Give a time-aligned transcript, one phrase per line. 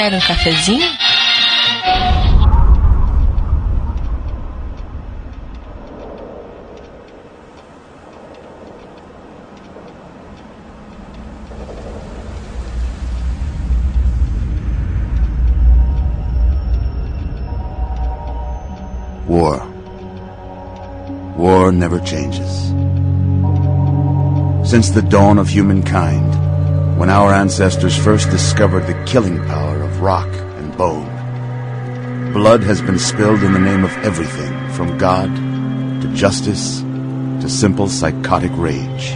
[0.00, 0.86] Quer um cafezinho?
[19.28, 19.66] War.
[21.36, 22.70] War never changes.
[24.66, 29.69] Since the dawn of humankind, when our ancestors first discovered the killing power
[30.00, 31.04] rock and bone,
[32.32, 35.28] blood has been spilled in the name of everything from God
[36.00, 39.12] to justice to simple psychotic rage.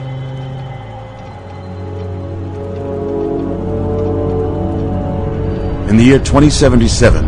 [5.89, 7.25] In the year 2077,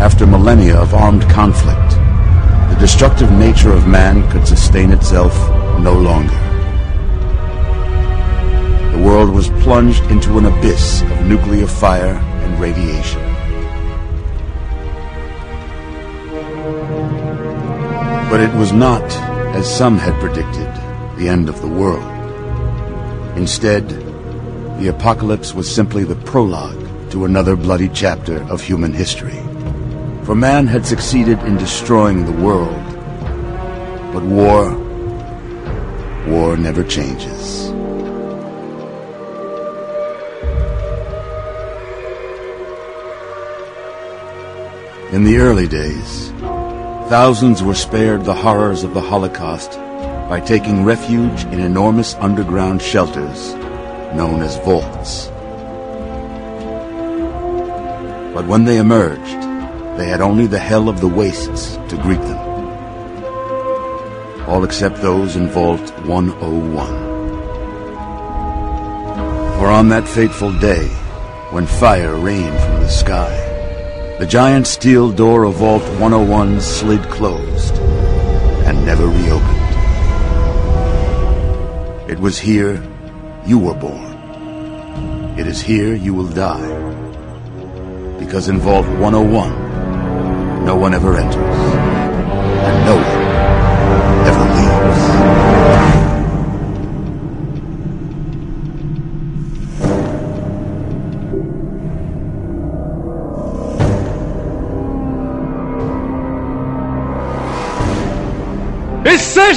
[0.00, 1.90] after millennia of armed conflict,
[2.70, 5.34] the destructive nature of man could sustain itself
[5.80, 6.38] no longer.
[8.96, 12.18] The world was plunged into an abyss of nuclear fire
[12.48, 13.22] and radiation.
[18.30, 19.02] But it was not,
[19.54, 20.68] as some had predicted,
[21.18, 22.06] the end of the world.
[23.36, 23.88] Instead,
[24.78, 29.40] the apocalypse was simply the prologue to another bloody chapter of human history.
[30.24, 32.84] For man had succeeded in destroying the world.
[34.12, 34.72] But war,
[36.26, 37.67] war never changes.
[45.18, 46.30] In the early days,
[47.10, 49.72] thousands were spared the horrors of the Holocaust
[50.28, 53.52] by taking refuge in enormous underground shelters
[54.14, 55.26] known as vaults.
[58.32, 59.42] But when they emerged,
[59.98, 62.38] they had only the hell of the wastes to greet them.
[64.46, 66.88] All except those in Vault 101.
[69.58, 70.86] For on that fateful day,
[71.50, 73.47] when fire rained from the sky,
[74.18, 77.78] the giant steel door of Vault 101 slid closed
[78.66, 79.58] and never reopened.
[82.10, 82.82] It was here
[83.46, 85.38] you were born.
[85.38, 86.66] It is here you will die.
[88.18, 93.17] Because in Vault 101, no one ever enters, and no one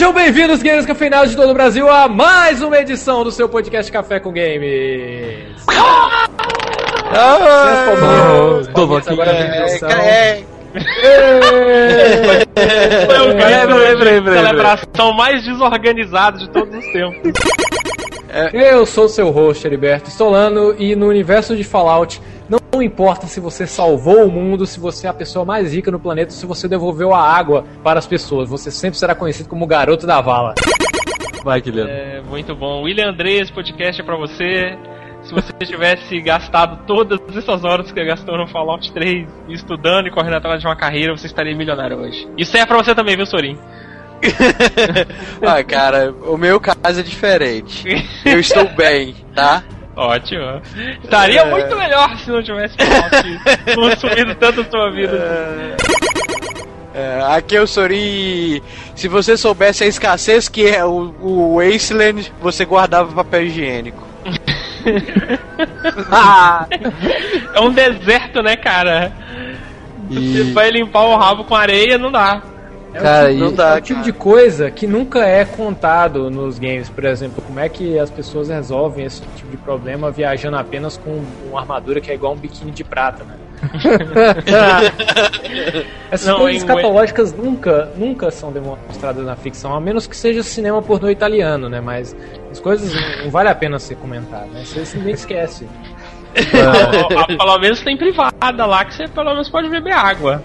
[0.01, 3.91] sejam bem-vindos, gamers cafeinados de todo o Brasil, a mais uma edição do seu podcast
[3.91, 5.63] Café com Games.
[7.13, 7.85] Ah,
[9.07, 9.89] agora na introdução.
[9.91, 10.41] é,
[13.05, 14.37] Foi o Peraí, peraí, peraí, peraí.
[14.39, 17.33] celebração mais desorganizada de todos os tempos.
[18.53, 22.19] Eu sou seu host, Heriberto Solano, e no universo de Fallout,
[22.51, 25.99] não importa se você salvou o mundo, se você é a pessoa mais rica no
[25.99, 29.67] planeta, se você devolveu a água para as pessoas, você sempre será conhecido como o
[29.67, 30.55] garoto da vala.
[31.43, 31.91] Vai, Guilherme.
[31.91, 32.83] É, muito bom.
[32.83, 34.77] William André, esse podcast é pra você.
[35.23, 40.35] Se você tivesse gastado todas essas horas que gastou no Fallout 3 estudando e correndo
[40.35, 42.27] atrás de uma carreira, você estaria milionário hoje.
[42.37, 43.57] Isso é pra você também, viu, Sorin?
[45.41, 47.85] ah, cara, o meu caso é diferente.
[48.25, 49.63] Eu estou bem, tá?
[49.95, 50.61] Ótimo.
[51.03, 51.49] Estaria É.
[51.49, 52.75] muito melhor se não tivesse
[53.75, 55.75] consumido tanto a sua vida.
[56.93, 58.61] É, aqui é o Sori.
[58.95, 64.05] Se você soubesse a escassez que é o, o Wasteland, você guardava papel higiênico.
[67.53, 69.11] É um deserto, né, cara?
[70.09, 72.41] Você E- vai limpar o rabo com areia, não dá.
[72.93, 76.89] Cara, Não e- dá, é o tipo de coisa que nunca é contado nos games,
[76.89, 81.23] por exemplo, como é que as pessoas resolvem esse tipo de problema viajando apenas com
[81.49, 83.35] uma armadura que é igual um biquíni de prata, né?
[86.11, 90.81] Essas Não, coisas escatológicas nunca, nunca são demonstradas na ficção, a menos que seja cinema
[90.81, 91.79] pornô italiano, né?
[91.79, 92.15] Mas
[92.49, 94.63] as coisas não, não vale a pena ser comentado, né?
[94.65, 95.67] Você você nem esquece.
[97.17, 100.43] Ó, Pelo menos tem privada lá que você pelo menos pode beber água.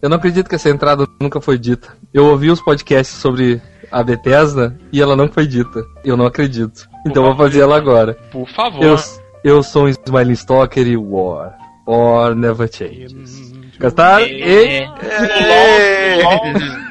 [0.00, 1.96] Eu não acredito que essa entrada nunca foi dita.
[2.12, 5.84] Eu ouvi os podcasts sobre a Bethesda e ela não foi dita.
[6.04, 6.88] Eu não acredito.
[7.06, 8.14] Então vou fazer ela agora.
[8.32, 8.82] Por favor.
[8.82, 8.96] Eu,
[9.44, 11.56] eu sou um Smiling Stalker e War.
[11.86, 13.52] War never changes.
[13.82, 14.24] Gostaram?
[14.26, 14.78] E...
[14.78, 14.88] É.
[16.22, 16.42] LOL, LOL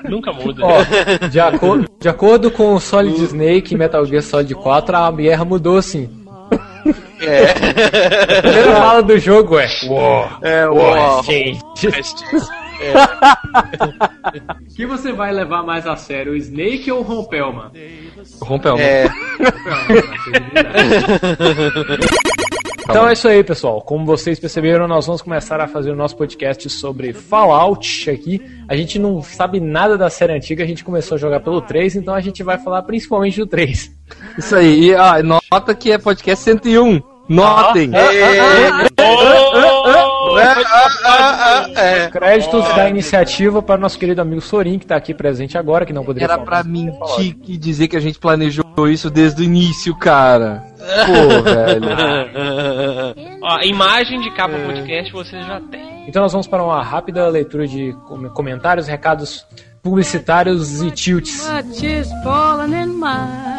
[0.09, 0.63] nunca muda.
[0.65, 5.11] Ó, de, acor- de acordo com o Solid Snake e Metal Gear Solid 4, a
[5.11, 6.09] guerra mudou assim.
[7.21, 7.51] É.
[8.39, 10.39] A primeira fala do jogo é War.
[10.41, 11.57] É, War o.
[14.71, 17.71] O que você vai levar mais a sério, o Snake ou o Rompelman?
[18.41, 18.77] Rompeu.
[18.77, 19.07] É.
[22.91, 23.81] Então é isso aí, pessoal.
[23.81, 28.41] Como vocês perceberam, nós vamos começar a fazer o nosso podcast sobre Fallout aqui.
[28.67, 31.95] A gente não sabe nada da série antiga, a gente começou a jogar pelo 3,
[31.95, 33.91] então a gente vai falar principalmente do 3.
[34.37, 34.89] Isso aí.
[34.89, 37.01] E, ah, nota que é podcast 101.
[37.29, 37.91] Notem!
[42.11, 45.93] Créditos da iniciativa para o nosso querido amigo Sorin, que está aqui presente agora, que
[45.93, 47.21] não poderia Era mas mentir falar.
[47.21, 50.63] e dizer que a gente planejou isso desde o início, cara.
[50.77, 51.81] Pô, velho.
[53.43, 56.05] Ó, imagem de capa podcast você já tem.
[56.07, 59.45] Então nós vamos para uma rápida leitura de com- comentários, recados
[59.83, 61.47] publicitários e tilts.
[61.49, 63.51] Much is falling in mine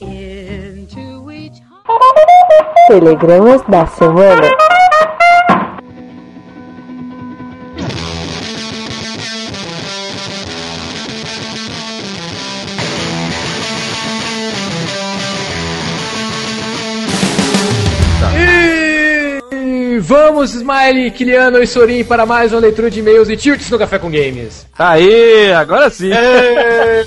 [0.00, 1.60] into each
[2.90, 4.42] Telegramas da semana.
[19.52, 23.78] E vamos, Smiley, Kiliano e Sorin, para mais uma leitura de e-mails e tilts no
[23.78, 24.66] Café com Games.
[24.76, 26.10] Aê, agora sim.
[26.12, 27.06] É,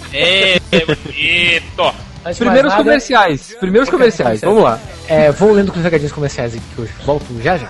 [0.85, 2.12] bonito.
[2.25, 3.55] Antes Primeiros nada, comerciais.
[3.59, 4.41] Primeiros comerciais.
[4.41, 4.79] Vamos lá.
[5.07, 6.91] É, vou lendo com os recadinhos comerciais aqui hoje.
[7.05, 7.69] Volto já já.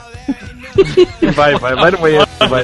[1.36, 2.26] Vai, vai, vai no banheiro.
[2.50, 2.64] Vai.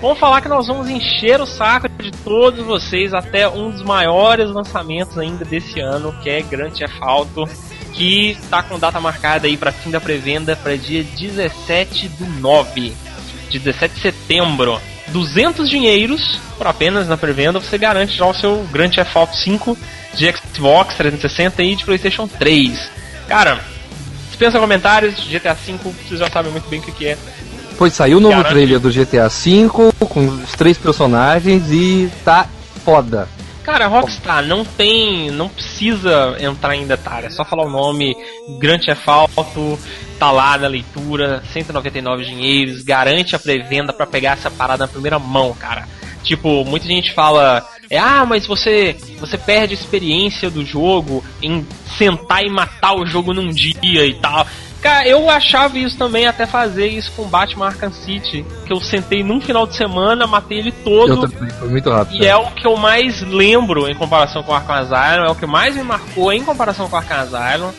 [0.00, 4.50] Vamos falar que nós vamos encher o saco de todos vocês até um dos maiores
[4.50, 7.48] lançamentos ainda desse ano, que é Grand Theft Auto,
[7.92, 12.92] que tá com data marcada aí para fim da pré-venda para dia 17 do 9,
[13.48, 14.80] de 17 de setembro.
[15.12, 19.78] 200 dinheiros por apenas na pré-venda, você garante já o seu Grand Theft Auto 5
[20.14, 22.90] de Xbox 360 e de PlayStation 3.
[23.28, 23.60] Cara,
[24.28, 27.18] dispensa comentários, GTA V, vocês já sabem muito bem o que que é.
[27.78, 29.68] Pois saiu o novo trailer do GTA V
[30.08, 32.46] com os três personagens e tá
[32.84, 33.28] foda.
[33.64, 38.16] Cara, Rockstar não tem, não precisa entrar em detalhe, é só falar o nome,
[38.58, 39.78] Grand Theft Auto,
[40.18, 45.18] tá lá na leitura, 199 dinheiros, garante a pré-venda pra pegar essa parada na primeira
[45.18, 45.86] mão, cara.
[46.24, 51.66] Tipo, muita gente fala, é, ah, mas você, você perde a experiência do jogo em
[51.98, 54.46] sentar e matar o jogo num dia e tal.
[54.82, 59.22] Cara, eu achava isso também até fazer isso com Batman Arkham City, que eu sentei
[59.22, 61.28] num final de semana, matei ele todo.
[61.28, 62.20] Também, foi muito rápido.
[62.20, 65.46] E é o que eu mais lembro em comparação com Arkham Asylum, é o que
[65.46, 67.70] mais me marcou em comparação com Arkham Asylum.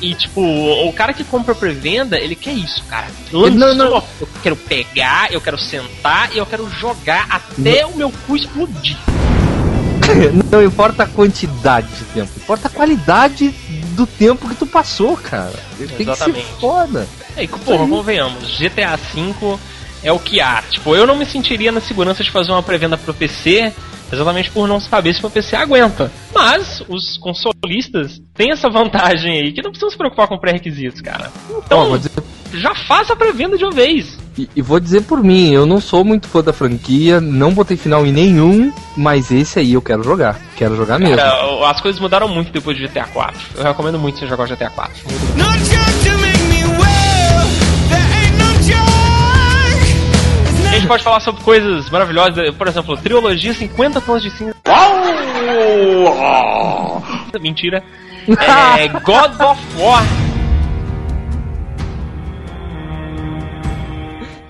[0.00, 3.06] E, tipo, o cara que compra pré-venda, ele quer isso, cara.
[3.32, 4.04] Lançou, Não, não.
[4.20, 8.96] eu quero pegar, eu quero sentar e eu quero jogar até o meu cu explodir.
[10.50, 13.54] Não importa a quantidade de tempo, importa a qualidade
[13.92, 15.52] do tempo que tu passou, cara.
[15.78, 16.44] Tem que Exatamente.
[16.46, 17.06] ser foda.
[17.36, 19.58] É, e, porra, convenhamos, GTA V
[20.02, 20.62] é o que há.
[20.68, 23.72] Tipo, eu não me sentiria na segurança de fazer uma pré-venda pro PC,
[24.12, 26.10] exatamente por não saber se o PC aguenta.
[26.34, 31.30] Mas os consolistas têm essa vantagem aí, que não precisam se preocupar com pré-requisitos, cara.
[31.64, 32.10] Então, dizer-
[32.54, 34.18] já faça a pré-venda de uma vez.
[34.36, 37.76] E, e vou dizer por mim, eu não sou muito fã da franquia, não botei
[37.76, 40.38] final em nenhum, mas esse aí eu quero jogar.
[40.56, 41.16] Quero jogar mesmo.
[41.16, 43.40] Cara, as coisas mudaram muito depois de GTA 4.
[43.56, 44.94] Eu recomendo muito você jogar o GTA 4.
[45.36, 47.46] No judge to make me well.
[47.88, 48.82] There ain't no judge.
[50.48, 54.54] It's A gente pode falar sobre coisas maravilhosas, por exemplo, trilogia 50 tons de cinza.
[57.40, 57.82] Mentira.
[58.78, 60.31] É God of War.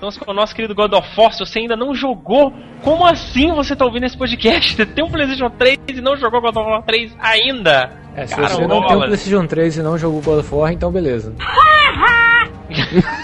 [0.03, 2.51] Então, com o nosso querido God of War, se você ainda não jogou,
[2.83, 4.75] como assim você tá ouvindo esse podcast?
[4.75, 7.89] Você tem um PlayStation 3 e não jogou God of War 3 ainda?
[8.13, 8.99] É, se Cara, você não tem um.
[8.99, 11.33] PlayStation 3 e não jogou God of War, então beleza.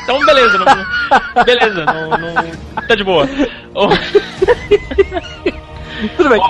[0.04, 2.34] Então, beleza, não, beleza, não, não-
[2.88, 3.28] tá de boa.
[6.16, 6.42] Tudo bem.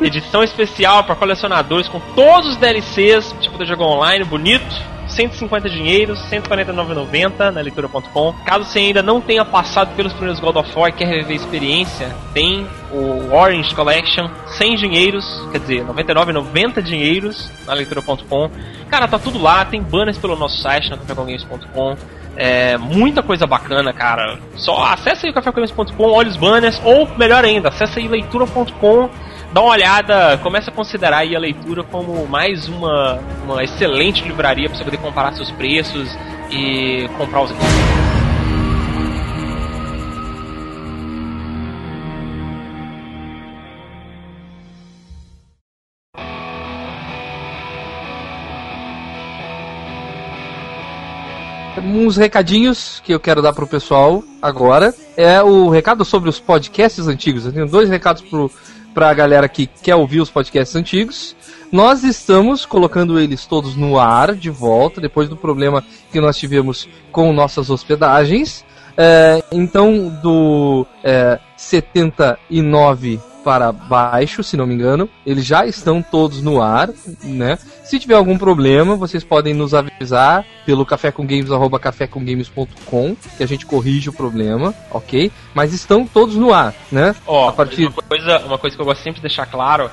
[0.00, 4.80] Edição especial para colecionadores com todos os DLCs, tipo do jogo online, bonito.
[5.10, 8.34] 150 dinheiros, 149,90 na leitura.com.
[8.44, 11.34] Caso você ainda não tenha passado pelos primeiros God of War e quer reviver a
[11.34, 18.50] experiência, tem o Orange Collection, 100 dinheiros, quer dizer, 99,90 dinheiros na leitura.com.
[18.88, 21.96] Cara, tá tudo lá, tem banners pelo nosso site, na cafécomgames.com.
[22.36, 24.38] É, muita coisa bacana, cara.
[24.56, 29.10] Só acessa aí o cafécomgames.com, olha os banners, ou melhor ainda, acessa aí leitura.com
[29.52, 34.68] dá uma olhada, começa a considerar aí a leitura como mais uma, uma excelente livraria
[34.68, 36.08] para você poder comparar seus preços
[36.50, 37.68] e comprar os livros.
[51.82, 54.94] Uns recadinhos que eu quero dar pro pessoal agora.
[55.16, 57.46] É o recado sobre os podcasts antigos.
[57.46, 58.50] Eu tenho dois recados pro,
[58.94, 61.36] pra galera que quer ouvir os podcasts antigos.
[61.70, 66.88] Nós estamos colocando eles todos no ar de volta, depois do problema que nós tivemos
[67.12, 68.64] com nossas hospedagens.
[68.96, 76.42] É, então, do é, 79 para baixo, se não me engano, eles já estão todos
[76.42, 76.90] no ar,
[77.22, 77.56] né?
[77.84, 84.12] Se tiver algum problema, vocês podem nos avisar pelo cafécomgames@cafécomgames.com, que a gente corrige o
[84.12, 85.32] problema, ok?
[85.54, 87.16] Mas estão todos no ar, né?
[87.26, 89.90] Ó, a partir uma, coisa, uma coisa que eu gosto sempre de deixar claro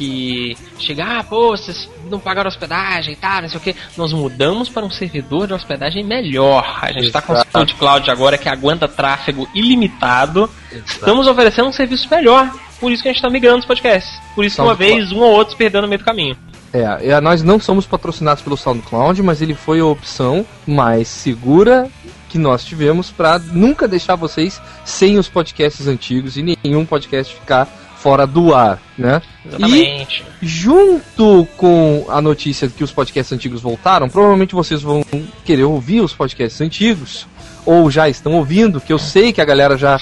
[0.00, 3.76] que chegar, ah, pô, vocês não pagaram hospedagem e tal, não sei o que.
[3.98, 6.78] Nós mudamos para um servidor de hospedagem melhor.
[6.80, 7.50] A gente está com o Exato.
[7.52, 10.48] SoundCloud agora que aguenta tráfego ilimitado.
[10.86, 12.50] Estamos oferecendo um serviço melhor.
[12.80, 14.18] Por isso que a gente está migrando os podcasts.
[14.34, 14.96] Por isso que uma SoundCloud.
[14.96, 16.36] vez um ou outro perdeu no meio do caminho.
[16.72, 21.88] É, nós não somos patrocinados pelo SoundCloud, mas ele foi a opção mais segura
[22.28, 27.66] que nós tivemos para nunca deixar vocês sem os podcasts antigos e nenhum podcast ficar
[27.96, 29.20] fora do ar, né?
[29.44, 30.24] Exatamente.
[30.40, 35.04] E junto com a notícia de que os podcasts antigos voltaram, provavelmente vocês vão
[35.44, 37.26] querer ouvir os podcasts antigos
[37.66, 39.98] ou já estão ouvindo, que eu sei que a galera já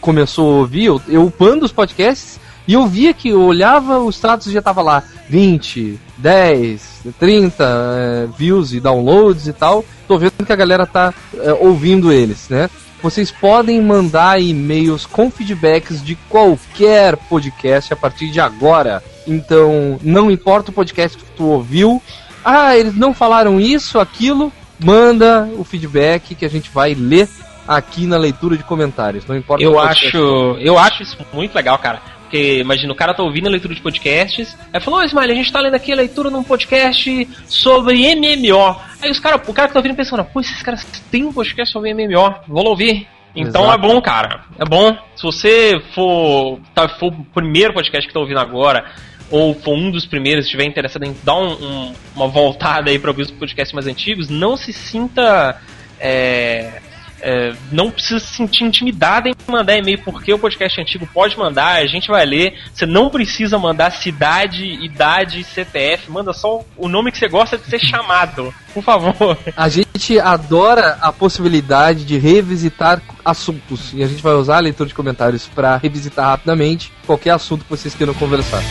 [0.00, 4.10] começou a ouvir, eu, eu upando os podcasts e eu via que eu olhava, o
[4.10, 9.84] status já tava lá 20, 10, 30 eh, views e downloads e tal.
[10.06, 12.70] Tô vendo que a galera tá eh, ouvindo eles, né?
[13.02, 19.02] Vocês podem mandar e-mails com feedbacks de qualquer podcast a partir de agora.
[19.26, 22.00] Então, não importa o podcast que tu ouviu.
[22.44, 24.52] Ah, eles não falaram isso, aquilo.
[24.78, 27.28] Manda o feedback que a gente vai ler
[27.76, 29.24] aqui na leitura de comentários.
[29.26, 30.06] Não importa Eu o podcast.
[30.08, 30.16] acho,
[30.60, 32.00] eu acho isso muito legal, cara.
[32.22, 35.34] Porque imagina, o cara tá ouvindo a leitura de podcasts, aí falou, ô Ismael, a
[35.34, 38.76] gente tá lendo aqui a leitura num podcast sobre MMO.
[39.02, 41.72] Aí os cara, o cara que tá ouvindo pensando, pô, esses caras têm um podcast
[41.72, 43.06] sobre MMO, vou lá ouvir.
[43.34, 43.78] Então Exato.
[43.84, 44.40] é bom, cara.
[44.58, 44.96] É bom.
[45.16, 48.84] Se você for, tá, for o primeiro podcast que tá ouvindo agora,
[49.30, 53.10] ou for um dos primeiros, estiver interessado em dar um- um- uma voltada aí para
[53.10, 55.60] ouvir os podcasts mais antigos, não se sinta.
[56.02, 56.80] é,
[57.22, 61.80] é, não precisa se sentir intimidado em mandar e-mail, porque o podcast antigo pode mandar,
[61.80, 62.54] a gente vai ler.
[62.72, 67.64] Você não precisa mandar cidade, idade, CPF, manda só o nome que você gosta de
[67.64, 69.38] ser chamado, por favor.
[69.56, 74.88] A gente adora a possibilidade de revisitar assuntos e a gente vai usar a leitura
[74.88, 78.62] de comentários para revisitar rapidamente qualquer assunto que vocês queiram conversar.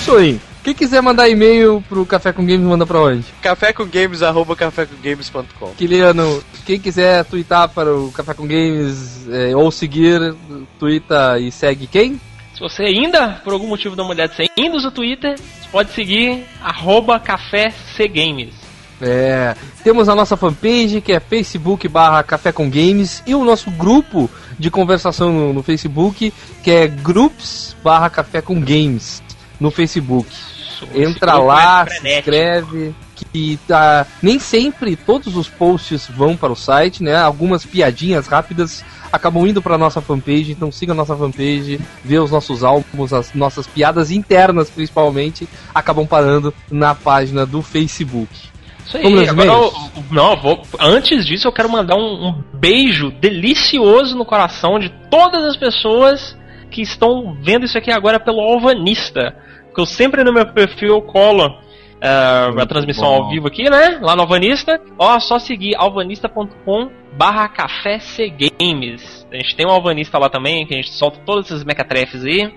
[0.00, 0.49] Isso aí.
[0.70, 3.24] Quem quiser mandar e-mail pro Café com Games, manda pra onde?
[3.42, 5.74] Café com games, arroba cafécomgames.com.
[5.76, 10.32] Kiliano, quem quiser twittar para o Café com Games é, ou seguir,
[10.78, 12.20] twitta e segue quem?
[12.54, 15.90] Se você ainda, por algum motivo da mulher você ainda usa o Twitter, você pode
[15.90, 18.54] seguir arroba café cgames.
[19.02, 23.72] É, temos a nossa fanpage que é facebook barra Café com Games e o nosso
[23.72, 29.20] grupo de conversação no, no Facebook que é groups barra Café com Games
[29.58, 30.59] no Facebook.
[30.94, 32.94] Entra lá, se inscreve,
[33.32, 34.06] que tá.
[34.22, 37.16] Nem sempre todos os posts vão para o site, né?
[37.16, 42.30] Algumas piadinhas rápidas acabam indo para nossa fanpage, então siga a nossa fanpage, vê os
[42.30, 48.30] nossos álbuns, as nossas piadas internas principalmente, acabam parando na página do Facebook.
[48.86, 54.16] Isso aí, agora eu- não, vou, antes disso eu quero mandar um, um beijo delicioso
[54.16, 56.36] no coração de todas as pessoas
[56.70, 59.34] que estão vendo isso aqui agora pelo Alvanista.
[59.74, 61.58] Que eu sempre no meu perfil eu colo
[62.00, 63.24] ah, a transmissão bom.
[63.24, 63.98] ao vivo aqui, né?
[64.00, 64.80] Lá no Alvanista.
[64.98, 67.98] Ó, só seguir alvanista.com barra café
[68.28, 69.26] Games.
[69.30, 72.52] A gente tem um Alvanista lá também, que a gente solta todos esses mecatrefes aí.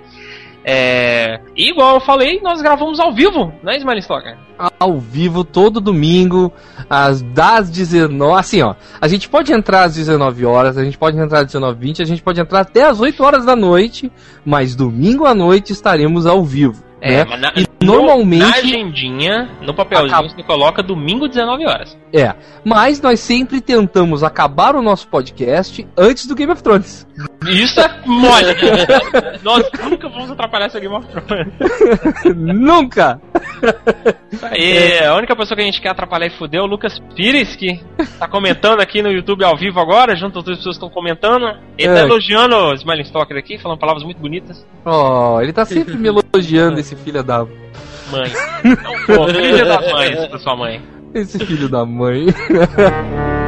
[0.65, 4.38] É, e igual eu falei, nós gravamos ao vivo, né, Ismael Stocker?
[4.79, 6.51] ao vivo todo domingo,
[6.89, 8.39] às das 19.
[8.39, 8.75] Assim, ó.
[9.00, 12.22] A gente pode entrar às 19 horas, a gente pode entrar às 19h20, a gente
[12.22, 14.12] pode entrar até às 8 horas da noite,
[14.46, 16.84] mas domingo à noite estaremos ao vivo.
[17.12, 17.25] Né?
[17.25, 21.98] mas na, E no- normalmente- na agendinha, no papelzinho, Acaba- você coloca domingo 19 horas.
[22.13, 22.33] É.
[22.63, 27.07] Mas nós sempre tentamos acabar o nosso podcast antes do Game of Thrones.
[27.48, 28.55] Isso é mole.
[29.43, 31.53] Nós nunca vamos atrapalhar esse Game of Thrones.
[32.36, 33.19] Nunca!
[34.31, 37.00] Isso aí, a única pessoa que a gente quer atrapalhar e fuder é o Lucas
[37.15, 37.79] Pires, que
[38.19, 41.45] tá comentando aqui no YouTube ao vivo agora, junto às outras pessoas que estão comentando.
[41.77, 42.03] Ele tá É.
[42.03, 44.65] elogiando o Smiling Stalker aqui, falando palavras muito bonitas.
[44.86, 47.45] Oh, ele tá sempre me elogiando, esse filho da.
[48.12, 48.31] Mãe.
[49.07, 50.81] Pô, feliz dia das mães da sua mãe.
[51.13, 52.27] Esse filho da mãe.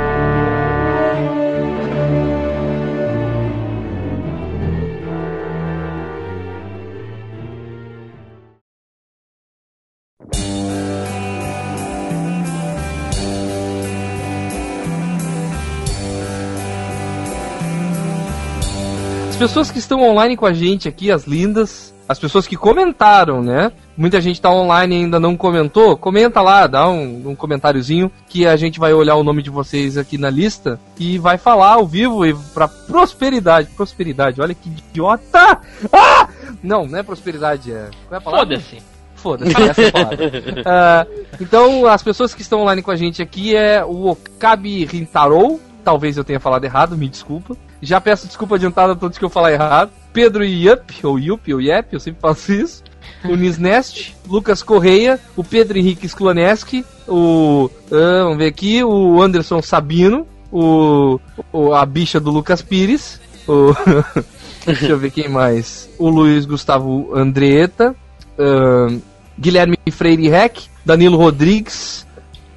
[19.36, 23.44] As pessoas que estão online com a gente aqui, as lindas, as pessoas que comentaram,
[23.44, 23.70] né?
[23.98, 25.98] Muita gente tá online e ainda não comentou.
[25.98, 29.98] Comenta lá, dá um, um comentáriozinho que a gente vai olhar o nome de vocês
[29.98, 33.68] aqui na lista e vai falar ao vivo e pra prosperidade.
[33.76, 35.60] Prosperidade, olha que idiota!
[35.92, 36.30] Ah!
[36.64, 37.90] Não, não é prosperidade, é.
[38.12, 38.20] É?
[38.22, 38.78] Foda-se.
[39.16, 40.32] Foda-se, essa é a palavra.
[40.66, 41.06] Ah,
[41.42, 45.60] então, as pessoas que estão online com a gente aqui é o Okabe Rintarou.
[45.84, 47.58] Talvez eu tenha falado errado, me desculpa.
[47.82, 49.92] Já peço desculpa adiantada a todos que eu falar errado.
[50.14, 52.84] Pedro Yup, ou Yup, ou Yep, eu sempre faço isso.
[53.26, 57.70] O Nisnest, Lucas Correia, o Pedro Henrique Skloneski, o.
[57.92, 61.20] ah, vamos ver aqui, o Anderson Sabino, o,
[61.52, 63.74] o- a bicha do Lucas Pires, o.
[64.66, 65.88] Deixa eu ver quem mais.
[66.00, 67.96] O Luiz Gustavo Andretta,
[68.40, 69.00] ahn,
[69.38, 72.08] Guilherme Freire Rec, Danilo Rodrigues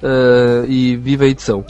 [0.01, 1.63] ah, e Viva Edição.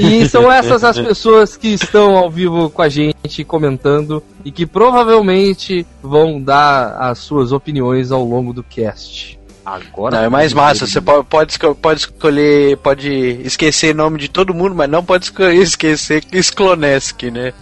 [0.00, 4.64] E são essas as pessoas que estão ao vivo com a gente comentando e que
[4.64, 9.38] provavelmente vão dar as suas opiniões ao longo do cast.
[9.64, 10.86] Agora Não, é mais massa.
[10.86, 13.10] Você pode, pode, pode escolher, pode
[13.44, 17.52] esquecer o nome de todo mundo, mas não pode esquecer Sklonesk, né?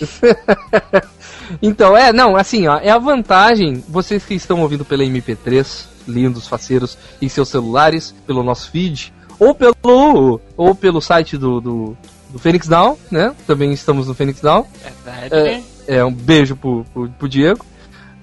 [1.60, 6.46] Então, é, não, assim, ó, é a vantagem, vocês que estão ouvindo pela MP3, lindos,
[6.46, 11.96] faceiros, em seus celulares, pelo nosso feed, ou pelo, ou pelo site do, do,
[12.30, 13.34] do Phoenix Down, né?
[13.46, 14.66] Também estamos no Phoenix Down.
[14.82, 15.64] Verdade.
[15.86, 17.66] É, um beijo pro, pro, pro Diego.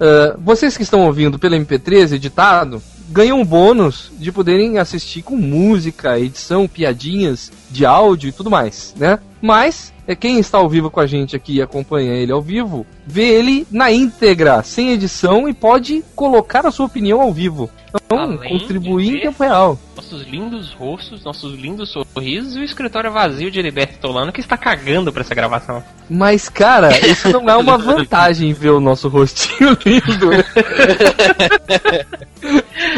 [0.00, 5.36] Ah, vocês que estão ouvindo pelo MP3 editado, ganham um bônus de poderem assistir com
[5.36, 9.18] música, edição, piadinhas de áudio e tudo mais, né?
[9.42, 12.84] Mas, é quem está ao vivo com a gente aqui e acompanha ele ao vivo,
[13.06, 17.70] vê ele na íntegra, sem edição e pode colocar a sua opinião ao vivo.
[17.94, 19.78] Então, Além contribuir em tempo real.
[19.96, 24.56] Nossos lindos rostos, nossos lindos sorrisos e o escritório vazio de Heriberto Tolano que está
[24.56, 25.82] cagando pra essa gravação.
[26.08, 30.32] Mas, cara, isso não é uma vantagem ver o nosso rostinho lindo.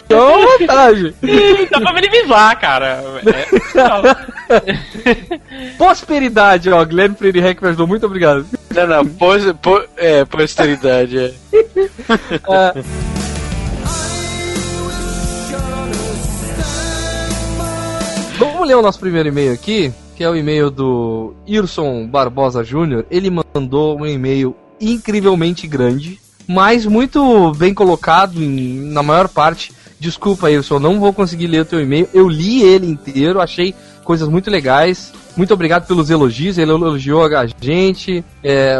[0.08, 1.14] é uma vantagem.
[1.70, 3.02] Dá pra minimizar, cara.
[3.26, 3.46] É,
[5.76, 6.84] Prosperidade, ó.
[6.84, 7.86] Guilherme Freire Rec me ajudou.
[7.86, 8.46] Muito obrigado.
[8.74, 11.34] Não, não, pos, po- é, posteridade, é.
[12.48, 12.72] Ah,
[18.38, 23.06] Vamos ler o nosso primeiro e-mail aqui, que é o e-mail do Irson Barbosa Júnior.
[23.10, 29.72] Ele mandou um e-mail incrivelmente grande, mas muito bem colocado em- na maior parte.
[30.00, 32.08] Desculpa, Irson, não vou conseguir ler o teu e-mail.
[32.12, 33.72] Eu li ele inteiro, achei
[34.04, 35.12] coisas muito legais.
[35.36, 38.76] Muito obrigado pelos elogios, ele elogiou a gente é,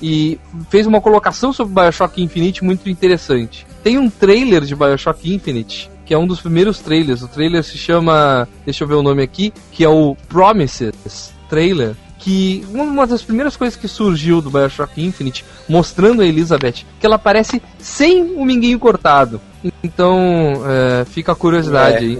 [0.00, 0.38] e
[0.70, 3.66] fez uma colocação sobre Bioshock Infinite muito interessante.
[3.82, 7.20] Tem um trailer de Bioshock Infinite, que é um dos primeiros trailers.
[7.22, 11.94] O trailer se chama, deixa eu ver o nome aqui, que é o Promises trailer.
[12.18, 17.16] Que uma das primeiras coisas que surgiu do Bioshock Infinite, mostrando a Elizabeth, que ela
[17.16, 19.40] aparece sem o minguinho cortado.
[19.82, 21.98] Então, é, fica a curiosidade É.
[21.98, 22.18] aí.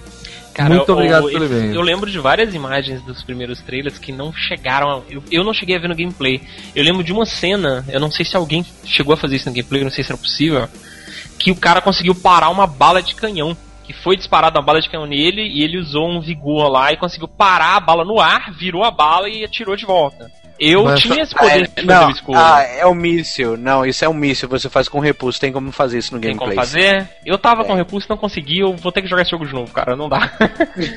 [0.54, 1.74] Cara, Muito obrigado o- pelo eu, e-mail.
[1.74, 4.90] eu lembro de várias imagens dos primeiros trailers que não chegaram.
[4.90, 6.40] a- eu, eu não cheguei a ver no gameplay.
[6.74, 9.54] Eu lembro de uma cena, eu não sei se alguém chegou a fazer isso no
[9.54, 10.68] gameplay, não sei se era possível,
[11.38, 13.56] que o cara conseguiu parar uma bala de canhão.
[13.84, 16.96] Que foi disparada uma bala de canhão nele e ele usou um vigor lá e
[16.96, 20.30] conseguiu parar a bala no ar, virou a bala e atirou de volta.
[20.64, 22.38] Eu Mas- tinha esse poder de É, não, o escuro.
[22.38, 23.56] ah, é um míssil.
[23.56, 24.48] Não, isso é um míssil.
[24.48, 25.40] Você faz com repulso.
[25.40, 26.56] Tem como fazer isso no Tem como gameplay.
[26.66, 27.08] fazer?
[27.26, 27.64] Eu tava É.
[27.64, 30.08] com repulso, não consegui, eu vou ter que jogar esse jogo de novo, cara, não
[30.08, 30.30] dá.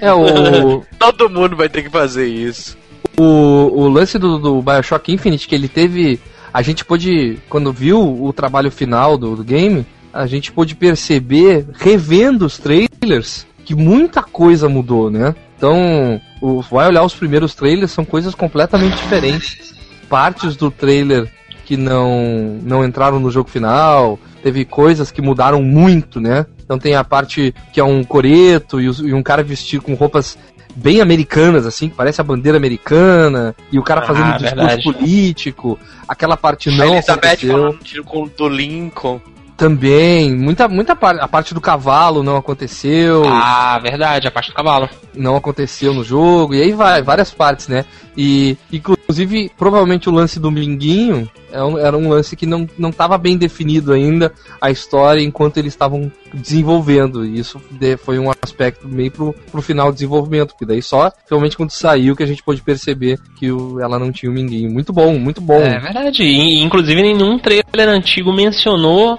[0.01, 2.77] É o, Todo mundo vai ter que fazer isso.
[3.17, 6.19] o, o lance do, do Bioshock Infinite, que ele teve.
[6.53, 11.65] A gente pôde, quando viu o trabalho final do, do game, a gente pôde perceber,
[11.73, 15.35] revendo os trailers, que muita coisa mudou, né?
[15.57, 19.73] Então, o, vai olhar os primeiros trailers, são coisas completamente diferentes.
[20.09, 21.31] Partes do trailer
[21.65, 26.45] que não, não entraram no jogo final, teve coisas que mudaram muito, né?
[26.63, 30.37] Então tem a parte que é um coreto e, e um cara vestido com roupas
[30.75, 34.83] bem americanas, assim, que parece a bandeira americana, e o cara Ah, fazendo discurso verdade.
[34.83, 37.51] político, aquela parte a não Elizabeth aconteceu.
[37.51, 39.21] falando com- do Lincoln.
[39.57, 44.55] Também, muita, muita parte, a parte do cavalo não aconteceu, ah, verdade, a parte do
[44.55, 44.89] cavalo.
[45.15, 47.85] não aconteceu no jogo, e aí vai, várias partes, né?
[48.17, 53.17] E, inclusive, provavelmente o lance do Minguinho é era um lance que não, não estava
[53.17, 57.61] bem definido ainda a história enquanto eles estavam desenvolvendo, e isso
[58.03, 62.13] foi um aspecto meio pro, pro final do desenvolvimento, porque daí só realmente quando saiu
[62.13, 64.69] que a gente pôde perceber que o- ela não tinha o Minguinho.
[64.69, 65.61] Muito bom, muito bom.
[65.61, 66.23] É verdade.
[66.23, 69.17] E, inclusive, nenhum trailer antigo mencionou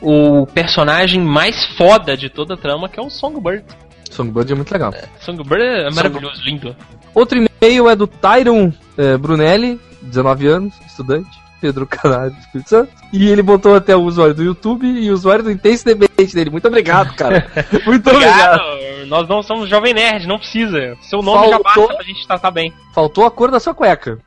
[0.00, 3.64] o personagem mais foda de toda a trama, que é o Songbird.
[4.10, 4.92] Songbird é muito legal.
[5.20, 6.74] Songbird é maravilhoso, lindo.
[7.14, 11.28] Outro e-mail é do Tyron eh, Brunelli, 19 anos, estudante.
[11.60, 12.92] Pedro Canário do Espírito Santo.
[13.12, 16.50] E ele botou até o usuário do YouTube e o usuário do Intense Debate dele.
[16.50, 17.50] Muito obrigado, cara.
[17.84, 18.60] Muito obrigado.
[18.60, 19.06] Obrigado.
[19.08, 20.96] Nós não somos Jovem Nerd, não precisa.
[21.02, 22.72] Seu nome já Faltou- basta pra gente tratar bem.
[22.94, 24.18] Faltou a cor da sua cueca.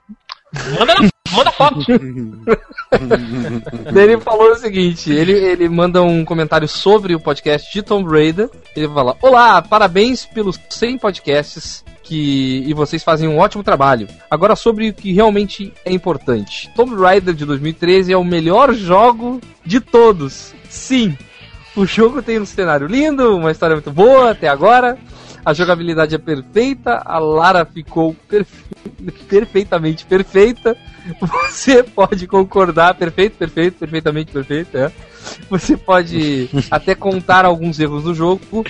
[0.80, 1.80] Manda, na- manda foto.
[3.96, 8.50] Ele falou o seguinte: ele, ele manda um comentário sobre o podcast de Tomb Raider.
[8.76, 11.84] Ele fala: Olá, parabéns pelos 100 podcasts.
[12.04, 14.06] Que, e vocês fazem um ótimo trabalho.
[14.30, 16.70] Agora sobre o que realmente é importante.
[16.76, 20.54] Tomb Raider de 2013 é o melhor jogo de todos.
[20.70, 21.18] Sim,
[21.74, 24.98] o jogo tem um cenário lindo, uma história muito boa até agora.
[25.44, 28.66] A jogabilidade é perfeita, a Lara ficou perfe-
[29.28, 30.78] perfeitamente perfeita.
[31.20, 34.92] Você pode concordar, perfeito, perfeito, perfeitamente perfeito, é.
[35.50, 38.64] Você pode até contar alguns erros do jogo,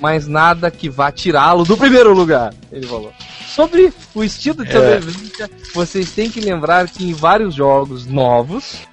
[0.00, 3.12] mas nada que vá tirá-lo do primeiro lugar, ele falou.
[3.46, 8.86] Sobre o estilo de sobrevivência, vocês têm que lembrar que em vários jogos novos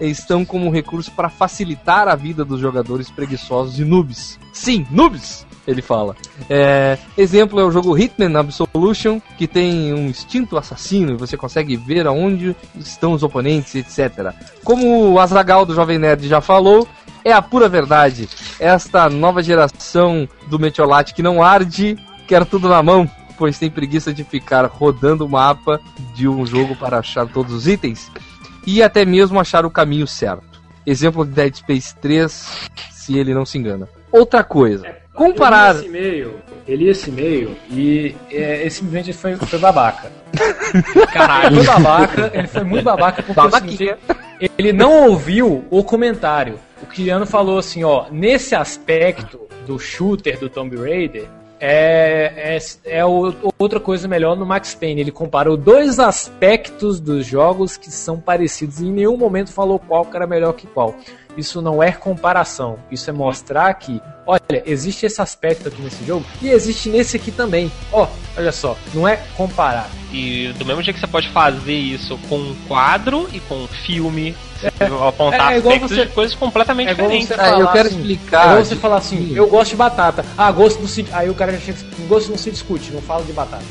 [0.00, 4.38] estão como recurso para facilitar a vida dos jogadores preguiçosos e noobs.
[4.52, 5.46] Sim, noobs!
[5.66, 6.14] Ele fala.
[6.48, 11.76] É, exemplo é o jogo Hitman Absolution, que tem um instinto assassino e você consegue
[11.76, 14.34] ver aonde estão os oponentes, etc.
[14.62, 16.86] Como o Azagal do Jovem Nerd já falou,
[17.24, 18.28] é a pura verdade.
[18.60, 21.96] Esta nova geração do Metiolate que não arde,
[22.28, 25.80] quer tudo na mão, pois tem preguiça de ficar rodando o mapa
[26.14, 28.10] de um jogo para achar todos os itens
[28.66, 30.62] e até mesmo achar o caminho certo.
[30.86, 33.88] Exemplo de Dead Space 3, se ele não se engana.
[34.12, 35.76] Outra coisa, comparar.
[35.76, 36.34] Eu li esse e-mail,
[36.66, 40.10] eu li esse e-mail e é, esse simplesmente foi, foi babaca.
[41.12, 44.50] Caralho, foi babaca, ele foi muito babaca porque o seguinte, Babaquinha.
[44.58, 46.58] ele não ouviu o comentário.
[46.82, 51.26] O Kiliano falou assim, ó, nesse aspecto do shooter do Tomb Raider,
[51.58, 55.00] é, é, é o- outra coisa melhor no Max Payne.
[55.00, 60.04] Ele comparou dois aspectos dos jogos que são parecidos e em nenhum momento falou qual
[60.04, 60.94] que era melhor que qual.
[61.36, 66.24] Isso não é comparação, isso é mostrar que, olha, existe esse aspecto aqui nesse jogo
[66.42, 67.70] e existe nesse aqui também.
[67.92, 68.06] Ó,
[68.36, 69.88] olha só, não é comparar.
[70.12, 73.66] E do mesmo jeito que você pode fazer isso com um quadro e com um
[73.66, 74.68] filme, você
[75.08, 77.28] apontar é igual aspectos você- de coisas completamente É igual diferentes.
[77.36, 80.24] você Ah, eu quero assim, explicar É igual você falar assim, eu gosto de batata.
[80.38, 81.04] Ah, gosto não se.
[81.12, 83.64] Aí o cara já chega assim, gosto não se discute, não fala de batata.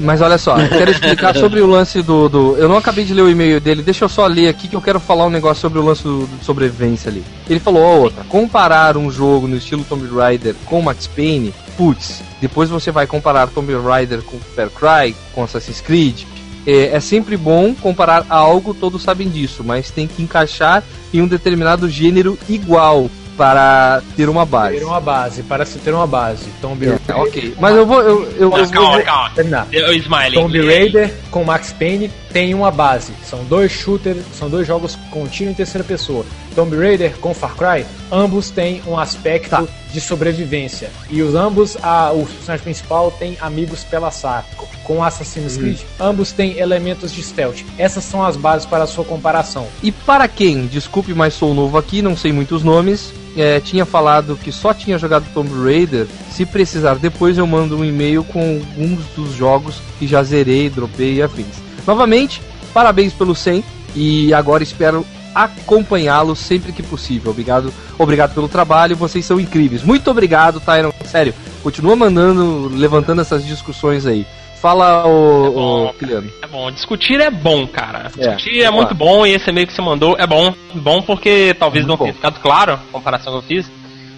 [0.00, 2.56] Mas olha só, eu quero explicar sobre o lance do, do.
[2.56, 4.80] Eu não acabei de ler o e-mail dele, deixa eu só ler aqui que eu
[4.80, 7.22] quero falar um negócio sobre o lance do, do sobrevivência ali.
[7.48, 12.22] Ele falou, ó, outra, comparar um jogo no estilo Tomb Raider com Max Payne, putz,
[12.40, 16.22] depois você vai comparar Tomb Raider com Far Cry, com Assassin's Creed.
[16.66, 20.82] É, é sempre bom comparar algo, todos sabem disso, mas tem que encaixar
[21.12, 24.78] em um determinado gênero igual para ter uma base.
[24.78, 26.50] Ter uma base, para se ter uma base.
[26.60, 27.00] Tomb Raider.
[27.08, 28.02] É, ok, mas eu vou.
[28.02, 29.30] Eu, eu, Mas eu calma, vou calma.
[29.30, 29.66] Terminar.
[29.72, 30.34] Eu, Smiley.
[30.34, 30.66] Tomb?
[30.66, 33.12] Raider com Max Payne tem uma base.
[33.28, 36.24] São dois shooters, são dois jogos com tiro em terceira pessoa.
[36.54, 39.64] Tomb Raider com Far Cry, ambos têm um aspecto Tá.
[39.92, 40.90] de sobrevivência.
[41.08, 44.68] E os ambos, a, o personagem principal tem amigos pela saco.
[44.84, 45.60] Com Assassin's Hum.
[45.60, 47.58] Creed, ambos têm elementos de stealth.
[47.78, 49.66] Essas são as bases para a sua comparação.
[49.82, 54.36] E para quem, desculpe, mas sou novo aqui, não sei muitos nomes, é, tinha falado
[54.42, 59.04] que só tinha jogado Tomb Raider, se precisar depois eu mando um e-mail com alguns
[59.14, 61.69] dos jogos que já zerei, dropei e afins.
[61.86, 62.40] Novamente,
[62.72, 63.64] parabéns pelo 100
[63.94, 67.30] e agora espero acompanhá-lo sempre que possível.
[67.30, 69.82] Obrigado, obrigado pelo trabalho, vocês são incríveis.
[69.82, 70.92] Muito obrigado, Tyron.
[71.04, 74.26] Sério, continua mandando, levantando essas discussões aí.
[74.60, 75.86] Fala, o, É bom.
[75.86, 76.24] o.
[76.42, 78.10] É bom, discutir é bom, cara.
[78.18, 78.76] É, Discutir é, claro.
[78.76, 80.52] muito bom e esse e-mail que você mandou é bom.
[80.74, 83.70] Bom porque talvez não tenha ficado claro a comparação que eu fiz.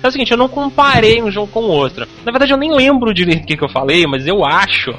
[0.03, 2.09] É o seguinte, eu não comparei um jogo com o outro.
[2.25, 4.91] Na verdade, eu nem lembro direito o que, que eu falei, mas eu acho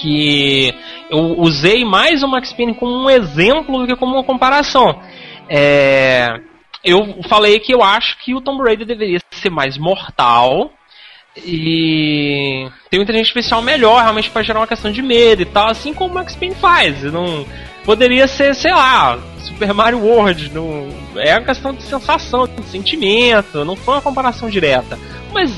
[0.00, 0.74] que
[1.10, 5.00] eu usei mais o Max Payne como um exemplo do que como uma comparação.
[5.48, 6.28] É,
[6.84, 10.70] eu falei que eu acho que o Tomb Raider deveria ser mais mortal
[11.36, 15.68] e tem um inteligência especial melhor, realmente para gerar uma questão de medo e tal,
[15.68, 17.02] assim como o Max Payne faz.
[17.04, 17.44] Não
[17.84, 20.50] poderia ser, sei lá, Super Mario World.
[21.16, 23.64] É uma questão de sensação, de sentimento.
[23.64, 24.98] Não foi uma comparação direta.
[25.32, 25.52] Mas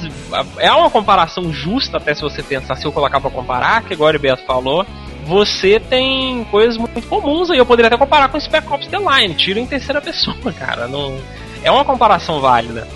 [0.59, 4.17] é uma comparação justa, até se você pensar, se eu colocar pra comparar, que agora
[4.17, 4.87] o Beto falou.
[5.27, 7.59] Você tem coisas muito comuns aí.
[7.59, 10.87] Eu poderia até comparar com Spec Ops The Line, tiro em terceira pessoa, cara.
[10.87, 11.19] Não,
[11.63, 12.87] é uma comparação válida.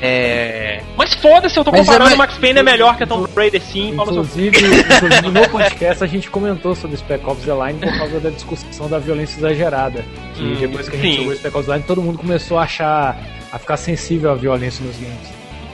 [0.00, 0.80] É...
[0.96, 3.06] Mas foda-se, eu tô Mas é comparando mais- o Max Payne é melhor que a
[3.06, 3.90] Tomb Raider sim.
[3.90, 8.30] Inclusive, inclusive, no podcast a gente comentou sobre Spec Ops The Line por causa da
[8.30, 10.04] discussão da violência exagerada.
[10.34, 11.22] Que Hum, depois que a gente sim.
[11.22, 13.16] jogou Spec Ops The Line, todo mundo começou a achar.
[13.52, 15.28] a ficar sensível à violência nos games.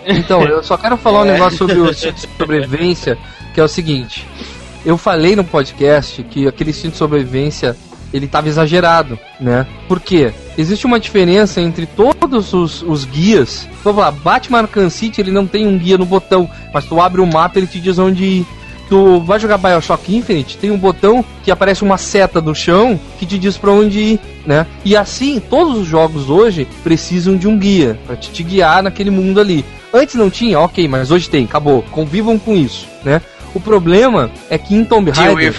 [0.04, 3.16] Então, eu só quero falar um negócio sobre o instinto de sobrevivência,
[3.54, 4.26] que é o seguinte.
[4.84, 7.76] Eu falei no podcast que aquele instinto de sobrevivência
[8.12, 9.64] ele estava exagerado, né?
[9.86, 10.32] Por quê?
[10.58, 13.68] Existe uma diferença entre todos os, os guias.
[13.84, 17.20] Vamos lá, Batman Arkham City ele não tem um guia no botão, mas tu abre
[17.20, 18.46] o mapa ele te diz onde ir.
[18.88, 23.26] Tu vai jogar Bioshock Infinite, tem um botão que aparece uma seta no chão que
[23.26, 24.66] te diz pra onde ir, né?
[24.84, 29.10] E assim, todos os jogos hoje precisam de um guia pra te, te guiar naquele
[29.10, 29.64] mundo ali.
[29.92, 31.82] Antes não tinha, ok, mas hoje tem, acabou.
[31.92, 33.22] Convivam com isso, né?
[33.54, 35.52] O problema é que em Tomb Raider...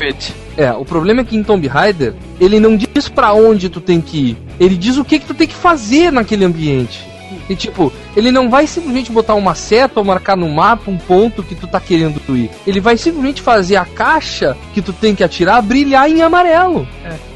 [0.57, 3.99] É, o problema é que em Tomb Raider, ele não diz pra onde tu tem
[4.01, 4.37] que ir.
[4.59, 7.07] Ele diz o que que tu tem que fazer naquele ambiente.
[7.49, 11.41] E tipo, ele não vai simplesmente botar uma seta ou marcar no mapa um ponto
[11.41, 12.49] que tu tá querendo ir.
[12.65, 16.87] Ele vai simplesmente fazer a caixa que tu tem que atirar brilhar em amarelo.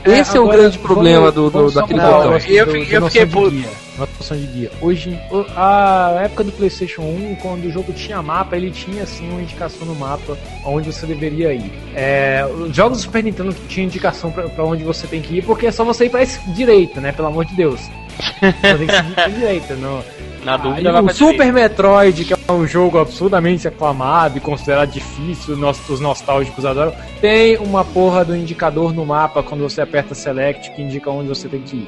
[0.06, 2.34] Esse é, o agora, grande problema do, do- vamos só daquele o botão.
[2.34, 3.83] Eu do- eu noção fiquei puto.
[4.06, 4.16] Guia.
[4.20, 4.72] Noção de guia.
[4.82, 5.20] Hoje,
[5.56, 9.86] a época do PlayStation 1, quando o jogo tinha mapa, ele tinha assim uma indicação
[9.88, 11.72] no mapa onde você deveria ir.
[11.96, 15.42] É, os jogos do Super Nintendo tinham indicação pra, pra onde você tem que ir,
[15.46, 17.12] porque é só você ir pra esse- direita, né?
[17.12, 17.82] Pelo amor de Deus.
[18.20, 20.04] Você tem que seguir pra direita, não.
[20.44, 21.54] Na dúvida, o Super direita.
[21.54, 25.56] Metroid, que é um jogo absurdamente aclamado e considerado difícil,
[25.90, 30.82] os nostálgicos adoram, tem uma porra do indicador no mapa quando você aperta Select que
[30.82, 31.88] indica onde você tem que ir.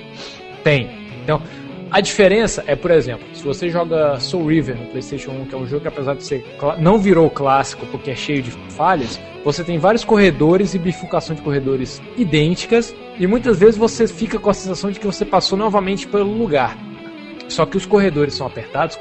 [0.64, 0.90] Tem.
[1.22, 1.42] Então,
[1.92, 5.58] a diferença é, por exemplo, se você joga Soul River no PlayStation 1, que é
[5.58, 6.46] um jogo que apesar de ser
[6.80, 11.42] não virou clássico porque é cheio de falhas, você tem vários corredores e bifurcação de
[11.42, 16.08] corredores idênticas e muitas vezes você fica com a sensação de que você passou novamente
[16.08, 16.78] pelo lugar.
[17.48, 18.98] Só que os corredores são apertados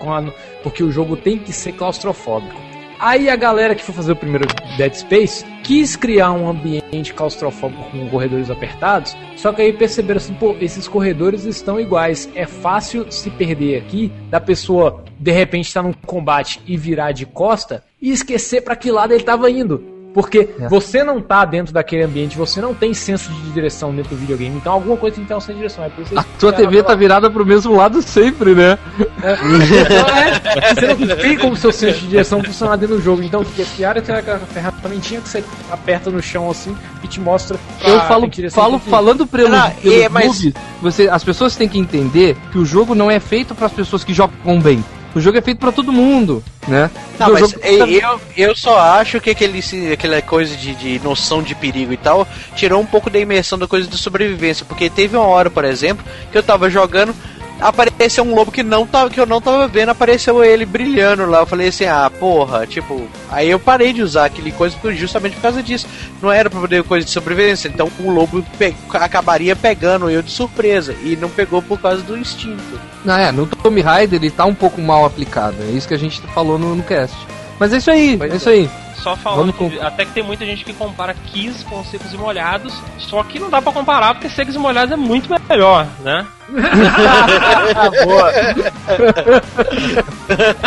[0.62, 2.73] porque o jogo tem que ser claustrofóbico.
[3.04, 4.46] Aí a galera que foi fazer o primeiro
[4.78, 10.32] Dead Space quis criar um ambiente claustrofóbico com corredores apertados, só que aí perceberam assim,
[10.32, 12.30] pô, esses corredores estão iguais.
[12.34, 17.26] É fácil se perder aqui, da pessoa de repente estar num combate e virar de
[17.26, 19.93] costa e esquecer para que lado ele estava indo.
[20.14, 20.68] Porque É.
[20.68, 24.56] você não tá dentro daquele ambiente, você não tem senso de direção dentro do videogame,
[24.56, 25.84] então alguma coisa tem que ter um senso de direção.
[25.84, 28.78] É por isso que A criaram TV tá aquela- virada pro mesmo lado sempre, né?
[29.18, 33.22] Então, é, você não tem como seu senso de direção funcionar dentro do jogo.
[33.22, 37.58] Então, o que é aquela ferramentinha que você aperta no chão assim e te mostra.
[37.82, 41.56] Eu a- falo, falo tem que falando pelo, Não, pelo é, mas- você, as pessoas
[41.56, 44.84] têm que entender que o jogo não é feito para as pessoas que jogam bem.
[45.14, 46.90] O jogo é feito para todo mundo, né?
[47.18, 51.40] Não, mas jogo- e- eu, eu só acho que aquele, aquela coisa de, de noção
[51.42, 54.64] de perigo e tal tirou um pouco da imersão da coisa de sobrevivência.
[54.66, 57.14] Porque teve uma hora, por exemplo, que eu tava jogando,
[57.60, 61.40] apareceu um lobo que, não tava, que eu não tava vendo, apareceu ele brilhando lá.
[61.40, 63.06] Eu falei assim, ah, porra, tipo.
[63.30, 65.86] Aí eu parei de usar aquele coisa justamente por causa disso.
[66.22, 67.68] Não era pra poder coisa de sobrevivência.
[67.68, 70.94] Então o lobo pe- acabaria pegando eu de surpresa.
[71.02, 72.78] E não pegou por causa do instinto.
[73.04, 75.56] Não, é, no Tomb Raider ele tá um pouco mal aplicado.
[75.60, 77.16] É isso que a gente falou no, no cast.
[77.58, 78.70] Mas é isso aí, Pois é isso aí.
[78.96, 82.72] Só falando, que- até que tem muita gente que compara Kiss com Secos e Molhados,
[82.98, 86.26] só que não dá pra comparar porque Secos e Molhados é muito melhor, né?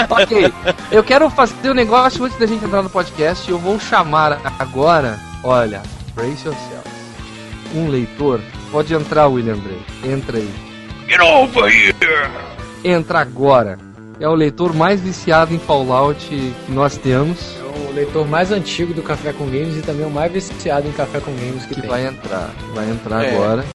[0.10, 0.54] ok,
[0.92, 3.50] eu quero fazer um negócio antes da gente entrar no podcast.
[3.50, 5.82] Eu vou chamar agora, olha,
[6.16, 6.88] brace yourself.
[7.76, 8.40] Um leitor,
[8.72, 9.82] pode entrar, William Bray.
[10.14, 10.50] Entra aí.
[11.08, 11.96] Get over here!
[12.84, 13.78] Entra agora.
[14.20, 17.56] É o leitor mais viciado em Fallout que nós temos.
[17.60, 20.92] É o leitor mais antigo do Café com Games e também o mais viciado em
[20.92, 21.90] Café com Games que, que tem.
[21.90, 22.50] vai entrar.
[22.74, 23.36] Vai entrar É.
[23.36, 23.66] agora.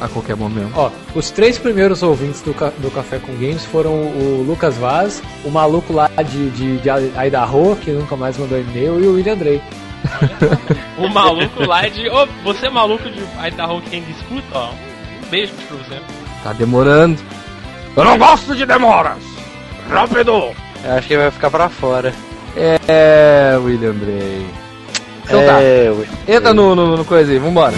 [0.00, 0.72] A qualquer momento.
[0.76, 5.50] Ó, os três primeiros ouvintes do, do Café com Games foram o Lucas Vaz, o
[5.50, 6.88] maluco lá de, de, de
[7.26, 9.60] Idaho, que nunca mais mandou e-mail, e o William Drey.
[10.98, 12.08] O maluco lá de.
[12.08, 14.70] Ô, você é maluco de Idaho que ainda escuta, ó.
[15.30, 16.02] Beijo pra você.
[16.42, 17.20] Tá demorando.
[17.96, 19.18] Eu não gosto de demoras!
[19.90, 20.52] Rápido!
[20.84, 22.14] Eu acho que vai ficar pra fora.
[22.56, 24.46] É, William Bray.
[25.24, 25.60] Então tá.
[25.60, 26.06] É, ué.
[26.26, 27.74] Entra no, no, no coisa aí, vambora.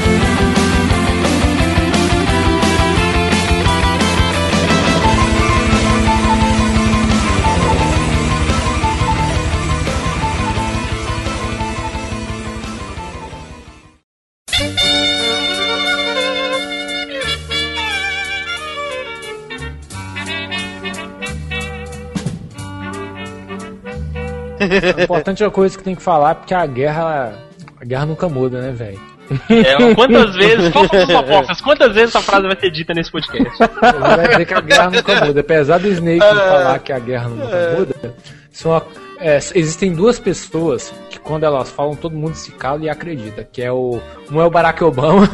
[24.97, 27.39] O importante é a coisa que tem que falar, porque a guerra.
[27.81, 29.01] A guerra nunca muda, né, velho?
[29.49, 30.73] É, quantas vezes.
[30.73, 31.61] Qual são as apostas?
[31.61, 33.59] Quantas vezes essa frase vai ser dita nesse podcast?
[33.59, 35.41] Vai dizer que a guerra nunca muda.
[35.41, 38.15] Apesar do Snake falar que a guerra nunca muda,
[38.51, 38.83] são,
[39.19, 43.45] é, existem duas pessoas que quando elas falam, todo mundo se cala e acredita.
[43.45, 44.01] Que é o.
[44.31, 45.31] Um é o Barack Obama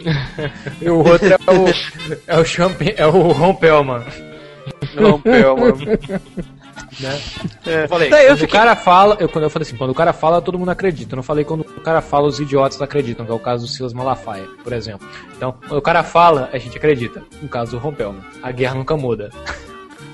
[0.80, 1.66] e o outro é o.
[2.26, 4.04] É o, Champ, é o Ron Perlman.
[7.00, 7.20] Né?
[7.66, 7.84] É.
[7.84, 10.12] Eu falei, eu fiquei- o cara fala, eu, quando eu falei assim, quando o cara
[10.12, 11.14] fala, todo mundo acredita.
[11.14, 13.70] Eu não falei quando o cara fala, os idiotas acreditam, que é o caso do
[13.72, 15.06] Silas Malafaia, por exemplo.
[15.36, 17.22] Então, quando o cara fala, a gente acredita.
[17.42, 19.30] No caso do Rompelman, a guerra nunca muda.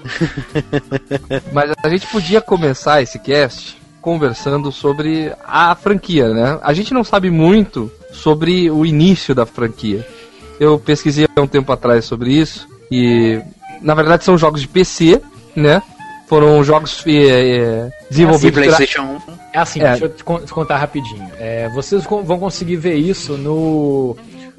[1.53, 6.59] Mas a gente podia começar esse cast conversando sobre a franquia, né?
[6.63, 10.07] A gente não sabe muito sobre o início da franquia.
[10.59, 13.41] Eu pesquisei há um tempo atrás sobre isso e,
[13.83, 15.21] na verdade, são jogos de PC,
[15.55, 15.83] né?
[16.31, 19.33] Foram jogos é, desenvolvidos pela- PlayStation 1.
[19.53, 19.91] É assim, É.
[19.91, 21.29] deixa eu te con- te contar rapidinho.
[21.41, 24.17] É, vocês vão conseguir ver isso no,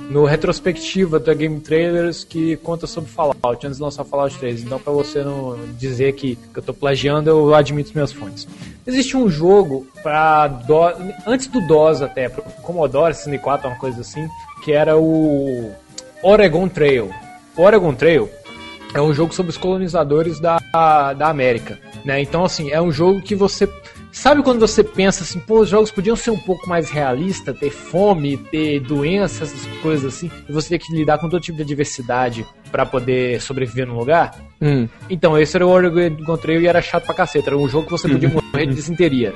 [0.10, 4.64] no retrospectiva da Game Trailers que conta sobre Fallout, antes de lançar Fallout 3.
[4.64, 8.46] Então, pra você não dizer que, que eu tô plagiando, eu admito minhas fontes.
[8.86, 9.88] Existe um jogo
[10.68, 14.28] DOS, antes do DOS até, pro Commodore 64, uma coisa assim,
[14.66, 15.72] que era o
[16.22, 17.10] Oregon Trail.
[17.56, 18.30] O Oregon Trail
[18.94, 20.60] é um jogo sobre os colonizadores da,
[21.18, 22.22] da América, né?
[22.22, 23.70] Então, assim, é um jogo que você...
[24.12, 27.70] Sabe quando você pensa assim, pô, os jogos podiam ser um pouco mais realistas, ter
[27.70, 31.64] fome, ter doenças, essas coisas assim, e você ter que lidar com todo tipo de
[31.64, 34.36] adversidade pra poder sobreviver num lugar?
[34.62, 34.88] Hum.
[35.10, 37.50] Então, esse era o Oregon Trail e era chato pra caceta.
[37.50, 39.34] Era um jogo que você podia morrer de desinteria.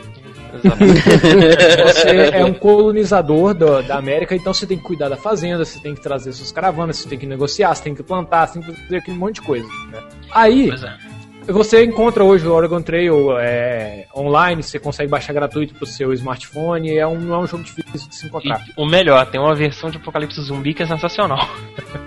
[1.86, 5.80] Você é um colonizador da, da América, então você tem que cuidar da fazenda, você
[5.80, 8.74] tem que trazer suas caravanas, você tem que negociar, você tem que plantar, você tem
[8.74, 9.68] que fazer aquele monte de coisa.
[9.92, 10.04] né?
[10.32, 11.52] Aí, é.
[11.52, 16.98] você encontra hoje o Oregon Trail é, online, você consegue baixar gratuito pro seu smartphone,
[16.98, 18.66] é um, não é um jogo difícil de se encontrar.
[18.68, 21.48] E o melhor, tem uma versão de Apocalipse Zumbi que é sensacional.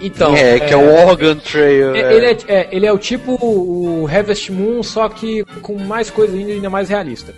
[0.00, 1.94] Então, é, que é o Organ Trail.
[1.94, 2.14] É, é.
[2.14, 6.36] Ele, é, é, ele é o tipo o Harvest Moon, só que com mais coisa
[6.36, 7.34] ainda, ainda mais realista.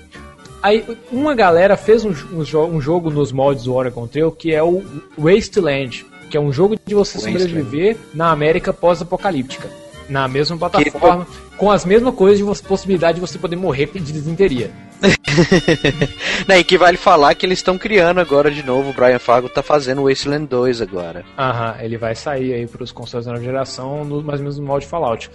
[0.62, 4.62] Aí, uma galera fez um, um, um jogo nos moldes do Oregon Trail que é
[4.62, 4.82] o
[5.18, 7.42] Wasteland, que é um jogo de você Wasteland.
[7.42, 9.68] sobreviver na América pós-apocalíptica.
[10.08, 14.12] Na mesma plataforma, com as mesmas coisas de você, possibilidade de você poder morrer de
[14.12, 14.70] desinteria.
[16.46, 18.90] Não, e que vale falar que eles estão criando agora de novo.
[18.90, 21.24] O Brian Fargo tá fazendo o Wasteland 2 agora.
[21.38, 24.58] Aham, ele vai sair aí para os consoles da nova geração, no, mais ou menos
[24.58, 25.30] no molde Fallout.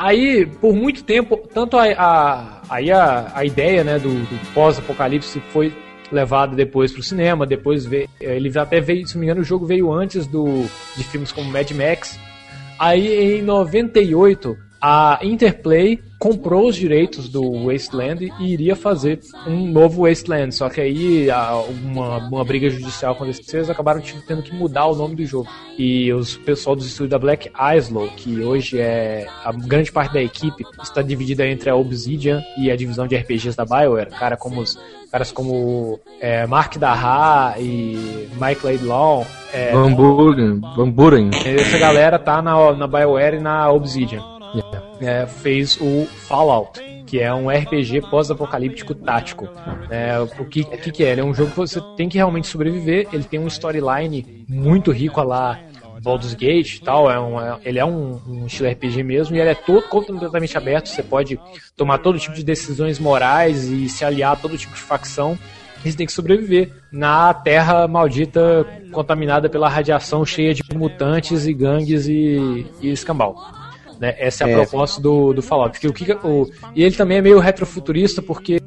[0.00, 5.38] Aí, por muito tempo, tanto a, a, aí a, a ideia né, do, do pós-apocalipse
[5.52, 5.74] foi
[6.10, 9.44] levada depois para o cinema, depois veio, ele até veio, se não me engano, o
[9.44, 10.64] jogo veio antes do,
[10.96, 12.18] de filmes como Mad Max.
[12.78, 20.06] Aí, em 98, a Interplay comprou os direitos do Wasteland e iria fazer um novo
[20.06, 20.54] Wasteland.
[20.54, 21.28] Só que aí
[21.82, 25.48] uma, uma briga judicial aconteceu eles acabaram tendo que mudar o nome do jogo.
[25.78, 30.22] E os pessoal do estúdio da Black Isle, que hoje é a grande parte da
[30.22, 34.10] equipe, está dividida entre a Obsidian e a divisão de RPGs da BioWare.
[34.10, 34.78] Cara como os,
[35.10, 39.26] caras como é, Mark Daha e Mike Laidlaw.
[39.52, 40.60] É, Van Buren.
[41.44, 44.39] essa galera tá na, na BioWare e na Obsidian.
[45.00, 49.48] É, fez o Fallout, que é um RPG pós-apocalíptico tático.
[49.88, 51.12] É, o que, que, que é?
[51.12, 53.08] Ele é um jogo que você tem que realmente sobreviver.
[53.12, 55.58] Ele tem um storyline muito rico a lá
[56.02, 57.10] Baldur's Gate e tal.
[57.10, 60.56] É um, é- ele é um, um estilo RPG mesmo e ele é todo completamente
[60.56, 60.88] aberto.
[60.88, 61.38] Você pode
[61.76, 65.38] tomar todo tipo de decisões morais e se aliar a todo tipo de facção.
[65.84, 71.54] E você tem que sobreviver na terra maldita contaminada pela radiação cheia de mutantes e
[71.54, 73.34] gangues e, e escambau.
[74.00, 74.14] Né?
[74.18, 74.54] Essa é a É.
[74.54, 75.78] proposta do, do Fallout.
[75.78, 78.58] Que o que o, e ele também é meio retrofuturista porque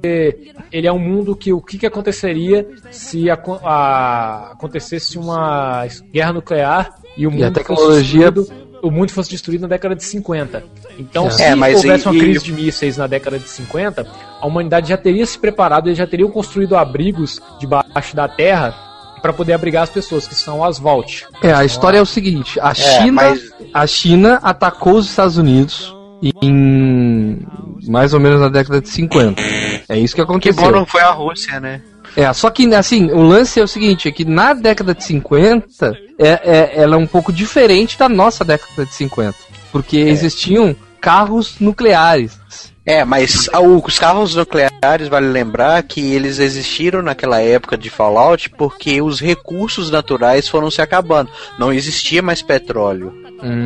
[0.71, 6.33] ele é um mundo que o que, que aconteceria se aco- a- acontecesse uma guerra
[6.33, 10.03] nuclear e o mundo a fosse tecnologia- destruído- o mundo fosse destruído na década de
[10.03, 10.63] 50.
[10.99, 11.29] Então, É.
[11.31, 14.05] se É, houvesse e- uma e- crise de mísseis na década de 50,
[14.39, 18.75] a humanidade já teria se preparado, eles já teriam construído abrigos debaixo da terra
[19.23, 21.25] para poder abrigar as pessoas, que são as Vault.
[21.41, 23.41] É, a história é o seguinte: a China, mas-
[23.73, 25.95] a China atacou os Estados Unidos
[26.41, 27.39] em
[27.87, 29.41] mais ou menos na década de 50.
[29.89, 30.61] É isso que Que aconteceu.
[30.63, 31.81] bom não foi a Rússia, né?
[32.15, 35.97] É, só que assim, o lance é o seguinte, é que na década de 50,
[36.19, 39.35] é, é- ela é um pouco diferente da nossa década de 50.
[39.71, 42.37] Porque existiam carros nucleares.
[42.85, 43.49] É, mas
[43.85, 49.89] os carros nucleares, vale lembrar que eles existiram naquela época de Fallout porque os recursos
[49.89, 51.29] naturais foram se acabando.
[51.57, 53.13] Não existia mais petróleo.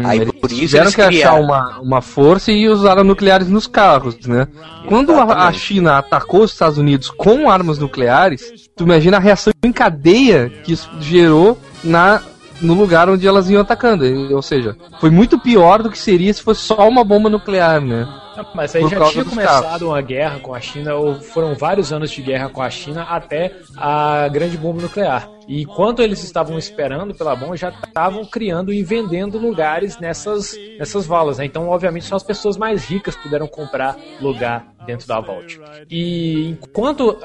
[0.06, 1.42] Aí eles por isso tiveram eles que achar criaram.
[1.44, 4.48] uma, uma força e usaram nucleares nos carros, né?
[4.88, 5.54] Quando a, a.
[5.54, 10.74] China atacou os Estados Unidos com armas nucleares, tu imagina a reação em cadeia que
[10.74, 12.22] isso gerou na
[12.62, 14.06] no lugar onde elas iam atacando.
[14.34, 18.08] Ou seja, foi muito pior do que seria se fosse só uma bomba nuclear, né?
[18.54, 19.82] Mas aí Por já tinha começado carros.
[19.82, 23.54] uma guerra com a China, ou foram vários anos de guerra com a China até
[23.76, 25.30] a grande bomba nuclear.
[25.48, 31.08] E enquanto eles estavam esperando pela bomba, já estavam criando e vendendo lugares nessas, nessas
[31.08, 31.38] valas.
[31.38, 31.46] Né?
[31.46, 35.60] Então, obviamente, só as pessoas mais ricas puderam comprar lugar dentro da Vault.
[35.90, 37.18] E enquanto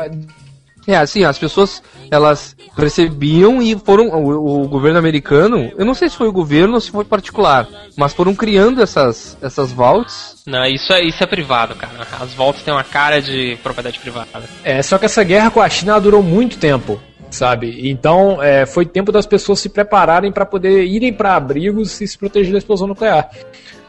[0.86, 6.08] É, assim, as pessoas, elas percebiam e foram, o, o governo americano, eu não sei
[6.08, 10.42] se foi o governo ou se foi particular, mas foram criando essas, essas vaults.
[10.46, 11.92] Não, isso é, isso é privado, cara.
[12.20, 14.28] As voltas têm uma cara de propriedade privada.
[14.64, 17.88] É, só que essa guerra com a China durou muito tempo, sabe?
[17.88, 22.18] Então é, foi tempo das pessoas se prepararem para poder irem para abrigos e se
[22.18, 23.30] proteger da explosão nuclear.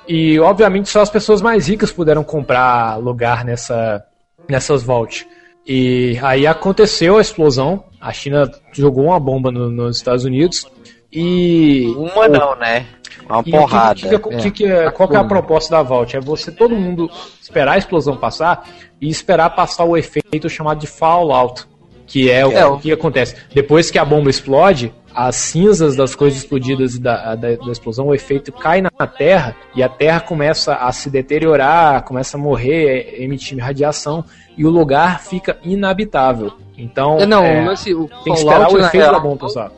[0.08, 4.04] E obviamente só as pessoas mais ricas puderam comprar lugar nessa,
[4.48, 5.26] nessas vaults.
[5.66, 7.84] E aí aconteceu a explosão.
[8.02, 10.66] A China jogou uma bomba no- nos Estados Unidos
[11.12, 12.86] e Uma não, né?
[13.30, 13.96] Uma e o que- porrada.
[13.96, 16.16] que- que- que- que é- qual que é a proposta da Vault?
[16.18, 17.10] É você, todo mundo,
[17.42, 18.68] esperar a explosão passar
[19.00, 21.66] e esperar passar o efeito chamado de fallout.
[22.06, 23.34] Que é, o- É, o que acontece.
[23.54, 28.08] Depois que a bomba explode, as cinzas das coisas explodidas e da, da, da explosão,
[28.08, 33.16] o efeito cai na terra e a terra começa a se deteriorar, começa a morrer,
[33.22, 34.24] emitir radiação
[34.58, 36.52] e o lugar fica inabitável.
[36.78, 39.72] Então, É, não, é, lance- o tem que esperar o efeito da real- bomba passar.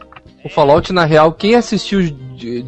[0.44, 2.00] O Fallout, na real, quem assistiu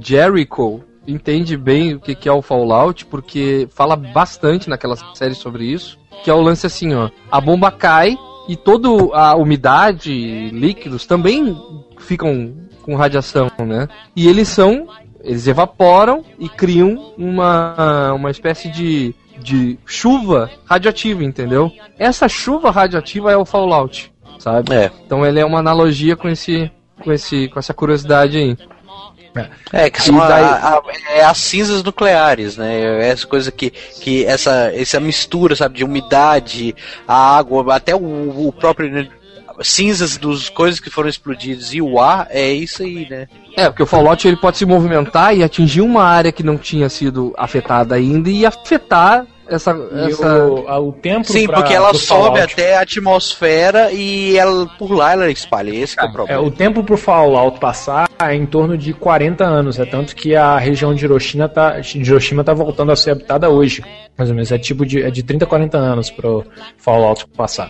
[0.02, 5.64] Jericho entende bem o que que é o Fallout, porque fala bastante naquela série sobre
[5.66, 8.18] isso, que é o lance assim, ó, a bomba cai
[8.50, 11.56] e toda a umidade, líquidos também
[12.00, 13.88] ficam com radiação, né?
[14.16, 14.88] E eles são,
[15.24, 21.72] eles evaporam e criam uma, uma espécie de, de chuva radioativa, entendeu?
[22.00, 24.74] Essa chuva radioativa é o Fallout, sabe?
[24.74, 24.92] É.
[25.06, 26.72] Então ele é uma analogia com esse
[27.04, 28.58] com esse com essa curiosidade aí.
[29.72, 30.82] É, que são E a- daí- a-
[31.12, 33.08] é as cinzas nucleares, né?
[33.08, 36.76] Essa coisa que, que essa, essa mistura, sabe, de umidade,
[37.08, 39.08] a água, até o, o próprio
[39.62, 43.28] cinzas dos coisas que foram explodidas e o ar, é isso aí, né?
[43.56, 46.90] É, porque o Fallout ele pode se movimentar e atingir uma área que não tinha
[46.90, 49.72] sido afetada ainda e afetar essa
[50.06, 54.68] essa o, o tempo Sim, pra- porque ela sobe Fallout- até a atmosfera e ela
[54.78, 55.72] por lá ela espalha.
[55.74, 56.42] Esse que é o É, problema.
[56.42, 59.80] o tempo pro Fallout passar é em torno de 40 anos.
[59.80, 63.50] É tanto que a região de Hiroshima tá, de Hiroshima tá voltando a ser habitada
[63.50, 63.84] hoje.
[64.18, 64.52] Mais ou menos.
[64.52, 66.44] É tipo de, é de 30 a 40 anos pro
[66.78, 67.70] Fallout passar.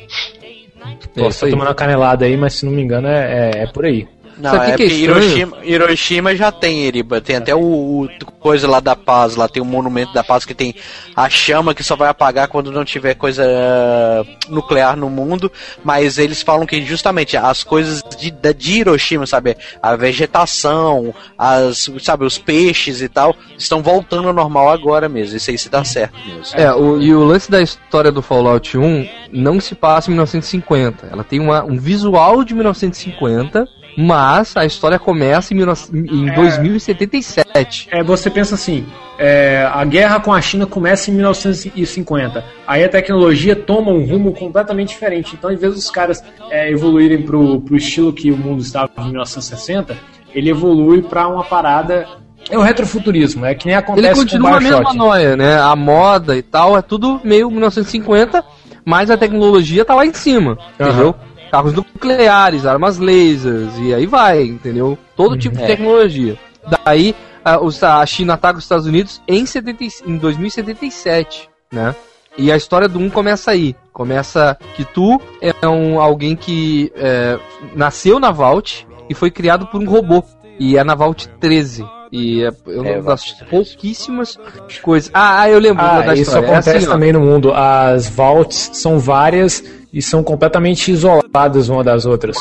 [0.86, 3.68] É Posso estar tomando uma canelada aí, mas se não me engano é, é, é
[3.68, 4.08] por aí.
[4.40, 4.98] Não, Sabe é que que é?
[4.98, 7.20] Hiroshima, Hiroshima já tem, Eriba.
[7.20, 8.10] Tem até o, o
[8.40, 10.76] coisa lá da paz, lá tem o monumento da paz que tem
[11.16, 15.52] a chama que só vai apagar quando não tiver coisa eh, nuclear no mundo.
[15.84, 19.58] Mas eles falam que justamente as coisas de, de Hiroshima, sabe?
[19.82, 25.38] A vegetação, as, sabe, os peixes e tal, estão voltando ao normal agora mesmo.
[25.38, 26.58] Isso aí se dá certo mesmo.
[26.58, 31.08] É, o, e o lance da história do Fallout 1 não se passa em 1950.
[31.12, 33.68] Ela tem uma, um visual de 1950,
[33.98, 37.90] mas a história começa em, 19 em 2077.
[37.92, 38.86] É, você pensa assim,
[39.18, 42.46] é, a guerra com a China começa em 1950.
[42.68, 45.34] Aí a tecnologia toma um rumo completamente diferente.
[45.36, 49.06] Então, em vez dos caras é, evoluírem pro, pro estilo que o mundo estava em
[49.06, 49.98] 1960,
[50.32, 52.08] ele evolui para uma parada.
[52.52, 55.60] É o retrofuturismo, é que nem Ele acontece com o continua a mesma noia, né?
[55.60, 58.46] A moda e tal, é tudo meio 1950,
[58.86, 60.90] mas a tecnologia tá lá em cima, Aham.
[60.90, 61.16] entendeu?
[61.52, 64.98] Carros nucleares, armas lasers, e aí vai, entendeu?
[65.16, 65.68] Todo tipo de É.
[65.68, 66.38] tecnologia.
[66.86, 71.96] Daí, a, China ataca os Estados Unidos em, 70, e- em 2077, né?
[72.38, 73.76] E a história do 1 começa aí.
[73.92, 77.40] Começa que tu é um, alguém que é,
[77.76, 80.24] nasceu na Vault e foi criado por um robô.
[80.60, 81.84] E é na Vault 13.
[82.12, 84.38] E é, é uma É, das pouquíssimas
[84.82, 85.10] coisas.
[85.14, 86.46] Ah, ah, eu lembro Ah, da isso história.
[86.46, 86.92] É acontece assim, ó.
[86.92, 87.52] também no mundo.
[87.54, 89.64] As vaults são várias
[89.98, 92.38] e são completamente isoladas uma das outras.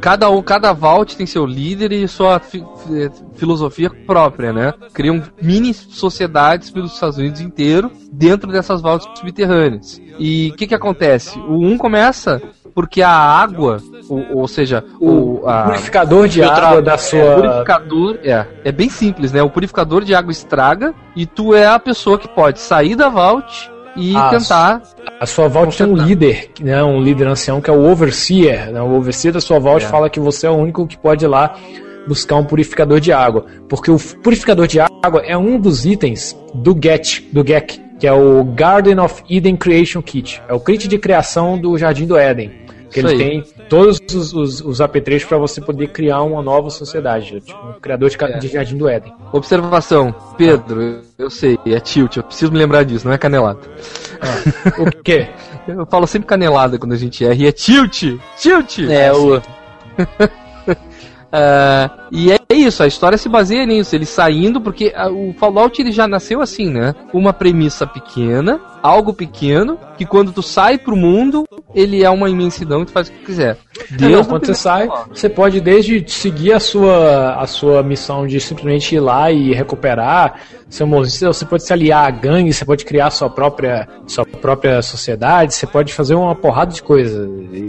[0.00, 4.72] Cada, um, cada vault tem seu líder e sua fi- fi- filosofia própria, né?
[4.94, 10.00] Criam mini sociedades pelos Estados Unidos inteiro dentro dessas vaults subterrâneas.
[10.16, 11.36] E o que que acontece?
[11.40, 12.40] O 1 começa
[12.72, 13.78] porque a água,
[14.08, 17.34] ou, ou seja, o, a, Purificador de água da o sua.
[17.34, 19.42] purificador é, é bem simples, né?
[19.42, 23.72] O purificador de água estraga e tu é a pessoa que pode sair da vault
[23.96, 24.82] e Ah, tentar
[25.20, 28.70] A sua vault tem um líder, né, um líder ancião que é o Overseer.
[28.72, 28.80] Né?
[28.80, 29.88] O Overseer da sua vault É.
[29.88, 31.54] fala que você é o único que pode ir lá
[32.06, 33.46] buscar um purificador de água.
[33.68, 38.12] Porque o purificador de água é um dos itens do GET, do GEC, que é
[38.12, 40.40] o Garden of Eden Creation Kit.
[40.48, 42.52] É o kit de criação do Jardim do Éden.
[42.90, 47.40] Que ele tem todos os, os, os apetrechos para você poder criar uma nova sociedade.
[47.40, 48.38] Tipo, um criador de, É.
[48.38, 49.12] de Jardim do Éden.
[49.32, 53.60] Observação, Pedro, eu sei, é tilt, eu preciso me lembrar disso, não é canelada.
[54.78, 55.28] O quê?
[55.66, 58.04] Eu falo sempre canelada quando a gente erra, e é tilt!
[58.38, 58.78] Tilt!
[58.88, 59.42] É, o.
[61.32, 65.80] Ah, e é isso, a história se baseia nisso, ele saindo, porque ah, o Fallout
[65.80, 66.94] ele já nasceu assim, né?
[67.12, 72.82] Uma premissa pequena, algo pequeno, que quando tu sai pro mundo, ele é uma imensidão
[72.82, 73.58] e tu faz o que quiser.
[73.90, 75.18] Não, Desde o quando você sai, Fallout.
[75.18, 80.40] você pode desde seguir a sua, a sua missão de simplesmente ir lá e recuperar
[80.68, 84.82] seu monstro, você pode se aliar a gangue, você pode criar sua própria, sua própria
[84.82, 87.28] sociedade, você pode fazer uma porrada de coisa.
[87.52, 87.68] E,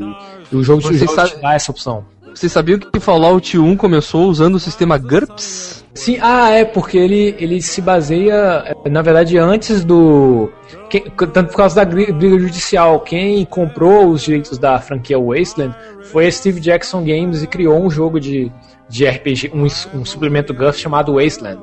[0.52, 2.06] e o jogo, o jogo te dá essa opção.
[2.38, 5.84] Vocês sabiam que Fallout 1 começou usando o sistema GURPS?
[5.96, 10.48] Sim, ah, é, porque ele, ele se baseia, eh, na verdade, antes do.
[10.88, 13.00] quem- tanto por causa da briga judicial.
[13.00, 15.76] Quem comprou os direitos da franquia Wasteland
[16.12, 18.52] foi a Steve Jackson Games e criou um jogo de,
[18.88, 19.64] de RPG, um,
[20.00, 21.60] um suplemento GURPS chamado Wasteland.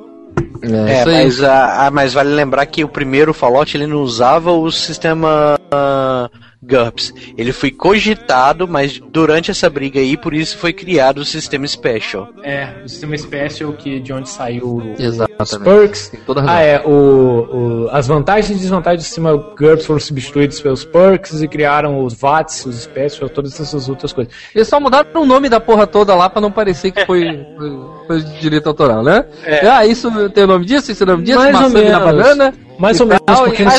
[0.63, 1.05] É, aí.
[1.05, 5.57] mas, ah, ah, mas vale lembrar que o primeiro Fallout ele não usava o sistema
[5.71, 6.29] ah,
[6.67, 7.13] GURPS.
[7.37, 12.29] Ele foi cogitado, mas durante essa briga aí, por isso foi criado o sistema Special.
[12.43, 15.65] É, o sistema Special que, de onde saiu o- os Exatamente.
[15.65, 16.09] perks.
[16.09, 16.55] Tem toda razão.
[16.57, 21.43] Ah, é, o, o- as vantagens e desvantagens do sistema GURPS foram substituídos pelos perks
[21.43, 24.33] e criaram os VATs, os Special, todas essas outras coisas.
[24.55, 27.25] Eles só mudaram o nome da porra toda lá pra não parecer que foi,
[27.57, 27.71] foi,
[28.07, 29.25] foi direito autoral, né?
[29.71, 32.05] Ah, isso tem o nome disso, o nome disso, Mais ou maçã na menos.
[32.05, 32.55] banana.
[32.79, 33.73] Mais ou menos, porque, e- no,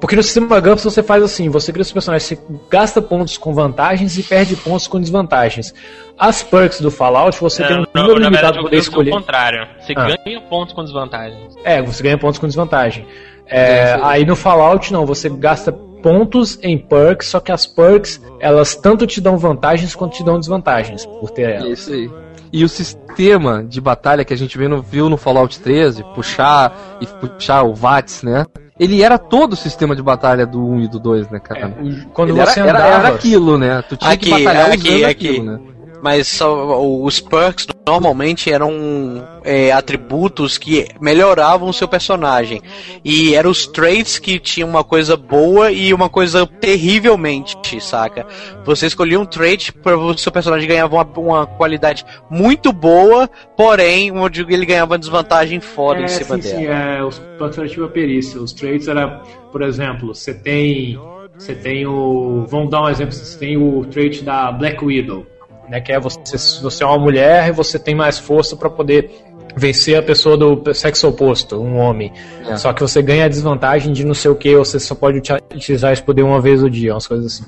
[0.00, 2.38] porque no sistema GURPS você faz assim, você cria os personagens, você
[2.70, 5.72] gasta pontos com vantagens e perde pontos com desvantagens.
[6.18, 8.90] As perks do Fallout, você tem um Não, número na limitado para poder fiz o
[8.90, 9.10] escolher.
[9.10, 9.66] contrário.
[9.80, 10.16] Você Ah.
[10.24, 11.54] ganha pontos com desvantagens.
[11.64, 13.06] É, você ganha pontos com desvantagem.
[13.46, 18.74] É, aí no Fallout não, você gasta pontos em perks, só que as perks, elas
[18.74, 21.78] tanto te dão vantagens quanto te dão desvantagens por ter elas.
[21.80, 22.10] Isso aí.
[22.52, 26.72] E o sistema de batalha que a gente viu no, viu no Fallout 13, puxar
[27.00, 28.44] e puxar o VATS, né?
[28.78, 31.68] Ele era todo o sistema de batalha do 1 e do 2, né, É, cara?
[31.80, 33.82] o- quando Ele você era, era, andava, era aquilo, né?
[33.82, 35.28] Tu tinha que Aqui, batalhar aqui, usando aqui.
[35.28, 35.60] aquilo, né?
[36.04, 42.60] Mas os perks normalmente eram é, atributos que melhoravam o seu personagem.
[43.02, 48.26] E eram os traits que tinham uma coisa boa e uma coisa terrivelmente, saca?
[48.66, 53.26] Você escolhia um trait para o seu personagem ganhava uma, uma qualidade muito boa,
[53.56, 56.58] porém, onde ele ganhava uma desvantagem foda em É, cima sim, dela.
[56.58, 58.42] sim, é, os pontos relativos à perícia.
[58.42, 60.98] Os traits era, por exemplo, você tem.
[61.38, 62.44] Você tem o.
[62.46, 65.26] Vamos dar um exemplo, você tem o trait da Black Widow.
[65.68, 66.20] Né, que é você,
[66.62, 69.10] você é uma mulher e você tem mais força para poder
[69.56, 72.12] vencer a pessoa do sexo oposto, um homem.
[72.46, 72.56] É.
[72.56, 75.32] Só que você ganha a desvantagem de não sei o que, você só pode uti-
[75.54, 77.44] utilizar esse poder uma vez ao dia, umas coisas assim.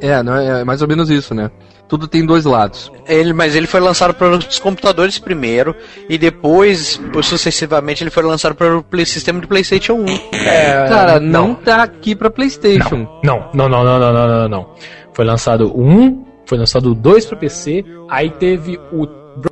[0.00, 1.48] É, não, é mais ou menos isso, né?
[1.88, 2.90] Tudo tem dois lados.
[3.06, 5.76] Ele, mas ele foi lançado para os computadores primeiro
[6.08, 10.06] e depois, sucessivamente, ele foi lançado para o play- sistema de PlayStation 1.
[10.46, 13.06] É, Cara, não, tá aqui pra PlayStation.
[13.22, 14.66] Não, não, não, não, não, não, não, não.
[15.12, 19.06] Foi lançado 1, foi lançado o 2 pra PC, aí teve o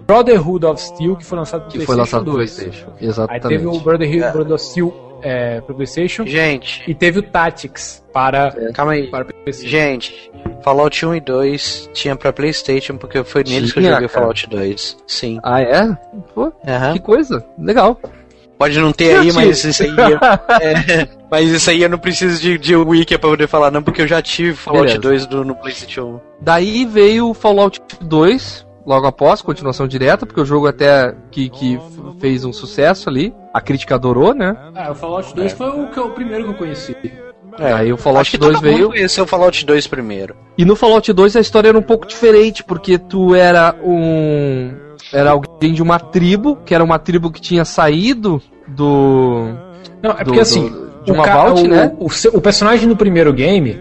[0.07, 2.55] Brotherhood of Steel, que foi lançado pro Que foi PlayStation lançado pro 2.
[2.55, 2.91] PlayStation.
[3.01, 3.49] Aí Exatamente.
[3.49, 8.51] teve o Brotherhood, Brotherhood of Steel é, pro PlayStation Gente, e teve o Tactics para,
[8.73, 9.07] calma aí.
[9.11, 9.67] para PC.
[9.69, 10.31] Gente,
[10.63, 14.11] Fallout 1 e 2 tinha pra PlayStation, porque foi neles que eu Tinha, joguei o
[14.11, 14.21] cara.
[14.23, 14.97] Fallout 2.
[15.07, 15.39] Sim.
[15.43, 15.97] Ah, é?
[16.35, 16.93] Pô, Aham.
[16.95, 17.45] que coisa.
[17.59, 17.99] Legal.
[18.61, 19.89] Pode não ter aí, mas isso aí.
[20.61, 24.03] é, mas isso aí eu não preciso de, de wiki pra poder falar, não, porque
[24.03, 25.01] eu já tive Fallout Beleza.
[25.01, 26.21] 2 do, no PlayStation 1.
[26.43, 31.81] Daí veio o Fallout 2, logo após, continuação direta, porque o jogo até que, que
[32.21, 33.33] fez um sucesso ali.
[33.55, 34.55] A crítica adorou, né?
[34.75, 36.95] Ah, o Fallout 2 foi o, que, eu- o primeiro que eu conheci.
[37.59, 38.89] É, aí o Acho Fallout que 2 todo mundo veio.
[38.91, 40.37] conheceu o Fallout 2 primeiro.
[40.59, 44.73] E no Fallout 2 a história era um pouco diferente, porque tu era um.
[45.13, 49.49] Era alguém de uma tribo, que era uma tribo que tinha saído do.
[50.03, 51.97] Não, é do- porque assim, do- de o uma ca- Vault, o, né?
[51.99, 53.81] O, seu- o personagem no primeiro game,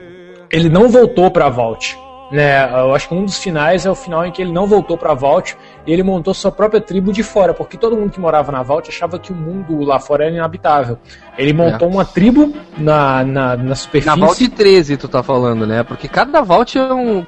[0.52, 1.98] ele não voltou pra Vault.
[2.32, 4.96] Né, eu acho que um dos finais é o final em que ele não voltou
[4.96, 5.58] pra Vault
[5.88, 8.88] e ele montou sua própria tribo de fora, porque todo mundo que morava na Vault
[8.88, 11.00] achava que o mundo lá fora era inabitável.
[11.40, 14.20] Ele montou uma tribo na, na, na Na superfície.
[14.20, 15.84] Vault 13 tu tá falando, né?
[15.84, 17.26] Porque cada Vault é um.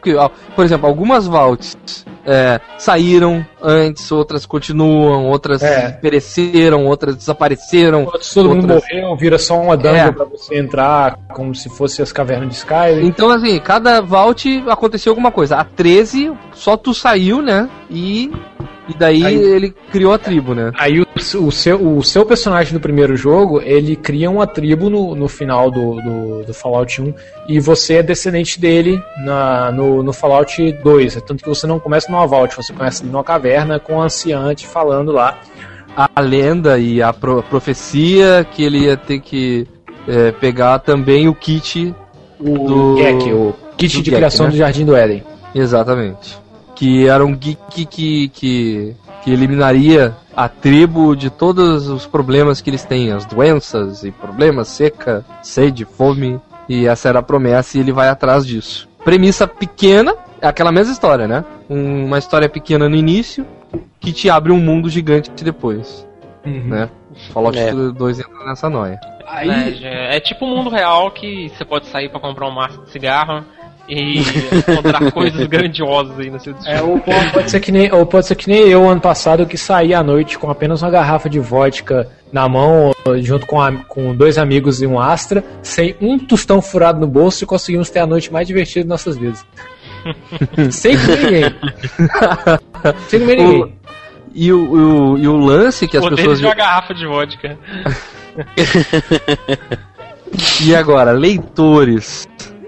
[0.56, 5.92] Por exemplo, algumas Vaults é, saíram antes, outras continuam, outras É.
[5.92, 8.06] pereceram, outras desapareceram.
[8.34, 10.12] Todo mundo outras- morreu, vira só uma dungeon É.
[10.12, 13.08] pra você entrar, como se fosse as cavernas de Skyrim.
[13.08, 15.56] Então, assim, cada Vault aconteceu alguma coisa.
[15.58, 17.70] A 13, só tu saiu, né?
[17.90, 18.30] E.
[18.92, 20.72] E daí Aí- ele criou a tribo, né?
[20.78, 25.16] Aí o, o seu, o seu personagem no primeiro jogo, ele cria uma tribo no,
[25.16, 27.14] no final do, do, do Fallout 1
[27.48, 31.16] e você é descendente dele na, no, no Fallout 2.
[31.26, 35.12] Tanto que você não começa numa vault, você começa numa caverna com o anciante falando
[35.12, 35.38] lá.
[35.96, 39.68] A lenda e a pro- profecia que ele ia ter que
[40.08, 41.94] é, pegar também o kit
[42.40, 44.52] O Do- Gek, o kit do de Gek, criação né?
[44.54, 45.24] do Jardim do Éden.
[45.54, 46.40] Exatamente.
[46.82, 52.72] Que era um geek que, que, que eliminaria a tribo de todos os problemas que
[52.72, 56.40] eles têm, as doenças e problemas, seca, sede, fome.
[56.68, 58.90] E essa era a promessa e ele vai atrás disso.
[59.06, 61.46] Premissa pequena, é aquela mesma história, né?
[61.70, 63.46] Um- uma história pequena no início
[64.00, 66.08] que te abre um mundo gigante depois,
[66.44, 66.90] né?
[67.32, 67.72] Fallout É.
[67.72, 69.00] 2 entra nessa noia.
[69.28, 72.82] Aí, É, é tipo o mundo real que você pode sair pra comprar um maço
[72.82, 73.46] de cigarro
[73.88, 76.76] e encontrar coisas grandiosas aí no seu destino.
[76.76, 79.58] É, ou pode, ser que nem, ou pode ser que nem eu ano passado que
[79.58, 84.16] saí à noite com apenas uma garrafa de vodka na mão, junto com, a- com
[84.16, 88.08] dois amigos e um Astra, sem um tostão furado no bolso e conseguimos ter a
[88.08, 89.46] noite mais divertida de nossas vidas.
[90.72, 91.56] sem comer ninguém.
[93.10, 93.76] sem comer ninguém.
[94.34, 96.40] E o, o- e o lance que as Poder pessoas.
[96.40, 97.58] de uma garrafa de vodka.
[100.66, 102.26] E agora, leitores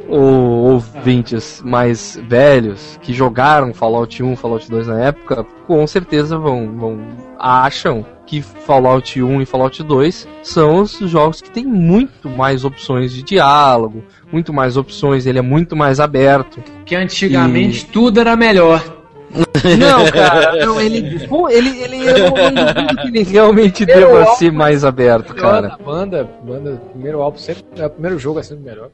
[0.08, 6.78] ou ouvintes mais velhos que jogaram Fallout 1, Fallout 2 na época, com certeza vão,
[6.78, 6.99] vão
[7.39, 13.12] acham que Fallout 1 e Fallout 2 são os jogos que têm muito mais opções
[13.12, 16.64] de diálogo, muito mais opções, ele é muito mais aberto.
[16.86, 19.03] Que antigamente tudo era melhor.
[19.78, 24.52] Não, cara, não, ele, pô, ele, ele eu não duvido que ele realmente deva ser
[24.52, 25.78] mais aberto, cara.
[25.84, 28.90] Banda, banda, primeiro álbum sempre, é, o primeiro jogo é sempre melhor.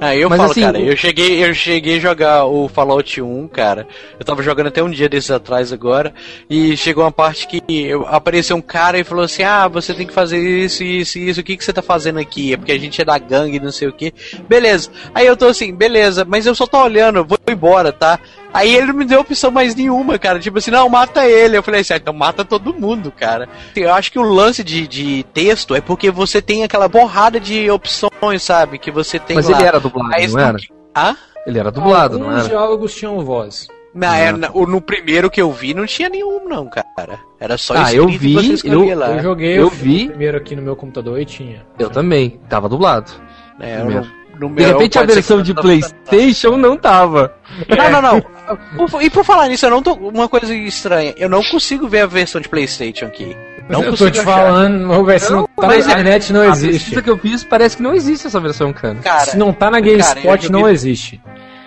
[0.00, 3.20] Aí eu Mas falo, assim, cara, o- eu cheguei, eu cheguei a jogar o Fallout
[3.20, 3.86] 1, cara.
[4.18, 6.12] Eu tava jogando até um dia desses atrás agora.
[6.48, 10.06] E chegou uma parte que eu- apareceu um cara e falou assim: Ah, você tem
[10.06, 11.40] que fazer isso, isso, isso.
[11.40, 12.52] O que, que você tá fazendo aqui?
[12.52, 14.12] É porque a gente é da gangue, não sei o que.
[14.48, 14.90] Beleza.
[15.14, 18.18] Aí eu tô assim, beleza, mas eu só tô olhando, eu vou embora, tá?
[18.52, 20.38] Aí ele não me deu opção mais nenhuma, cara.
[20.40, 21.56] Tipo assim, não, mata ele.
[21.56, 23.48] Eu falei assim, ah, então mata todo mundo, cara.
[23.76, 27.70] Eu acho que o lance de, de texto é porque você tem aquela borrada de
[27.70, 28.78] opções, sabe?
[28.78, 29.58] Que você tem Mas lá.
[29.58, 30.58] ele era dublado, Aí não era?
[30.96, 31.16] Hã?
[31.46, 32.48] Ele era dublado, não Alguns era?
[32.48, 33.68] diálogos tinham voz.
[33.94, 37.18] Na, é, na- o- no primeiro que eu vi não tinha nenhum, não, cara.
[37.40, 39.10] Era só Ah, eu vi, escrevia eu- lá.
[39.16, 40.06] Eu joguei eu o vi.
[40.08, 41.64] primeiro aqui no meu computador e tinha.
[41.78, 43.10] Eu também, tava dublado.
[43.58, 44.02] É, primeiro.
[44.04, 47.34] no- no De meu repente a versão de não- Playstation não tava.
[47.68, 48.88] Não, não, não.
[48.88, 49.92] Por- E por falar nisso, eu não tô.
[49.94, 53.36] Uma coisa estranha, eu não consigo ver a versão de Playstation aqui.
[53.68, 54.24] Não eu tô te achar.
[54.24, 56.72] falando, velho, se não, Não, tá na a- internet não A existe.
[56.72, 58.96] pesquisa que eu fiz parece que não existe essa versão, cara.
[58.96, 61.20] Cara, se não tá na GameSpot, não existe.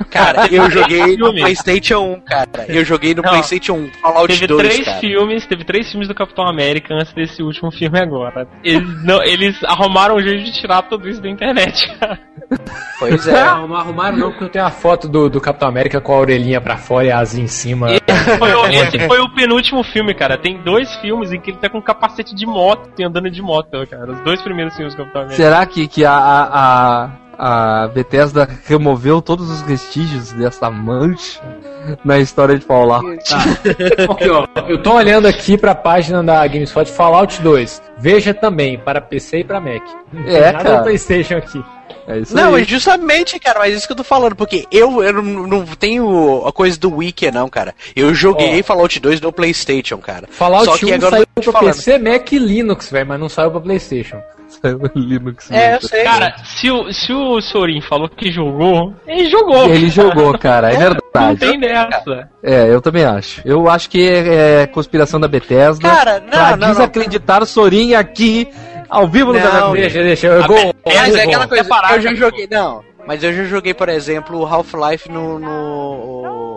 [0.05, 1.33] Cara, eu joguei no.
[1.33, 2.65] Playstation 1, cara.
[2.67, 3.31] Eu joguei no Não.
[3.31, 4.99] Playstation 1, Fallout Teve 2, três cara.
[4.99, 8.47] filmes, teve três filmes do Capitão América antes desse último filme agora.
[8.63, 12.19] Eles, não, eles arrumaram um jeito de tirar tudo isso da internet, cara.
[12.99, 13.43] Pois é.
[13.45, 16.19] Não, não arrumaram não, porque eu tenho a foto do, do Capitão América com a
[16.19, 17.87] orelhinha pra fora e a asa em cima.
[17.91, 18.03] Esse
[18.37, 20.37] foi, o, esse foi o penúltimo filme, cara.
[20.37, 23.85] Tem dois filmes em que ele tá com capacete de moto e andando de moto,
[23.87, 24.11] cara.
[24.11, 25.43] Os dois primeiros filmes do Capitão América.
[25.43, 31.41] Será que, que a, a, a, Bethesda removeu todos os vestígios dessa mancha
[32.03, 33.05] na história de Fallout?
[34.31, 37.81] Ó, eu tô olhando aqui pra página da GameSpot Fallout 2.
[37.99, 39.81] Veja também, para PC e pra Mac.
[40.11, 40.77] Não tem É, nada cara.
[40.77, 41.63] do Playstation aqui.
[42.05, 42.63] É isso Não, aí.
[42.63, 46.45] é justamente, cara, mas isso que eu tô falando, porque eu, eu não, não tenho
[46.45, 47.73] a coisa do Wiki, não, cara.
[47.95, 48.63] Eu joguei Ó.
[48.63, 50.27] Fallout 2 no Playstation, cara.
[50.29, 51.73] Fallout Só que 1 agora saiu pra falando.
[51.75, 54.17] PC, Mac e Linux, velho, mas não saiu pra Playstation.
[54.95, 55.51] Linux.
[55.51, 56.03] É, eu sei.
[56.03, 59.65] Cara, se o, se o Sorin falou que jogou, ele jogou.
[59.69, 61.39] Ele jogou, cara, é Não verdade.
[61.39, 62.29] tem dessa.
[62.41, 63.41] É, eu também acho.
[63.45, 66.67] Eu acho que é, é conspiração da Bethesda Cara, não, pra não, não.
[66.69, 68.47] desacreditar o Sorin aqui,
[68.89, 70.73] ao vivo no Não, Deixa, deixa, eu vou.
[70.85, 72.15] Mas é aquela coisa, separar, eu já cara.
[72.15, 76.52] joguei, não, mas eu já joguei, por exemplo, o Half-Life no, no,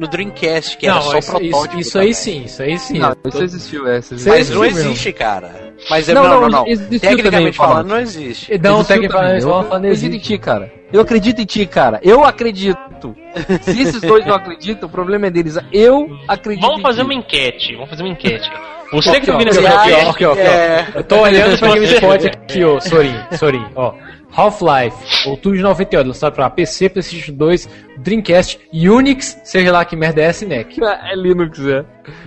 [0.00, 2.98] no Dreamcast, que era Não, só isso, protótipo isso, isso aí sim, isso aí sim.
[2.98, 3.98] Não, Eu isso tô- existiu, é.
[3.98, 4.56] Isso Isso Mas existiu.
[4.58, 4.90] não existiu mesmo.
[4.92, 5.70] existe, cara.
[5.88, 6.66] Mas é, Não, não, não, não, não.
[6.66, 8.58] existiu Tecnicamente também, falando, não existe.
[8.58, 10.26] Não, Existiu tecnicamente falando, Eu falando acredito em existe.
[10.32, 10.72] ti, cara.
[10.92, 12.00] Eu acredito em ti, cara.
[12.02, 13.14] Eu acredito.
[13.62, 15.56] Se esses dois não acreditam, o problema é deles.
[15.72, 17.04] Eu acredito Vamos em fazer ti.
[17.04, 17.74] uma enquete.
[17.74, 18.50] Vamos fazer uma enquete.
[18.92, 20.08] Você Aqui, que tá aqui, esse ó, podcast.
[20.10, 20.42] aqui, ó, aqui, ó.
[20.42, 20.86] É.
[20.96, 23.94] Eu tô olhando pra GameSpot aqui, ó, Sorin, Sorin, ó.
[24.36, 27.68] Half-Life, outubro de 98, lançado pra PC, PlayStation 2,
[28.00, 30.76] Dreamcast, Unix, seja lá que merda é essa, NEC.
[30.82, 31.84] É Linux, é.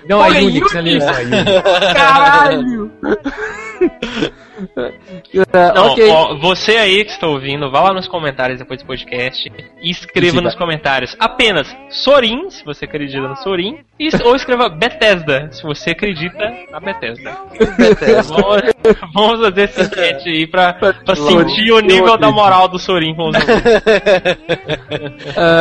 [0.08, 0.82] Não, Porra, é é Unix, é?
[0.82, 1.06] Linux.
[1.06, 1.44] é Unix.
[1.94, 2.92] Caralho!
[5.52, 6.10] É, Não, ok.
[6.10, 9.52] ó, você aí que está ouvindo, vá lá nos comentários depois do podcast
[9.82, 15.50] e escreva nos comentários apenas Sorin, se você acredita no Sorin, e, ou escreva Bethesda,
[15.52, 17.36] se você acredita na Bethesda.
[18.28, 18.62] Vamos,
[19.14, 23.30] vamos fazer esse enquete aí pra, pra sentir o nível da moral do Sorin com
[23.30, 23.36] os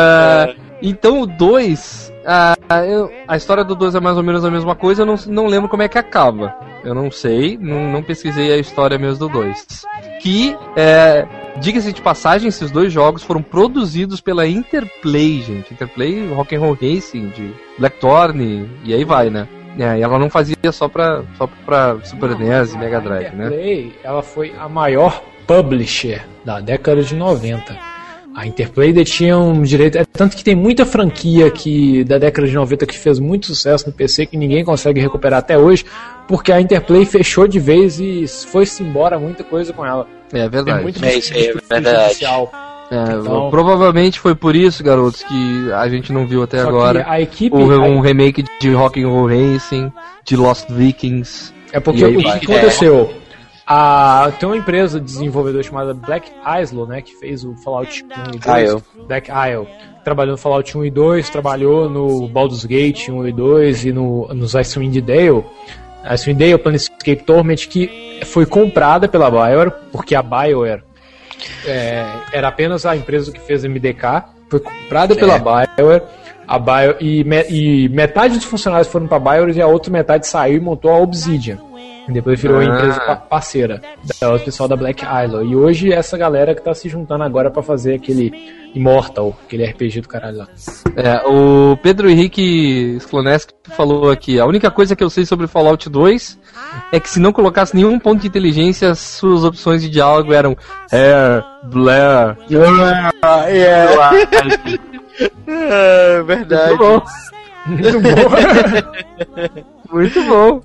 [0.03, 2.13] Ah, então o 2.
[2.27, 2.55] ah,
[2.87, 5.47] eu- a história do 2 é mais ou menos a mesma coisa, eu não, não
[5.47, 6.55] lembro como é que acaba.
[6.85, 9.85] Eu não sei, não, não pesquisei a história mesmo do 2.
[10.21, 11.25] Que, é,
[11.59, 15.73] diga-se de passagem, esses dois jogos foram produzidos pela Interplay, gente.
[15.73, 19.47] Interplay, Rock'n'Roll Racing, de Blackthorn, e aí vai, né?
[19.79, 23.47] É, e ela não fazia só pra, só pra Super NES e Mega Drive, né?
[23.47, 27.77] Interplay, ela foi a maior publisher da década de 90.
[28.35, 29.99] A Interplay detinha um direito.
[29.99, 33.87] É tanto que tem muita franquia que da década de 90 que fez muito sucesso
[33.87, 35.85] no PC que ninguém consegue recuperar até hoje,
[36.27, 40.07] porque a Interplay fechou de vez e foi-se embora muita coisa com ela.
[40.33, 40.83] É Tem verdade.
[40.83, 42.25] muito É, isso aí é verdade.
[42.25, 47.05] É, Então- provavelmente foi por isso, garotos, que a gente não viu até agora.
[47.09, 47.57] a equipe.
[47.57, 49.91] O, a- um remake de Rock'n'Roll Racing,
[50.25, 51.53] de Lost Vikings.
[51.73, 52.37] É porque E aí o que vai.
[52.39, 53.11] aconteceu?
[53.75, 58.39] A, tem uma empresa desenvolvedora chamada Black Isle, né, que fez o Fallout 1 e
[58.39, 58.71] 2.
[58.71, 58.83] Isle.
[59.09, 59.67] Black Isle.
[60.05, 64.29] Trabalhou no Fallout 1 e 2, trabalhou no Baldur's Gate 1 e 2 e no,
[64.35, 65.43] nos Icewind Dale.
[66.05, 70.83] Icewind Dale, Planescape Torment, que foi comprada pela BioWare, porque a BioWare
[71.67, 76.03] é, era apenas a empresa que fez MDK, foi comprada pela BioWare.
[76.47, 79.91] A Bio, e, me- e metade dos funcionários foram para a BioWare e a outra
[79.91, 81.57] metade saiu e montou a Obsidian.
[82.09, 82.65] Depois virou a Ah.
[82.65, 83.81] empresa pa- parceira
[84.21, 85.45] da- o pessoal da Black Isle.
[85.51, 88.33] E hoje essa galera que tá se juntando agora para fazer aquele
[88.75, 90.49] Immortal, aquele RPG do caralho lá.
[90.97, 95.89] É, o Pedro Henrique Skloneski falou aqui: a única coisa que eu sei sobre Fallout
[95.91, 96.39] 2
[96.91, 100.57] é que se não colocasse nenhum ponto de inteligência, as suas opções de diálogo eram
[100.91, 102.37] Hair, Blair.
[105.47, 106.75] É verdade.
[106.75, 107.03] Muito bom.
[107.67, 108.21] Muito bom.
[109.93, 110.61] Muito bom.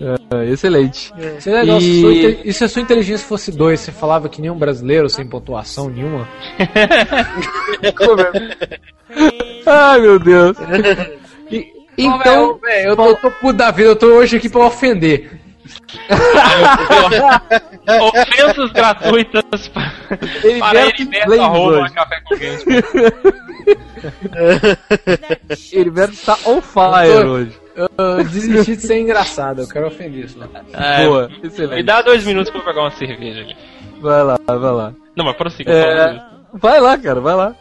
[0.00, 1.12] É, excelente.
[1.38, 4.50] Isso é legal, E- e se a sua inteligência fosse 2, você falava que nem
[4.50, 6.28] um brasileiro sem pontuação nenhuma?
[9.66, 10.56] Ai, meu Deus.
[11.50, 15.40] E- então, eu, tô, eu tô puto da vida, eu tô hoje aqui pra ofender.
[17.86, 19.92] Ofensas gratuitas para,
[20.58, 22.64] para Heriberto arroba café com games.
[25.72, 27.52] Heriberto está on fire hoje.
[27.76, 30.38] Eu desisti de ser engraçado, eu quero ofender isso.
[30.72, 31.82] É, Boa, Me excelente.
[31.82, 33.56] dá dois minutos pra eu pegar uma cerveja aqui.
[34.00, 34.94] Vai lá, vai lá.
[35.16, 35.72] Não, mas prossiga.
[35.72, 36.22] É,
[36.52, 37.54] vai lá, cara, vai lá.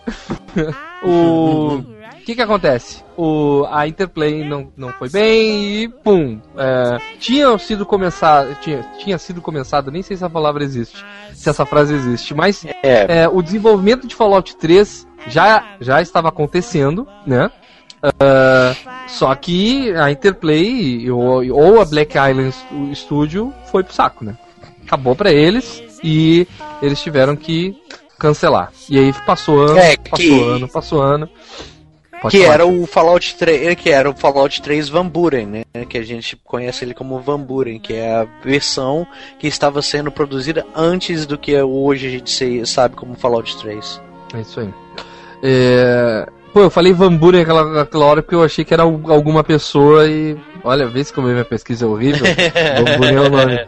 [1.04, 1.84] o
[2.26, 3.04] que que acontece?
[3.18, 6.40] O, a Interplay não, não foi bem e pum.
[6.58, 11.04] É, tinha sido começado, tinha, tinha sido começado, nem sei se a palavra existe,
[11.34, 13.24] se essa frase existe, mas É.
[13.24, 17.52] é, o desenvolvimento de Fallout 3 já, já estava acontecendo, né?
[18.20, 18.76] Ah,
[19.08, 22.54] só que a Interplay ou, ou a Black Island
[22.96, 24.38] Studio foi pro saco, né?
[24.86, 26.46] Acabou pra eles e
[26.82, 27.76] eles tiveram que
[28.20, 28.72] cancelar.
[28.90, 31.30] E aí passou ano, É, passou que- ano, passou ano.
[32.22, 32.54] Pode Que falar.
[32.54, 35.64] era o Fallout 3, que era o Fallout 3 Van Buren, né?
[35.90, 39.06] Que a gente conhece ele como Van Buren, que é a versão
[39.38, 44.02] que estava sendo produzida antes do que hoje a gente sabe como Fallout 3.
[44.34, 44.70] É isso aí.
[45.42, 49.02] É, Pô, eu falei Van Buren aquela, aquela hora porque eu achei que era al-
[49.08, 50.38] alguma pessoa e.
[50.64, 52.24] Olha, vê se como a minha pesquisa é horrível.
[52.86, 53.66] Van Buren é o nome.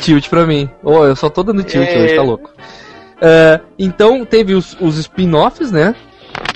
[0.00, 0.70] Tilt pra mim.
[0.82, 1.98] Oh, eu só tô dando tilt É.
[1.98, 2.50] hoje, tá louco.
[3.20, 5.94] É, então teve os, os spin-offs, né?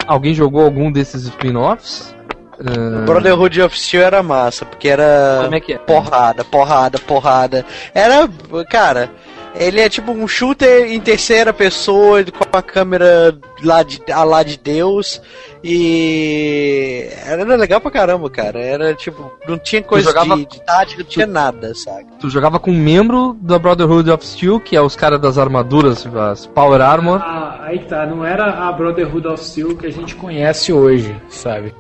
[0.07, 2.15] Alguém jogou algum desses spin-offs?
[2.59, 5.79] É, Brotherhood of Steel era massa, porque era Como é que é?
[5.79, 7.65] porrada, porrada, porrada.
[7.95, 8.29] Era,
[8.71, 9.11] cara,
[9.59, 14.43] ele é tipo um shooter em terceira pessoa com a câmera lá de, a lá
[14.43, 15.21] de Deus
[15.65, 18.61] e era legal pra caramba, cara.
[18.61, 22.07] Era tipo, não tinha coisa jogava- de, de tática, não tinha nada, sabe?
[22.21, 26.07] Tu jogava com um membro da Brotherhood of Steel, que é os caras das armaduras,
[26.07, 27.21] as Power Armor.
[27.23, 31.75] Ah, aí tá, não era a Brotherhood of Steel que a gente conhece hoje, sabe?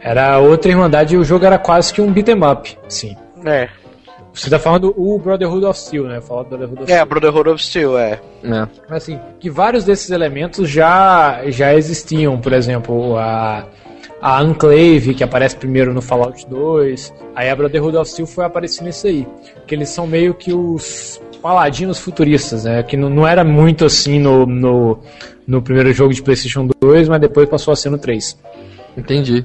[0.00, 3.16] Era outra irmandade e o jogo era quase que um beat'em up, sim.
[3.44, 3.68] É.
[4.32, 6.20] Você tá falando o Brotherhood of Steel, né?
[6.20, 7.06] Falar do Brotherhood of É, Steel.
[7.06, 8.20] Brotherhood of Steel, é.
[8.42, 8.68] né?
[8.90, 13.66] assim, que vários desses elementos já, já existiam, por exemplo, a,
[14.22, 18.86] a Enclave, que aparece primeiro no Fallout 2, aí a Brotherhood of Steel foi aparecendo
[18.86, 19.26] nisso aí,
[19.66, 22.82] que eles são meio que os paladinos futuristas, né?
[22.82, 24.98] Que não, não era muito assim no, no,
[25.46, 28.38] no primeiro jogo de PlayStation 2, mas depois passou a ser no 3.
[28.96, 29.44] Entendi.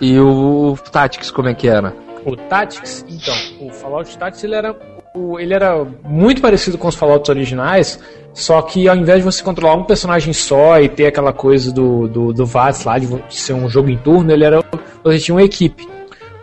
[0.00, 1.94] E o Tactics, como é que era?
[2.32, 3.34] O Tactics, então,
[3.66, 4.76] o Fallout Tactics ele era,
[5.14, 7.98] o- ele era muito parecido com os Fallouts originais,
[8.34, 12.06] só que ao invés de você controlar um personagem só e ter aquela coisa do,
[12.08, 14.62] do, do VATS lá, de ser um jogo em turno, ele era.
[15.02, 15.86] Você tinha uma equipe.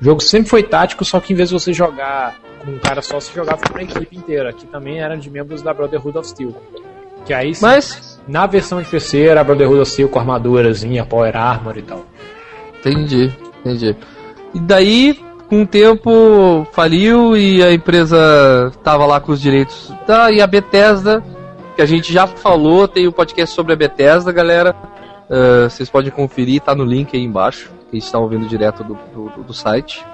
[0.02, 3.02] O jogo sempre foi tático, só que em vez de você jogar com um cara
[3.02, 6.28] só, você jogava com uma equipe inteira, que também era de membros da Brotherhood of
[6.28, 6.54] Steel.
[7.26, 11.06] Que aí sim, Mas, na versão de PC era a Brotherhood of Steel com armadurazinha,
[11.06, 12.06] Power Armor e tal.
[12.80, 13.34] entendi,
[13.64, 13.96] entendi.
[14.54, 19.94] E daí, com o tempo, faliu e a empresa tava lá com os direitos.
[20.08, 21.24] Da, e a Bethesda,
[21.76, 24.76] que a gente já falou, tem o podcast sobre a Bethesda, galera.
[25.30, 28.84] Ah, vocês podem conferir, tá no link aí embaixo, que a gente tá ouvindo direto
[28.84, 30.06] do, do, do site.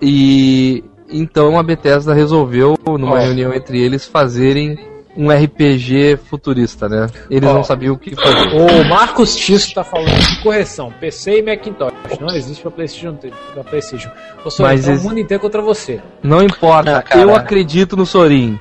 [0.00, 3.18] E então a Bethesda resolveu, numa Ó.
[3.18, 4.78] reunião entre eles, fazerem
[5.16, 7.06] um RPG futurista, né?
[7.30, 7.54] Eles Ó.
[7.54, 8.48] não sabiam o que fazer.
[8.54, 10.92] O Marcos Tisso tá falando de correção.
[11.00, 11.92] PC e Macintosh.
[12.20, 13.16] Não existe pra PlayStation.
[13.54, 14.10] Pra PlayStation.
[14.48, 16.00] Sônia, Mas tá o mundo inteiro contra você.
[16.22, 17.20] Não importa, Ah, cara.
[17.22, 18.58] eu acredito no Sorin.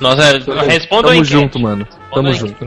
[0.00, 1.86] Nós é, responda Tamo junto, mano.
[2.14, 2.64] Tamo junto.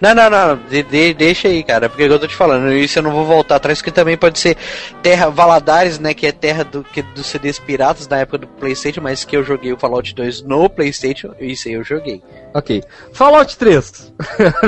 [0.00, 3.02] Não, não, não, de- de- deixa aí, cara, porque eu tô te falando, isso eu
[3.02, 4.56] não vou voltar atrás, que também pode ser
[5.02, 9.00] Terra Valadares, né, que é terra do, que, dos CDs piratas na época do Playstation,
[9.02, 12.22] mas que eu joguei o Fallout 2 no Playstation, isso aí eu joguei.
[12.54, 12.82] Ok.
[13.12, 14.12] Fallout 3.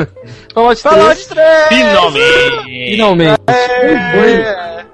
[0.54, 0.82] Fallout
[1.28, 1.28] 3.
[1.68, 2.90] Finalmente!
[2.90, 3.40] Finalmente.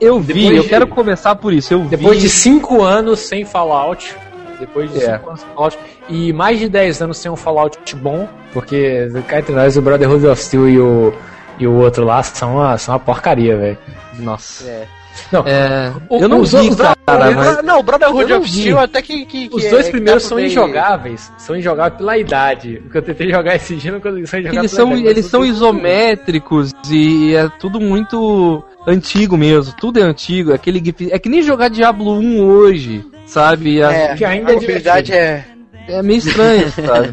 [0.00, 1.74] Eu vi, Depois eu de- quero começar por isso.
[1.74, 2.22] Eu Depois vi.
[2.22, 4.14] de 5 anos sem Fallout.
[4.58, 5.14] Depois de 5 É.
[5.28, 5.78] anos sem Fallout.
[6.08, 8.28] E mais de 10 anos sem um Fallout bom.
[8.52, 11.12] Porque, cá entre nós, o Brotherhood of Steel e o,
[11.58, 13.78] e o outro lá são uma, são uma porcaria, velho.
[14.18, 14.86] Nossa.
[15.32, 17.64] Não, É, O- eu não os vi, cara, Ah, mas.
[17.64, 18.48] não, o Brotherhood of.
[18.48, 19.24] Steel até que.
[19.26, 21.32] que, que Os é- dois que primeiros são ver- injogáveis.
[21.36, 22.80] São injogáveis pela idade.
[22.86, 25.26] O que eu tentei jogar esse dia não consegui são injogáveis Eles são, idade, eles
[25.26, 29.74] são isométricos e é tudo muito antigo mesmo.
[29.80, 30.52] Tudo é antigo.
[30.52, 33.82] Aquele gif- é que nem jogar Diablo 1 hoje, sabe?
[33.82, 35.44] A- É, Que ainda a é mobilidade é.
[35.88, 37.10] É meio estranho, sabe?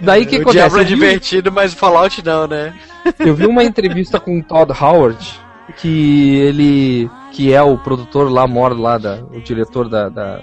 [0.00, 0.56] Daí o que o acontece?
[0.58, 2.74] Diablo é Eu vi- divertido, mas o Fallout não, né?
[3.18, 5.40] Eu vi uma entrevista com o Todd Howard,
[5.76, 10.40] que ele, que é o produtor lá, mora lá, da, o diretor da, da-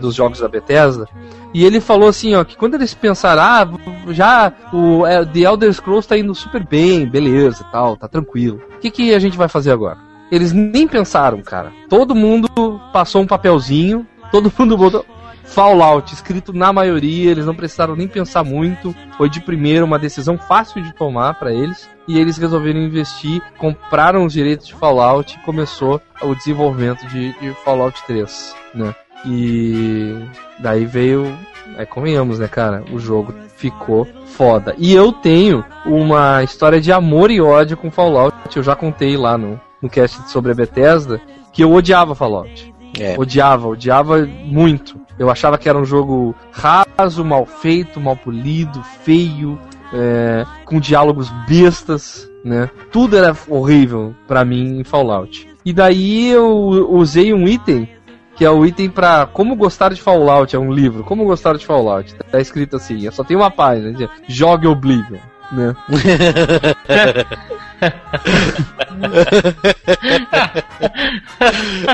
[0.00, 1.06] dos jogos da Bethesda,
[1.52, 3.68] e ele falou assim, ó, que quando eles pensaram, ah,
[4.12, 8.62] já o é, The Elder Scrolls tá indo super bem, beleza, tal, tá tranquilo.
[8.76, 9.98] O que, que a gente vai fazer agora?
[10.32, 11.70] Eles nem pensaram, cara.
[11.90, 12.48] Todo mundo
[12.90, 15.04] passou um papelzinho, todo mundo botou
[15.44, 18.96] Fallout escrito na maioria, eles não precisaram nem pensar muito.
[19.18, 24.24] Foi de primeira uma decisão fácil de tomar pra eles e eles resolveram investir, compraram
[24.24, 28.94] os direitos de Fallout e começou o desenvolvimento de, de Fallout 3, né?
[29.26, 30.16] E
[30.58, 31.30] daí veio,
[31.76, 32.82] é, convenhamos, né, cara?
[32.90, 34.74] O jogo ficou foda.
[34.78, 38.34] E eu tenho uma história de amor e ódio com Fallout.
[38.56, 41.20] Eu já contei lá no, no cast sobre a Bethesda
[41.52, 42.72] que eu odiava Fallout.
[42.98, 43.14] É.
[43.18, 45.00] Odiava, odiava muito.
[45.18, 49.58] Eu achava que era um jogo raso, mal feito, mal polido, feio,
[49.92, 52.70] é, com diálogos bestas, né?
[52.90, 55.48] Tudo era horrível pra mim em Fallout.
[55.64, 56.48] E daí eu
[56.90, 57.88] usei um item
[58.34, 61.66] que é o item pra como gostar de Fallout, é um livro, como gostar de
[61.66, 62.14] Fallout.
[62.30, 65.18] Tá escrito assim, só tem uma página, jogue Oblivion,
[65.50, 65.74] né?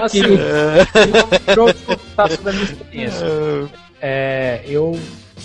[0.02, 0.36] Assim, eu
[2.52, 3.26] minha experiência.
[4.00, 4.98] É, eu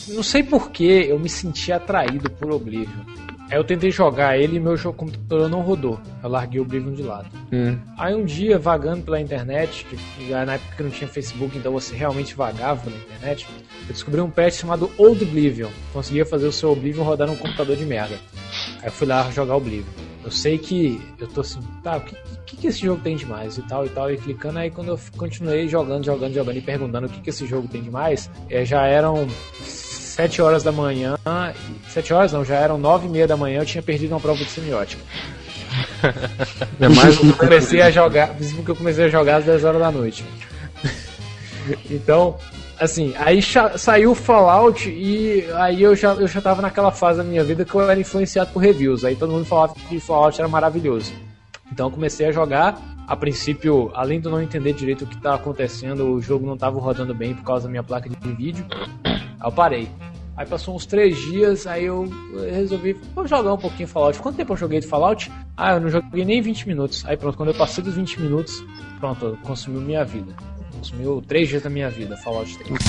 [0.10, 3.06] não sei porquê, eu me senti atraído por Oblivion.
[3.54, 6.00] Aí eu tentei jogar ele e meu jogo computador não rodou.
[6.24, 7.28] Eu larguei o Oblivion de lado.
[7.52, 7.78] Hum.
[8.00, 9.86] Aí um dia, vagando pela internet,
[10.28, 13.46] na época que não tinha Facebook, então você realmente vagava pela internet,
[13.88, 15.70] eu descobri um patch chamado Old Oblivion.
[15.94, 18.16] Conseguia fazer o seu Oblivion rodar num computador de merda.
[18.82, 19.94] Aí eu fui lá jogar Oblivion.
[20.24, 22.16] Eu sei que eu tô assim, tá, o que,
[22.48, 24.88] que, que esse jogo tem de mais e tal e tal, e clicando aí quando
[24.88, 28.32] eu continuei jogando, jogando, jogando e perguntando o que, que esse jogo tem de mais,
[28.50, 29.28] eh, já eram
[30.14, 31.18] 7 horas da manhã,
[31.90, 34.44] 7 horas não, já eram 9 e meia da manhã, eu tinha perdido uma prova
[34.44, 35.02] de semiótica.
[36.80, 39.92] É mais Eu comecei a jogar, porque eu comecei a jogar às 10 horas da
[39.92, 40.24] noite.
[41.90, 42.38] então,
[42.80, 43.40] assim, aí
[43.76, 47.66] saiu o Fallout e aí eu já, eu já tava naquela fase da minha vida
[47.66, 49.04] que eu era influenciado por reviews.
[49.04, 51.12] Aí todo mundo falava que Fallout era maravilhoso.
[51.72, 52.80] Então eu comecei a jogar.
[53.08, 56.80] A princípio, além de não entender direito o que estava acontecendo, o jogo não estava
[56.80, 58.66] rodando bem por causa da minha placa de vídeo.
[59.44, 59.92] Aí eu parei.
[60.36, 62.10] Aí passou uns três dias, aí eu
[62.50, 64.18] resolvi vou jogar um pouquinho Fallout.
[64.20, 65.32] Quanto tempo eu joguei de Fallout?
[65.56, 67.06] Ah, eu não joguei nem 20 minutos.
[67.06, 68.66] Aí pronto, quando eu passei dos 20 minutos,
[69.00, 70.34] pronto, consumiu minha vida.
[70.76, 72.80] Consumiu três dias da minha vida, Fallout 3.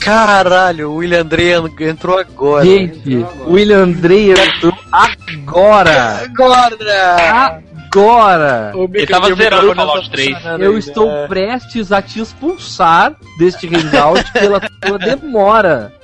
[0.00, 2.64] Caralho, o William André entrou agora.
[2.64, 6.22] Gente, o William Andrei entrou agora!
[6.24, 7.62] Agora!
[7.96, 8.72] Agora!
[8.92, 10.36] Ele tava zerando o Fallout 3.
[10.60, 15.94] Eu estou prestes a te expulsar deste hangout pela tua demora.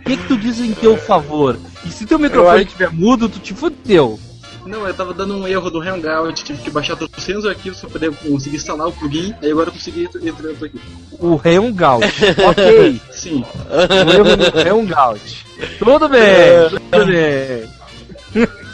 [0.00, 1.56] O que, que tu diz em teu favor?
[1.84, 4.18] E se teu microfone estiver mudo, tu te fudeu.
[4.66, 7.88] Não, eu tava dando um erro do Hangout, tive que baixar todos os arquivos pra
[7.88, 10.80] poder conseguir instalar o plugin, aí agora eu consegui entrar entrar aqui.
[11.18, 12.04] O hangout.
[12.50, 13.00] ok.
[13.10, 13.44] Sim.
[13.70, 15.46] O erro do hangout.
[15.78, 18.58] Tudo bem, tudo bem.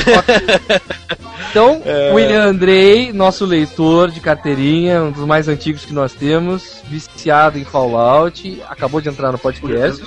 [1.50, 1.80] Então,
[2.12, 7.64] William Andrei, nosso leitor de carteirinha, um dos mais antigos que nós temos, viciado em
[7.64, 10.02] Fallout, acabou de entrar no podcast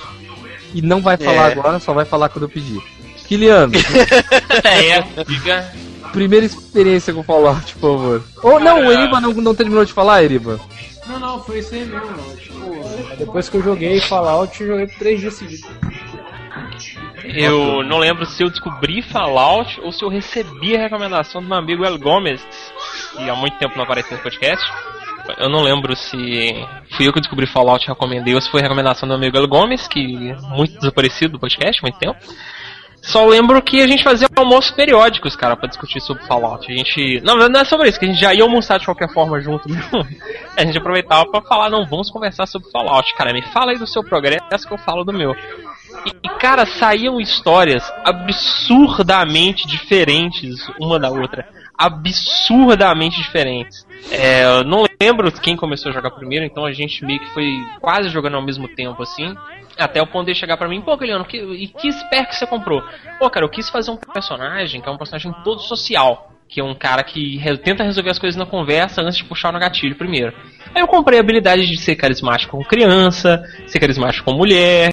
[0.72, 1.52] e não vai falar É.
[1.52, 2.80] agora, só vai falar quando eu pedir.
[3.26, 3.72] Kiliano,
[4.62, 5.72] É, diga.
[6.12, 8.22] primeira experiência com Fallout, por favor.
[8.44, 10.60] Ou não, o Eriba não, não terminou de falar, Eriba?
[11.08, 12.36] Não, não, foi isso aí mesmo.
[12.40, 15.68] Tipo, depois que eu joguei Fallout, eu joguei por três dias seguidos.
[17.34, 21.58] Eu não lembro se eu descobri Fallout ou se eu recebi a recomendação do meu
[21.58, 22.44] amigo El Gomes,
[23.16, 24.64] que há muito tempo não aparece nesse podcast.
[25.38, 26.66] Eu não lembro se
[26.96, 29.36] fui eu que descobri Fallout e recomendei ou se foi a recomendação do meu amigo
[29.36, 32.18] El Gomes, que é muito desaparecido do podcast há muito tempo.
[33.02, 36.70] Só lembro que a gente fazia almoços periódicos, cara, pra discutir sobre Fallout.
[36.70, 37.20] A gente.
[37.22, 39.68] Não, não é sobre isso, que a gente já ia almoçar de qualquer forma junto
[39.68, 40.06] mesmo.
[40.56, 43.14] A gente aproveitava pra falar, não, vamos conversar sobre Fallout.
[43.14, 45.34] Cara, me fala aí do seu progresso que eu falo do meu.
[46.22, 51.48] E, cara, saíam histórias absurdamente diferentes uma da outra.
[51.76, 53.86] Absurdamente diferentes.
[54.10, 57.46] É, não lembro quem começou a jogar primeiro, então a gente meio que foi
[57.80, 59.34] quase jogando ao mesmo tempo, assim.
[59.78, 62.46] Até o ponto de chegar pra mim, pô, Guilherme, que, e que spec que você
[62.46, 62.82] comprou?
[63.18, 66.26] Pô, cara, eu quis fazer um personagem que é um personagem todo social.
[66.48, 69.52] Que é um cara que re- tenta resolver as coisas na conversa antes de puxar
[69.52, 70.34] no gatilho primeiro.
[70.74, 74.92] Aí eu comprei a habilidade de ser carismático com criança, ser carismático com mulher.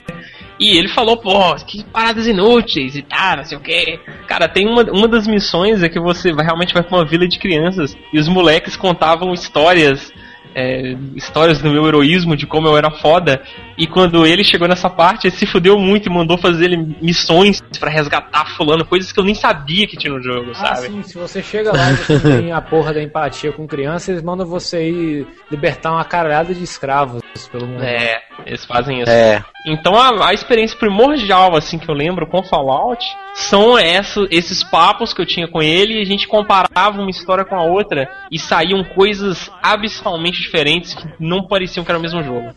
[0.60, 4.00] E ele falou, pô, que paradas inúteis e tal, não sei o que.
[4.28, 7.28] Cara, tem uma, uma das missões é que você vai, realmente vai pra uma vila
[7.28, 10.12] de crianças e os moleques contavam histórias,
[10.56, 13.42] é, histórias do meu heroísmo, de como eu era foda.
[13.78, 17.62] E quando ele chegou nessa parte, ele se fudeu muito e mandou fazer ele missões
[17.80, 20.88] pra resgatar fulano, coisas que eu nem sabia que tinha no jogo, Ah, sabe?
[20.88, 24.24] sim, se você chega lá e você tem a porra da empatia com criança, eles
[24.24, 27.22] mandam você ir libertar uma caralhada de escravos
[27.52, 27.84] pelo mundo.
[27.84, 29.12] É, eles fazem isso.
[29.12, 29.44] É.
[29.68, 35.14] Então a, a experiência primordial, assim, que eu lembro com Fallout, são essa- esses papos
[35.14, 38.40] que eu tinha com ele e a gente comparava uma história com a outra e
[38.40, 42.50] saíam coisas abismalmente diferentes que não pareciam que era o mesmo jogo.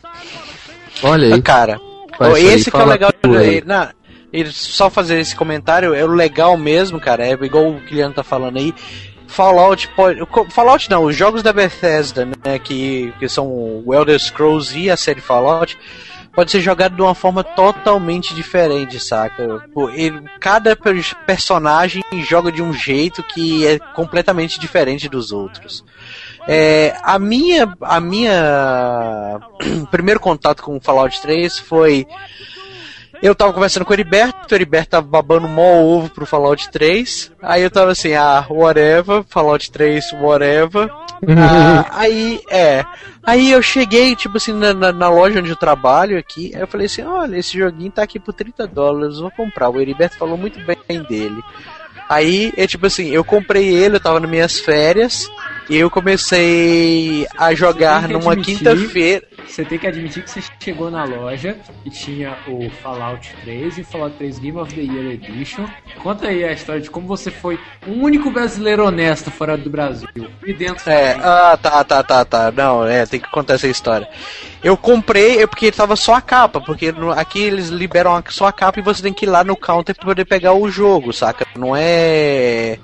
[1.03, 1.43] Olha aí.
[1.43, 1.79] Cara,
[2.37, 3.11] esse que é o legal.
[4.33, 4.47] aí.
[4.53, 7.27] só fazer esse comentário é o legal mesmo, cara.
[7.27, 8.73] É igual o Guilherme tá falando aí.
[9.27, 10.21] Fallout pode.
[10.51, 12.59] Fallout não, os jogos da Bethesda, né?
[12.59, 15.77] Que, que são o Elder Scrolls e a série Fallout.
[16.33, 19.65] Pode ser jogado de uma forma totalmente diferente, saca?
[19.95, 25.85] Ele- cada per- personagem joga de um jeito que é completamente diferente dos outros.
[26.49, 29.41] É, a minha, a minha
[29.91, 32.07] primeiro contato com o Fallout 3 foi
[33.23, 37.31] eu tava conversando com o Heriberto, o Heriberto tava babando mó ovo pro Fallout 3.
[37.43, 40.91] Aí eu tava assim, ah, whatever, Fallout 3, whatever.
[41.39, 42.83] Ah, aí, é.
[43.23, 46.51] Aí eu cheguei, tipo assim, na, na- na loja onde eu trabalho aqui.
[46.55, 49.69] Aí eu falei assim: olha, esse joguinho tá aqui por 30 dólares, vou comprar.
[49.69, 51.43] O Heriberto falou muito bem dele.
[52.11, 55.31] Aí, é tipo assim, eu comprei ele, eu tava nas minhas férias.
[55.69, 59.23] E eu comecei a jogar numa quinta-feira.
[59.51, 63.85] Você tem que admitir que você chegou na loja e tinha o Fallout 3 e
[63.85, 65.67] Fallout 3 Game of the Year Edition.
[66.01, 70.09] Conta aí a história de como você foi o único brasileiro honesto fora do Brasil.
[70.47, 72.53] E dentro É, ah, tá, tá, tá, tá.
[72.53, 74.09] Não, é, tem que contar essa história.
[74.63, 78.79] Eu comprei, é porque tava só a capa, porque aqui eles liberam só a capa
[78.79, 81.45] e você tem que ir lá no counter pra poder pegar o jogo, saca?
[81.57, 82.79] Não é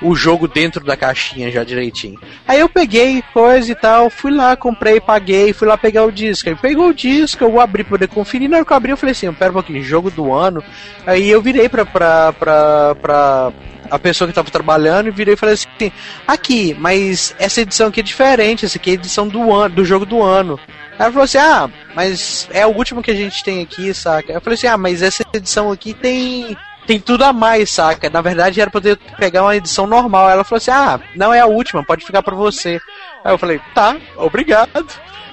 [0.00, 2.18] o jogo dentro da caixinha já direitinho.
[2.46, 6.48] Aí eu peguei coisa e tal, fui lá, comprei, paguei, fui lá pegar o disco.
[6.48, 8.48] Aí pegou o disco, eu abri pra poder conferir.
[8.48, 10.62] Na hora que eu abri, eu falei assim: pera um pouquinho, jogo do ano.
[11.06, 13.52] Aí eu virei pra, pra, pra, pra
[13.90, 15.92] a pessoa que tava trabalhando e virei e falei assim:
[16.26, 19.84] aqui, mas essa edição aqui é diferente, essa aqui é a edição do, ano, do
[19.84, 20.58] jogo do ano.
[20.98, 24.32] Ela falou assim: ah, mas é o último que a gente tem aqui, saca?
[24.32, 26.56] Eu falei assim: ah, mas essa edição aqui tem.
[26.88, 28.08] Tem tudo a mais, saca?
[28.08, 30.30] Na verdade era pra poder pegar uma edição normal.
[30.30, 32.80] Ela falou assim: ah, não é a última, pode ficar pra você.
[33.22, 34.86] Aí eu falei: tá, obrigado.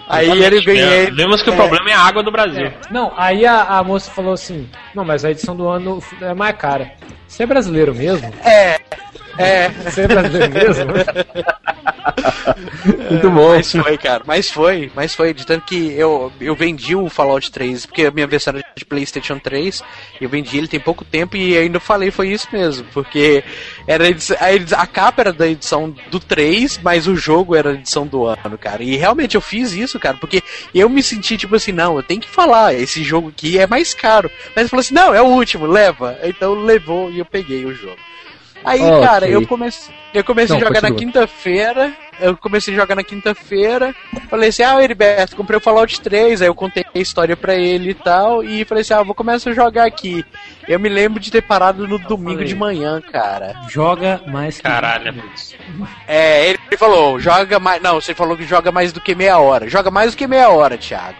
[0.06, 1.10] Aí ele ganhei.
[1.10, 1.56] Lembra que o é.
[1.56, 2.74] problema é a água do Brasil.
[2.92, 6.58] Não, aí a, a moça falou assim: Não, mas a edição do ano é mais
[6.58, 6.92] cara.
[7.26, 8.34] Você é brasileiro mesmo?
[8.44, 8.78] É.
[9.38, 9.70] É.
[9.70, 10.92] Você é brasileiro mesmo?
[13.10, 13.50] Muito bom.
[13.50, 14.24] Mas foi, cara.
[14.26, 15.34] Mas foi, mas foi.
[15.34, 18.86] De tanto que eu, eu vendi o Fallout 3, porque a minha versão era de
[18.86, 19.84] PlayStation 3.
[20.20, 22.86] Eu vendi ele tem pouco tempo e ainda falei foi isso mesmo.
[22.94, 23.44] Porque
[23.88, 27.72] era a, edição- a, a capa era da edição do 3, mas o jogo era
[27.72, 28.84] a edição do ano, cara.
[28.84, 30.42] E realmente eu fiz isso, cara, porque
[30.74, 33.94] eu me senti tipo assim, não, eu tenho que falar, esse jogo aqui é mais
[33.94, 34.30] caro.
[34.48, 36.18] Mas ele falou assim, não, é o último, leva.
[36.24, 37.98] Então levou e eu peguei o jogo.
[38.66, 41.12] Aí, cara, eu comecei, eu comecei Não, a jogar na continua.
[41.14, 41.94] quinta-feira.
[42.20, 43.94] Eu comecei a jogar na quinta-feira.
[44.30, 46.42] Falei assim: Ah, Heriberto, comprei o Fallout 3.
[46.42, 48.44] Aí eu contei a história pra ele e tal.
[48.44, 50.24] E falei assim: Ah, vou começar a jogar aqui.
[50.68, 52.48] Eu me lembro de ter parado no domingo Falei.
[52.48, 53.54] de manhã, cara.
[53.70, 55.12] Joga mais que Caralho.
[55.12, 55.56] 20 minutos.
[56.08, 57.82] É, ele falou: Joga mais.
[57.82, 59.68] Não, você falou que joga mais do que meia hora.
[59.70, 61.18] Joga mais do que meia hora, Thiago.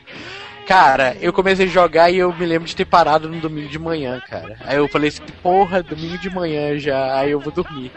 [0.68, 3.78] Cara, eu comecei a jogar e eu me lembro de ter parado no domingo de
[3.78, 4.58] manhã, cara.
[4.66, 7.18] Aí eu falei assim: Porra, domingo de manhã já.
[7.20, 7.92] Aí eu vou dormir.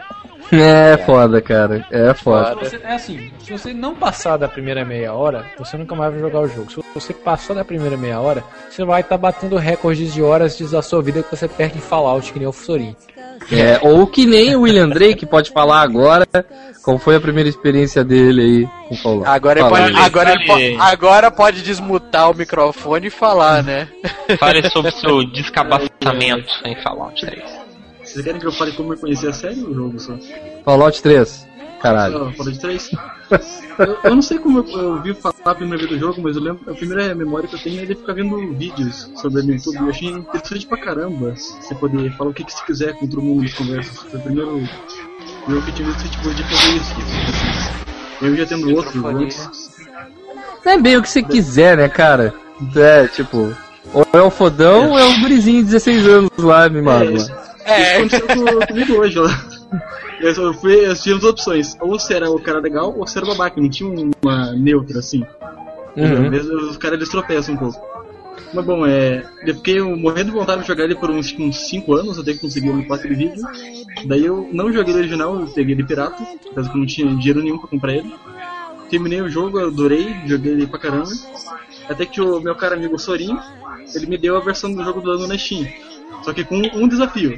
[0.51, 1.85] É foda, cara.
[1.91, 2.55] É foda.
[2.55, 6.21] Você- é assim, se você não passar da primeira meia hora, você nunca mais vai
[6.21, 6.71] jogar o jogo.
[6.71, 10.81] Se você passar da primeira meia hora, você vai estar batendo recordes de horas da
[10.81, 12.95] sua vida que você perde em Fallout, que nem o Sorin.
[13.51, 16.27] É, ou que nem o William Drake pode falar agora
[16.83, 19.27] qual foi a primeira experiência dele aí com o Fallout.
[19.27, 20.75] Agora, ele Fala pode, agora, ele Fale.
[20.75, 23.87] po- agora pode desmutar o microfone e falar, né?
[24.39, 27.43] Fale sobre o seu descabaçamento em Fallout 3.
[28.03, 30.13] Vocês querem que eu fale como eu conheci a série ou o jogo só?
[30.65, 31.47] Fallout 3.
[31.81, 32.33] Caralho.
[32.33, 32.89] Fala de três?
[33.77, 36.35] Eu, eu não sei como eu, eu ouvi falar a primeira vez do jogo, mas
[36.35, 39.47] eu lembro, a primeira memória que eu tenho é de ficar vendo vídeos sobre ele
[39.47, 39.77] no YouTube.
[39.77, 43.21] Eu achei interessante pra caramba você poder falar o que, que você quiser com todo
[43.21, 43.97] mundo nas conversas.
[43.97, 44.63] Foi o primeiro
[45.47, 46.95] jogo que tive esse tipo de fazer isso.
[48.21, 49.79] Eu já tendo outros antes.
[50.65, 52.33] Não é bem o que você quiser, né, cara?
[52.75, 53.55] É, tipo,
[53.93, 57.05] ou é o fodão ou é o gurizinho de 16 anos lá, mimado.
[57.05, 57.15] É, lá.
[57.15, 59.41] isso, isso aconteceu com- comigo hoje lá.
[60.19, 63.19] Eu, só fui, eu tinha as opções, ou você era o cara legal ou você
[63.19, 63.89] era o babaca, não tinha
[64.21, 65.23] uma neutra assim.
[65.95, 66.69] Uhum.
[66.69, 67.79] Os caras eles tropeçam um pouco.
[68.53, 69.25] Mas bom, é.
[69.45, 71.35] Eu fiquei morrendo de vontade de jogar ele por uns
[71.69, 73.43] 5 anos até que consegui upar aquele vídeo.
[74.05, 76.85] Daí eu não joguei ele original, eu peguei ele pirata, por causa que eu não
[76.85, 78.13] tinha dinheiro nenhum pra comprar ele.
[78.89, 81.11] Terminei o jogo, eu adorei, joguei ele pra caramba.
[81.87, 83.37] Até que o meu cara amigo Sorin,
[83.93, 85.67] ele me deu a versão do jogo do ano na Steam.
[86.23, 87.37] Só que com um desafio.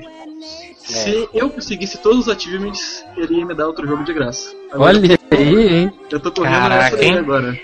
[0.84, 4.54] Se eu conseguisse todos os achievements, ele ia me dar outro jogo de graça.
[4.72, 5.94] Agora, Olha aí, hein?
[6.12, 7.18] Eu tô correndo Caraca, nessa hein?
[7.18, 7.60] agora.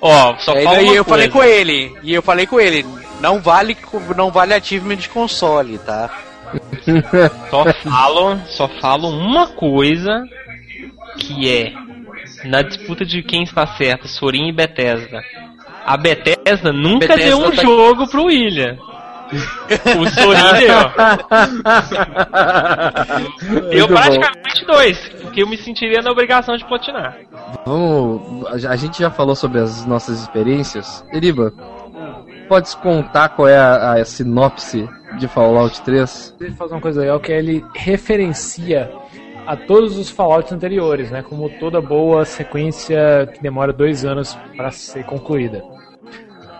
[0.00, 1.46] Ó, só E fala daí uma eu falei coisa.
[1.46, 2.84] com ele, e eu falei com ele,
[3.20, 3.76] não vale,
[4.16, 6.10] não vale achievement de console, tá?
[7.50, 10.24] Só falo, só falo uma coisa
[11.18, 11.72] que é
[12.44, 15.22] na disputa de quem está certo, Sorin e Bethesda.
[15.84, 18.76] A Bethesda nunca Bethesda deu um tá- jogo pro William.
[19.32, 19.98] O
[23.52, 23.94] Muito bom.
[23.94, 27.16] praticamente dois, porque eu me sentiria na obrigação de platinar.
[27.64, 28.46] Vamos.
[28.46, 31.04] A a gente já falou sobre as nossas experiências.
[31.12, 31.52] Eriba,
[32.48, 36.36] pode contar qual é a, a sinopse de Fallout 3?
[36.40, 38.90] Ele faz uma coisa legal que é ele referencia
[39.46, 41.22] a todos os Fallouts anteriores, né?
[41.22, 45.62] Como toda boa sequência que demora dois anos para ser concluída.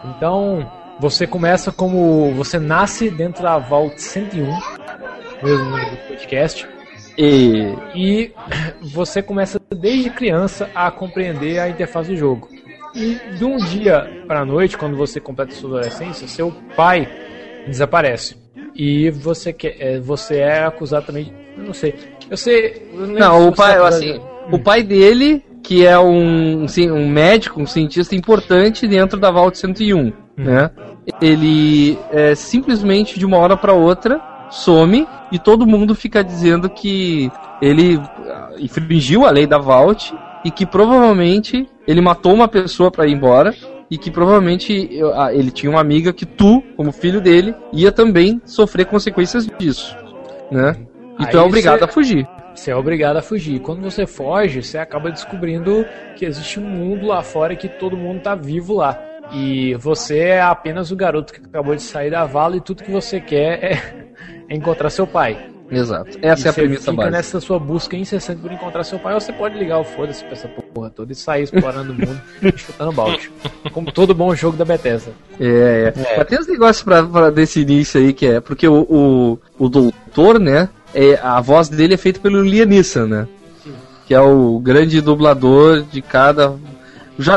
[0.04, 0.68] Então,
[1.02, 2.30] você começa como.
[2.36, 4.46] Você nasce dentro da Vault 101,
[5.42, 6.68] mesmo nome do podcast,
[7.18, 7.74] E.
[7.92, 8.32] e
[8.80, 12.48] você começa desde criança a compreender a interface do jogo.
[12.94, 17.08] E de um dia para a noite, quando você completa sua adolescência, seu pai
[17.66, 18.36] desaparece.
[18.72, 21.34] E você, quer, é, você é acusado também.
[21.58, 21.96] eu Não sei.
[22.30, 22.88] Eu sei.
[22.94, 24.20] eu se Não, o pai, é assim,
[24.52, 30.12] o pai dele, que é um, um médico, um cientista importante dentro da Vault 101,
[30.36, 30.70] né?
[31.20, 34.20] Ele é, simplesmente de uma hora para outra
[34.50, 37.30] some e todo mundo fica dizendo que
[37.60, 40.14] ele ah, infringiu a lei da Vault
[40.44, 43.54] e que provavelmente ele matou uma pessoa para ir embora
[43.90, 48.40] e que provavelmente ah, ele tinha uma amiga que tu, como filho dele, ia também
[48.44, 49.96] sofrer consequências disso,
[50.50, 50.76] né?
[51.18, 52.28] E tu é Aí obrigado você- a fugir.
[52.54, 53.60] Você é obrigado a fugir.
[53.60, 57.96] Quando você foge, você acaba descobrindo que existe um mundo lá fora e que todo
[57.96, 58.98] mundo tá vivo lá.
[59.32, 62.90] E você é apenas o garoto que acabou de sair da vala e tudo que
[62.90, 64.04] você quer é,
[64.48, 65.52] é encontrar seu pai.
[65.70, 66.18] Exato.
[66.20, 67.16] Essa e é a você premissa fica básica.
[67.16, 70.32] nessa sua busca incessante por encontrar seu pai, ou você pode ligar o foda-se pra
[70.32, 72.20] essa porra toda e sair explorando o mundo,
[72.56, 73.30] chutando balde.
[73.72, 75.12] Como todo bom jogo da Bethesda.
[75.40, 76.16] É, é.
[76.18, 78.40] Mas tem uns negócios pra, pra desse início aí que é.
[78.40, 80.68] Porque o, o, o doutor, né?
[80.94, 83.26] É, a voz dele é feita pelo Liam Neeson, né?
[84.06, 86.54] Que é o grande dublador de cada.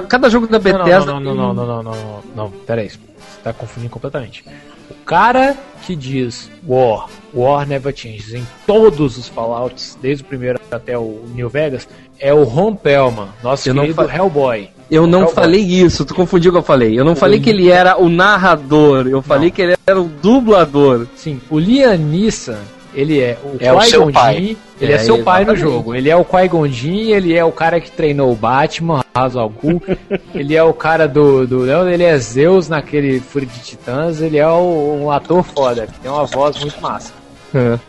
[0.08, 1.14] Cada jogo da Bethesda.
[1.14, 2.90] Não, não, não, não, não, não, não, não, pera aí.
[2.90, 3.00] Você
[3.44, 4.46] tá confundindo completamente.
[4.90, 10.60] O cara que diz War, War Never Changes em todos os Fallouts, desde o primeiro
[10.72, 11.88] até o New Vegas,
[12.20, 14.70] é o Ron Pelman nosso eu querido Hellboy.
[14.90, 15.36] Eu não Hellboy.
[15.36, 16.98] falei isso, tu confundiu o que eu falei.
[16.98, 20.06] Eu não o falei que ele era o narrador, eu falei que ele era o
[20.06, 21.08] dublador.
[21.16, 22.60] Sim, o Lianissa
[22.96, 25.24] ele é o é Qui-Gon Jinn, ele é, é seu exatamente.
[25.24, 25.94] pai no jogo.
[25.94, 29.50] Ele é o Qui-Gon Jinn, ele é o cara que treinou o Batman, Ra's al
[29.50, 29.82] Ghul,
[30.34, 34.38] ele é o cara do, do não, ele é Zeus naquele Fúria de Titãs, ele
[34.38, 37.14] é o, um ator foda, que tem uma voz muito massa.
[37.54, 37.80] É.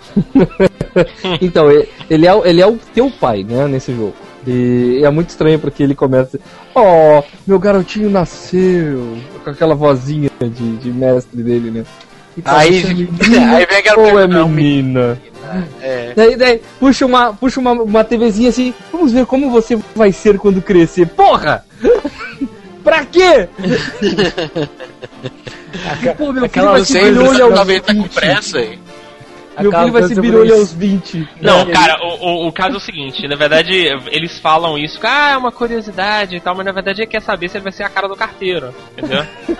[1.43, 1.69] então,
[2.09, 4.15] ele é, ele é o teu pai, né, nesse jogo.
[4.47, 6.39] E é muito estranho porque ele começa.
[6.73, 9.19] Oh, meu garotinho nasceu.
[9.43, 11.85] Com aquela vozinha de, de mestre dele, né?
[12.37, 15.19] Então, Aí- é menina aí vem aquela ou é não, menina?
[15.81, 16.13] É.
[16.15, 20.39] Daí, daí, puxa uma, puxa uma, uma TVzinha assim, vamos ver como você vai ser
[20.39, 21.07] quando crescer.
[21.07, 21.65] Porra!
[22.83, 23.49] pra quê?
[26.17, 28.13] Pô, meu filho vai ser aos talvez tá com 20.
[28.13, 28.79] pressa aí.
[29.61, 31.29] Meu filho vai ser birolho aos 20.
[31.41, 31.73] Não, Né?
[31.73, 33.73] cara, o, o, o caso é o seguinte, na verdade,
[34.11, 37.23] eles falam isso, que ah, é uma curiosidade e tal, mas na verdade ele quer
[37.23, 39.25] saber se ele vai ser a cara do carteiro, entendeu?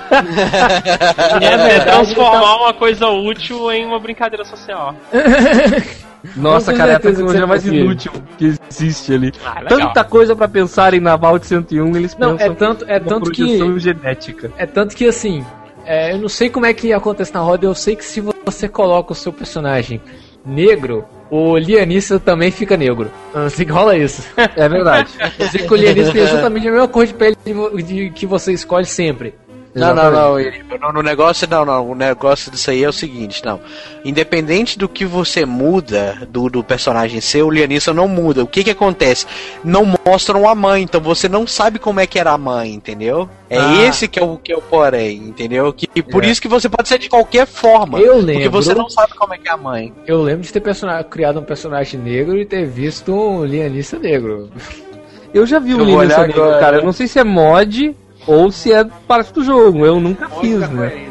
[1.41, 4.95] é, é transformar uma coisa útil em uma brincadeira social.
[6.35, 9.33] Nossa, cara, é a tecnologia mais inútil que existe ali.
[9.45, 9.63] Ah.
[9.69, 13.79] Tanta coisa pra pensarem na Vault 101, eles Não, pensam é tanto, é tanto que
[13.79, 14.51] genética.
[14.57, 15.45] É tanto que assim,
[15.85, 18.36] é, eu não sei como é que acontece na roda, eu sei que se você
[18.69, 20.01] coloca o seu personagem
[20.45, 23.11] negro, o Lianissa também fica negro.
[23.35, 24.23] Não sei que rola isso.
[24.55, 25.11] É verdade.
[25.39, 28.25] Eu sei que o Lianissa tem exatamente a mesma cor de pele de de- que
[28.27, 29.35] você escolhe sempre.
[29.77, 32.93] Não, não, não, ele- no, no negócio não, não, o negócio disso aí é o
[32.93, 33.61] seguinte, não.
[34.05, 38.43] Independente do que você muda do, do personagem seu, o Lianissa não muda.
[38.43, 39.27] O que que acontece?
[39.63, 43.29] Não mostram a mãe, então você não sabe como é que era a mãe, entendeu?
[43.51, 43.83] É Ah.
[43.85, 45.73] esse que é o que é o porém, entendeu?
[45.73, 46.29] Que, e por É.
[46.29, 47.99] isso que você pode ser de qualquer forma.
[47.99, 48.51] Eu Porque lembro.
[48.51, 49.93] você não sabe como é que é a mãe.
[50.07, 50.63] Eu lembro de ter
[51.11, 54.51] criado um personagem negro e ter visto um Lianissa negro.
[55.35, 56.79] Eu já vi o Eu Linus olhar Negro, cara.
[56.79, 57.95] Eu não sei se é mod
[58.27, 59.85] ou se é parte do jogo.
[59.85, 61.09] Eu nunca fiz, né?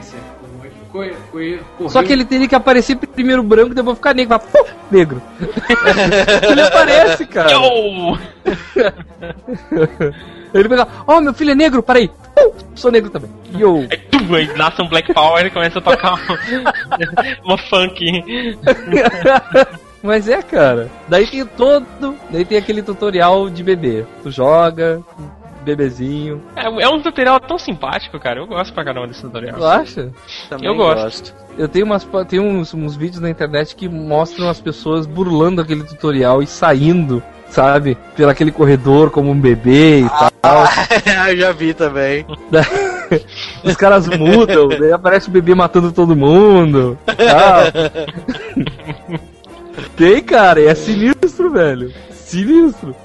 [1.90, 4.38] Só que ele teria que aparecer primeiro branco e depois ficar negro.
[4.38, 5.22] Vai, pum, negro.
[6.50, 7.52] ele aparece, cara.
[7.52, 8.18] Yo!
[10.56, 12.10] Ele pega, ó, meu filho é negro, peraí.
[12.34, 13.30] Pum, sou negro também.
[13.58, 13.86] Yo.
[13.92, 16.74] Aí, tum, aí nasce um Black Power e começa a tocar uma,
[17.44, 18.24] uma funk.
[20.02, 20.90] Mas é, cara.
[21.10, 22.16] Daí tem todo.
[22.30, 24.06] Daí tem aquele tutorial de bebê.
[24.24, 25.02] Tu joga,
[25.66, 26.42] bebezinho.
[26.56, 28.40] É, é um tutorial tão simpático, cara.
[28.40, 29.58] Eu gosto pra caramba desse tutorial.
[29.58, 30.12] Tu acha?
[30.50, 31.34] Também Eu gosto.
[31.58, 35.84] Eu tenho umas, tem uns, uns vídeos na internet que mostram as pessoas burlando aquele
[35.84, 37.98] tutorial e saindo, sabe?
[38.16, 40.10] Pelo aquele corredor como um bebê e
[40.42, 40.66] tal.
[41.30, 42.26] Eu já vi também.
[43.64, 46.98] Os caras mudam, daí aparece o bebê matando todo mundo.
[47.06, 47.66] Tal.
[49.96, 51.94] Tem, cara, é sinistro, velho.
[52.12, 52.96] Sinistro.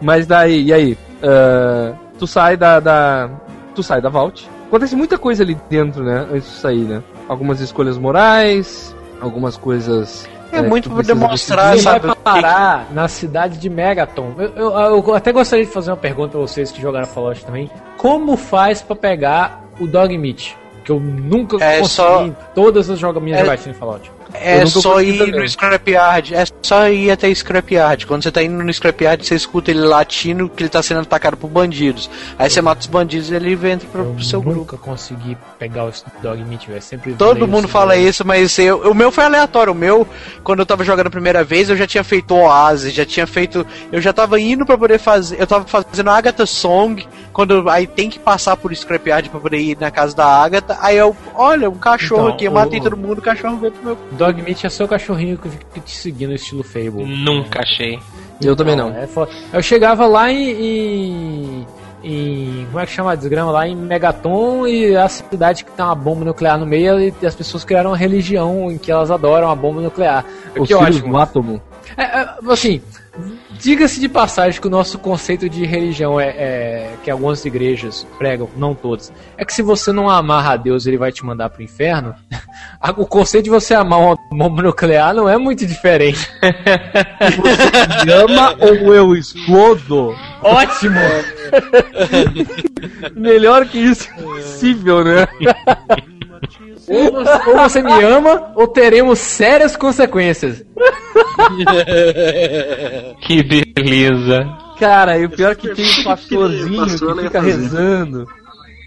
[0.00, 0.98] Mas daí, e aí?
[1.22, 3.30] Ah, tu sai da, da.
[3.74, 4.48] Tu sai da Vault.
[4.68, 6.26] Acontece muita coisa ali dentro, né?
[6.32, 7.02] Antes de sair, né?
[7.28, 10.28] Algumas escolhas morais, algumas coisas.
[10.50, 11.84] É que muito pra demonstrar, decidir.
[11.90, 14.34] Vai sabe, que parar na cidade de Megaton.
[14.38, 17.70] Eu, eu- eu até gostaria de fazer uma pergunta pra vocês que jogaram Fallout também.
[17.96, 20.54] Como faz pra pegar o Dog Meat?
[20.84, 24.10] Que eu nunca É consegui só- em todas as joga- minhas É- jogatinas Fallout.
[24.34, 25.40] Eu É só ir também.
[25.40, 26.34] no Scrapyard.
[26.34, 28.06] É só ir até Scrapyard.
[28.06, 31.36] Quando você tá indo no Scrapyard, você escuta ele latindo que ele tá sendo atacado
[31.36, 32.08] por bandidos.
[32.38, 34.58] Aí você mata os bandidos e ele entra pro, Eu pro seu grupo.
[34.60, 35.92] nunca consegui pegar o
[36.22, 36.80] Dog Meat, velho.
[36.80, 38.08] Sempre Todo mundo sobre fala ele.
[38.08, 39.72] isso, mas eu, o meu foi aleatório.
[39.74, 40.08] O meu,
[40.42, 43.66] quando eu tava jogando a primeira vez, eu já tinha feito Oasis, já tinha feito.
[43.92, 45.38] Eu já tava indo pra poder fazer.
[45.40, 49.76] Eu tava fazendo Agatha Song, quando aí tem que passar por Scrapyard pra poder ir
[49.80, 50.76] na casa da Agatha.
[50.80, 53.72] Aí eu, olha, um cachorro Então, aqui, eu o- matei todo mundo, o cachorro veio
[53.72, 53.98] pro meu.
[54.12, 57.04] Dog Meat é seu cachorrinho que fica te seguindo, estilo Fable.
[57.04, 57.98] Nunca achei.
[58.42, 58.90] Eu também não.
[58.90, 59.08] é
[59.52, 61.66] eu chegava lá em, em,
[62.02, 63.52] em- Como é que chama a desgrama?
[63.52, 67.34] Lá em Megaton e a cidade que tem uma bomba nuclear no meio e as
[67.34, 70.24] pessoas criaram uma religião em que elas adoram a bomba nuclear.
[70.58, 71.12] Os que filhos ótimo.
[71.12, 71.62] do átomo.
[71.96, 72.80] É, é, assim,
[73.58, 78.48] diga-se de passagem que o nosso conceito de religião é, é- que algumas igrejas pregam,
[78.56, 81.62] não todas, é que se você não amarra a Deus, ele vai te mandar pro
[81.62, 82.14] inferno.
[82.96, 86.28] O conceito de você amar uma bomba nuclear não é muito diferente.
[88.24, 90.16] Ama ou eu explodo?
[90.42, 90.98] Ótimo!
[93.14, 95.28] Melhor que isso é impossível, né?
[96.88, 100.64] Ou você, ou você me ama, ou teremos sérias consequências.
[103.22, 104.44] Que beleza.
[104.78, 108.26] Cara, e o pior é que tem um pastorzinho Pastor, que fica rezando.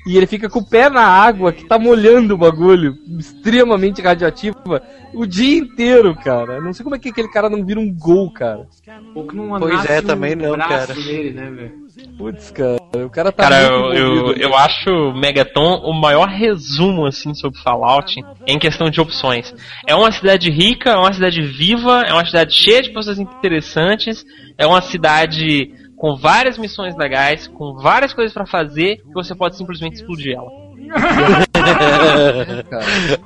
[0.05, 4.81] E ele fica com o pé na água que tá molhando o bagulho, extremamente radioativa,
[5.13, 6.61] o dia inteiro, cara.
[6.61, 8.67] Não sei como é que aquele cara não vira um gol, cara.
[9.15, 10.93] Ou que não Pois é, um também não, braço cara.
[10.93, 11.71] Dele, né?
[12.17, 14.41] Putz, cara, o cara tá Cara, eu, muito eu, envolvido.
[14.41, 19.53] eu acho Megaton o maior resumo assim sobre Fallout em questão de opções.
[19.87, 24.25] É uma cidade rica, é uma cidade viva, é uma cidade cheia de pessoas interessantes,
[24.57, 29.55] é uma cidade com várias missões legais, com várias coisas pra fazer, que você pode
[29.57, 30.49] simplesmente explodir ela.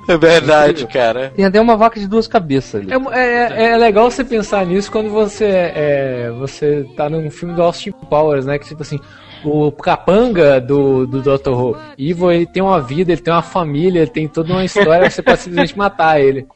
[0.08, 1.30] É verdade, cara.
[1.36, 2.90] Tem até uma vaca de duas cabeças ali.
[3.12, 7.62] É, é, é legal você pensar nisso quando você é, você tá num filme do
[7.62, 8.58] Austin Powers, né?
[8.58, 8.98] Que tipo assim,
[9.44, 11.50] o capanga do, do Dr.
[11.50, 15.10] Who, Ivo, ele tem uma vida, ele tem uma família, ele tem toda uma história,
[15.10, 16.46] você pode simplesmente matar ele.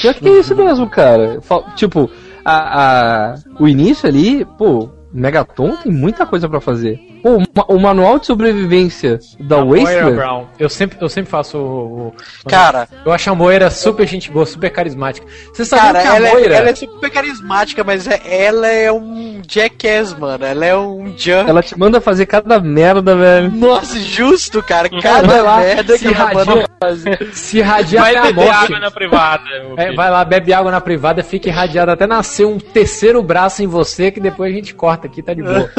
[0.00, 1.40] Pior que é isso mesmo, cara.
[1.76, 2.10] Tipo,
[2.48, 6.98] a, a- o início ali, pô, Megaton tem muita coisa pra fazer.
[7.22, 10.16] Pô, o ma- o manual de sobrevivência da Moira Wasteland.
[10.16, 10.46] Brown.
[10.58, 12.14] Eu sempre, eu sempre faço o, o-
[12.48, 15.26] Cara, Eu acho a Moira super gente boa, super carismática.
[15.52, 16.54] Você sabe cara, que a ela, é, Moira...
[16.54, 20.44] ela é super carismática, mas é- ela é um jackass, mano.
[20.44, 21.48] Ela é um junk.
[21.48, 23.50] Ela te manda fazer cada merda, velho.
[23.50, 24.88] Nossa, justo, cara.
[24.88, 27.28] Vai Cada lá, merda se que ela manda fazer.
[27.32, 28.64] Se irradiar Vai até a beber morte.
[28.66, 29.42] água na privada.
[29.76, 33.66] É, vai lá, bebe água na privada, fica irradiado até nascer um terceiro braço em
[33.66, 35.70] você, que depois a gente corta aqui, tá de boa.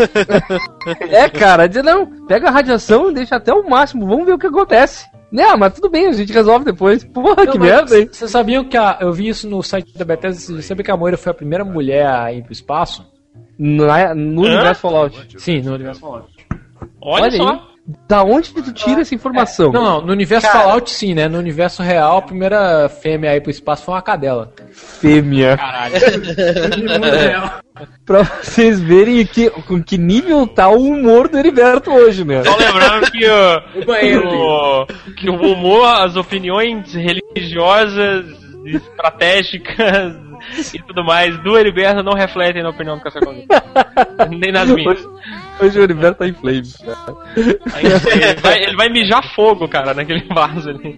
[1.09, 4.37] É, cara, diz, não, pega a radiação e deixa até o máximo, vamos ver o
[4.39, 5.07] que acontece.
[5.31, 7.03] Não, mas tudo bem, a gente resolve depois.
[7.13, 8.09] Porra, Não, que merda, hein?
[8.11, 10.97] Vocês sabiam que a, eu vi isso no site da Bethesda, você sabia que a
[10.97, 13.05] Moira foi a primeira mulher a ir pro espaço?
[13.57, 14.47] Na- no Hã?
[14.53, 15.35] universo Fallout.
[15.41, 16.27] Sim, no universo Fallout.
[17.01, 17.49] Olha, Olha só.
[17.51, 17.59] aí.
[18.07, 19.71] Da onde que tu tira essa informação?
[19.71, 20.59] Não, não, no universo Cara.
[20.59, 21.27] Fallout sim, né?
[21.27, 24.53] No universo real, a primeira fêmea a ir pro espaço foi uma cadela.
[24.71, 25.57] Fêmea.
[25.57, 25.95] Caralho.
[28.05, 32.43] Pra vocês verem que, com que nível tá o humor do Heriberto hoje, né?
[32.43, 34.85] Só lembrando que o, o-
[35.15, 38.25] que o humor, as opiniões religiosas,
[38.65, 40.13] estratégicas
[40.73, 43.19] e tudo mais do Heriberto não refletem na opinião do Café.
[44.29, 44.97] Nem nas minhas.
[44.97, 45.07] Hoje,
[45.61, 47.15] hoje o Heriberto tá em flames, cara.
[47.35, 50.97] Ele vai, ele vai mijar fogo, cara, naquele vaso ali.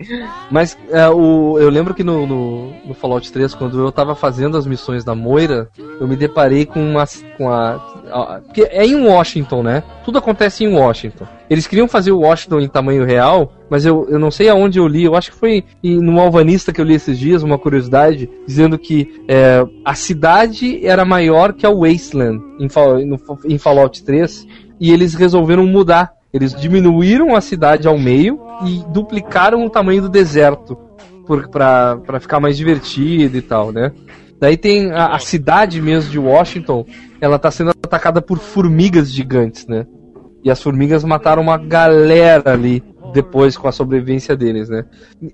[0.50, 4.58] Mas é, o, eu lembro que no, no, no Fallout 3, quando eu tava fazendo
[4.58, 5.70] as missões da Moira,
[6.00, 7.06] eu me deparei com uma.
[7.38, 7.76] Com a,
[8.12, 9.84] a- porque é em Washington, né?
[10.06, 11.28] Tudo acontece em Washington.
[11.52, 14.88] Eles queriam fazer o Washington em tamanho real, mas eu, eu não sei aonde eu
[14.88, 18.30] li, eu acho que foi em, no Alvanista que eu li esses dias, uma curiosidade,
[18.48, 22.70] dizendo que é, a cidade era maior que a Wasteland em,
[23.54, 24.48] em Fallout 3,
[24.80, 26.14] e eles resolveram mudar.
[26.34, 30.78] Eles diminuíram a cidade ao meio e duplicaram o tamanho do deserto
[31.52, 33.92] pra ficar mais divertido e tal, né?
[34.40, 36.86] Daí tem a, a cidade mesmo de Washington,
[37.20, 39.86] ela tá sendo atacada por formigas gigantes, né?
[40.44, 44.86] E as formigas mataram uma galera ali depois com a sobrevivência deles, né?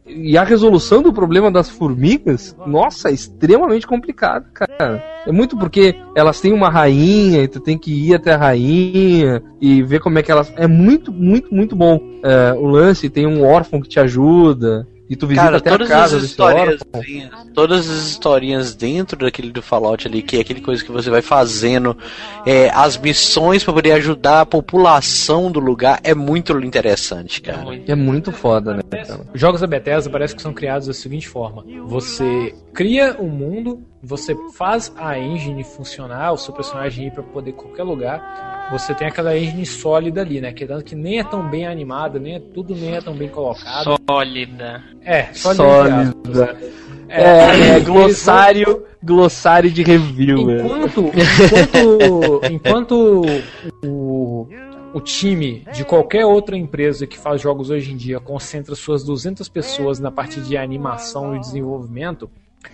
[0.06, 5.04] E a resolução do problema das formigas, nossa, é extremamente complicado, cara.
[5.26, 9.44] É muito porque elas têm uma rainha e tu tem que ir até a rainha
[9.62, 10.52] e ver como é que elas.
[10.56, 12.00] É muito, muito, muito bom.
[12.24, 14.88] É, o lance tem um órfão que te ajuda.
[15.10, 16.82] E tu visita Cara, até a todas casa as historinhas,
[17.54, 21.22] todas as historinhas dentro daquele do Fallout ali, que é aquele coisa que você vai
[21.22, 21.98] fazendo,
[22.46, 27.66] é, as missões pra poder ajudar a população do lugar, é muito interessante, cara.
[27.88, 29.22] É muito foda, né, cara?
[29.34, 33.82] Os jogos da Bethesda parece que são criados da seguinte forma: você cria um mundo,
[34.04, 38.57] você faz a engine funcionar, o seu personagem ir para poder ir qualquer lugar.
[38.72, 40.52] Você tem aquela engine sólida ali, né?
[40.52, 43.30] Que tanto que nem é tão bem animada, nem é tudo nem é tão bem
[43.30, 43.98] colocado.
[44.10, 44.84] Sólida.
[45.04, 45.64] É, sólida.
[45.64, 46.44] Sólida.
[46.44, 46.88] aspas.
[47.10, 50.52] É, é, vão- glossário, glossário de review.
[50.52, 50.62] é.
[50.62, 53.22] Enquanto, enquanto, enquanto
[53.86, 54.48] o,
[54.94, 59.48] o time de qualquer outra empresa que faz jogos hoje em dia concentra suas 200
[59.48, 62.30] pessoas na parte de animação e desenvolvimento,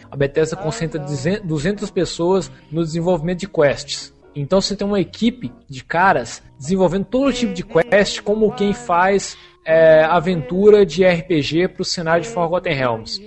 [0.09, 0.99] a Bethesda concentra
[1.43, 4.12] 200 pessoas no desenvolvimento de quests.
[4.35, 9.37] Então você tem uma equipe de caras desenvolvendo todo tipo de quest, como quem faz
[9.65, 13.21] é, aventura de RPG para o cenário de Forgotten Realms.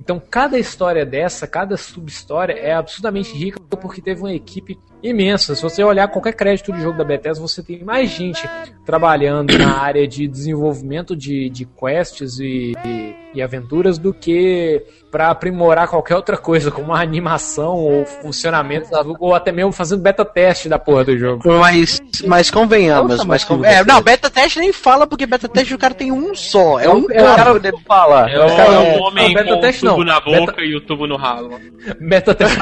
[0.00, 5.54] Então, cada história dessa, cada sub-história é absurdamente rica porque teve uma equipe imensa.
[5.54, 8.48] Se você olhar qualquer crédito de jogo da Bethesda, você tem mais gente
[8.84, 15.28] trabalhando na área de desenvolvimento de, de quests e, e, e aventuras do que para
[15.30, 18.88] aprimorar qualquer outra coisa, como a animação ou funcionamento,
[19.20, 21.42] ou até mesmo fazendo beta teste da porra do jogo.
[21.58, 25.78] Mas, mas convenhamos, Nossa, mas é, não, beta teste nem fala porque beta teste o
[25.78, 27.36] cara tem um só, é um É o cara.
[27.60, 28.30] cara que fala.
[28.30, 30.12] É o, Cara, é é- o homem não, beta com teste o tubo não.
[30.14, 31.60] na boca Beta- e o tubo no ralo.
[32.00, 32.58] Beta teste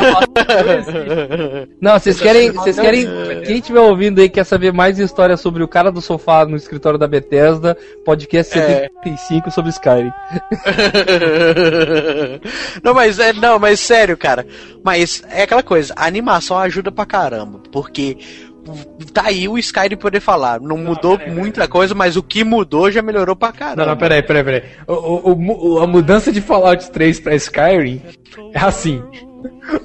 [1.81, 3.07] Não, vocês Beta querem, vocês querem,
[3.45, 6.99] quem estiver ouvindo aí quer saber mais histórias sobre o cara do sofá no escritório
[6.99, 8.89] da Bethesda, podcast É.
[9.05, 10.13] 75 sobre Skyrim.
[12.83, 14.47] não, mas é, não, mas sério, cara.
[14.85, 18.17] Mas é aquela coisa, a animação ajuda pra caramba, porque
[19.13, 20.61] tá aí o Skyrim poder falar.
[20.61, 23.83] Não mudou muita coisa, mas o que mudou já melhorou pra caramba.
[23.83, 24.63] Não, não, peraí, peraí, peraí.
[24.87, 28.03] O, o- o a mudança de Fallout 3 pra Skyrim
[28.55, 29.03] é assim.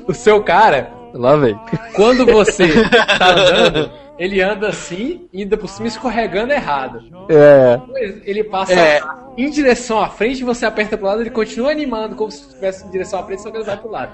[0.06, 1.58] O seu cara, Lá vem.
[1.94, 2.68] quando você
[3.18, 7.02] tá andando, ele anda assim, ainda por cima escorregando errado.
[7.30, 7.80] É.
[8.26, 9.00] Ele passa É.
[9.38, 12.92] em direção à frente, você aperta pro lado, ele continua animando como se estivesse em
[12.92, 14.12] direção à frente, só que ele vai pro lado.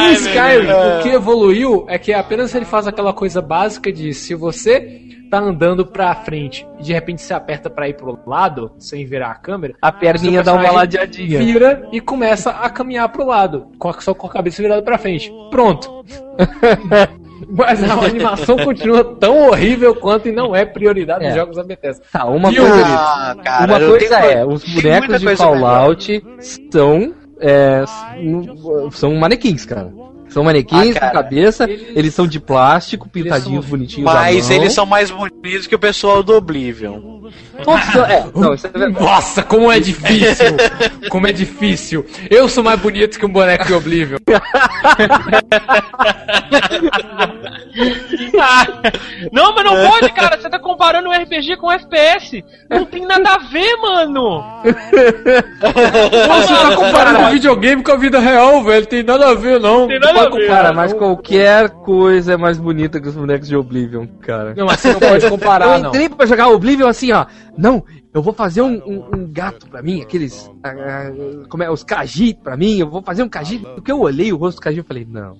[0.00, 4.34] Em Skyrim, o que evoluiu é que apenas ele faz aquela coisa básica de se
[4.34, 4.80] você
[5.30, 9.30] tá andando pra frente e de repente você aperta pra ir pro lado, sem virar
[9.30, 11.38] a câmera, A perninha dá uma ladeadinha.
[11.38, 13.66] vira e começa a caminhar pro lado,
[14.00, 15.32] só com a cabeça virada pra frente.
[15.50, 16.04] Pronto.
[17.50, 21.28] Mas a animação continua tão horrível quanto e não é prioridade É.
[21.28, 22.02] dos jogos da Bethesda.
[22.10, 22.74] Tá, uma E coisa.
[22.74, 26.24] o- Ah, cara, uma eu coisa é, os bonecos de Fallout
[26.72, 27.12] são.
[27.38, 27.84] é,
[28.92, 29.92] são manequins, cara.
[30.36, 34.12] São manequins Ah, cara, com cabeça, eles- eles, são de plástico, pintadinhos são- bonitinhos.
[34.12, 37.00] Mas eles são mais bonitos que o pessoal do Oblivion.
[37.64, 38.88] Todos são- é, não, isso é.
[38.90, 40.54] Nossa, como é difícil!
[41.08, 42.04] Como é difícil!
[42.28, 44.18] Eu sou mais bonito que um boneco de Oblivion.
[49.32, 50.36] Não, mas não pode, cara.
[50.38, 52.42] Você tá comparando o RPG com o FPS.
[52.70, 54.42] Não tem nada a ver, mano.
[54.62, 58.86] Você tá comparando o videogame com a vida real, velho.
[58.86, 59.86] Tem nada a ver, não.
[59.88, 60.46] Tem nada a ver.
[60.46, 64.54] Cara, mas qualquer coisa é mais bonita que os bonecos de Oblivion, cara.
[64.56, 65.88] Não, mas você não pode comparar, eu não.
[65.90, 67.26] entrei pra jogar Oblivion assim, ó.
[67.56, 70.50] Não, eu vou fazer um, um- um gato pra mim, aqueles.
[70.64, 71.10] ah,
[71.48, 71.70] como é?
[71.70, 73.58] Os Kaji pra mim, eu vou fazer um Kaji.
[73.58, 75.36] Porque eu olhei o rosto do Kaji e falei, não,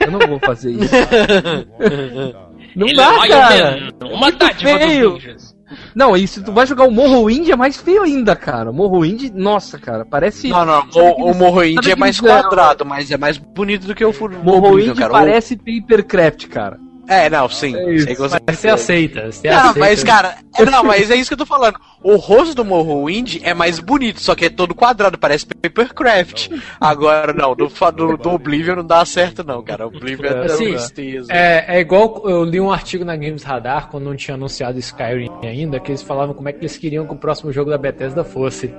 [0.00, 0.94] eu não vou fazer isso.
[2.76, 3.78] não Ele dá, é cara.
[4.12, 5.12] Uma dádiva dos feio.
[5.14, 5.49] ninjas.
[5.94, 8.72] Não, e se tu vai jogar o Morrowind é mais feio ainda, cara.
[8.72, 10.48] Morrowind, nossa, cara, parece.
[10.48, 13.94] Não, não, o, o Morrowind é mais aqueles, é, quadrado, mas é mais bonito do
[13.94, 15.12] que o Morrowind cara.
[15.12, 16.78] Parece Papercraft, cara.
[17.10, 17.74] É, não, sim.
[17.74, 19.32] É isso, sei que você- mas você aceita.
[19.32, 19.78] Você Não, aceita.
[19.80, 21.76] mas cara, é, não, mas é isso que eu tô falando.
[22.00, 26.48] O rosto do Morrowind é mais bonito, só que é todo quadrado, parece Papercraft.
[26.80, 29.84] Agora, não, do, do, do Oblivion não dá certo, não, cara.
[29.84, 31.32] O Oblivion é Assim, tristeza.
[31.32, 35.28] É, é igual eu li um artigo na Games Radar quando não tinha anunciado Skyrim
[35.42, 38.22] ainda, que eles falavam como é que eles queriam que o próximo jogo da Bethesda
[38.22, 38.72] fosse.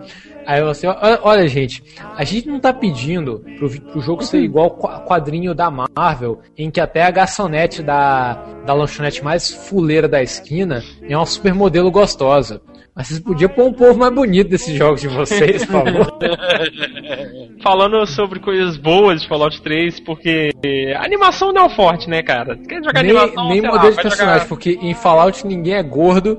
[0.46, 0.88] Aí eu assim,
[1.22, 1.84] olha gente,
[2.16, 6.80] a gente não tá pedindo pro, pro jogo ser igual quadrinho da Marvel, em que
[6.80, 8.34] até a garçonete da,
[8.66, 12.62] da lanchonete mais fuleira da esquina é uma supermodelo gostosa.
[12.94, 16.20] Mas vocês podiam pôr um povo mais bonito desses jogos de vocês, por favor.
[17.64, 20.50] Falando sobre coisas boas de Fallout 3, porque
[20.98, 22.58] a animação não é o forte, né, cara?
[22.58, 25.76] Quer jogar nem animação, nem sei lá, modelo de personagem, jogar- porque em Fallout ninguém
[25.76, 26.38] é gordo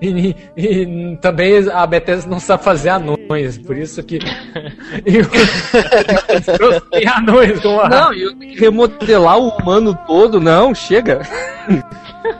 [0.00, 4.18] e, e também a Bethesda não sabe fazer anões, por isso que.
[5.06, 5.22] e
[6.90, 7.62] tem anões.
[7.62, 11.22] Não, e eu tenho que remodelar o humano todo, não, chega.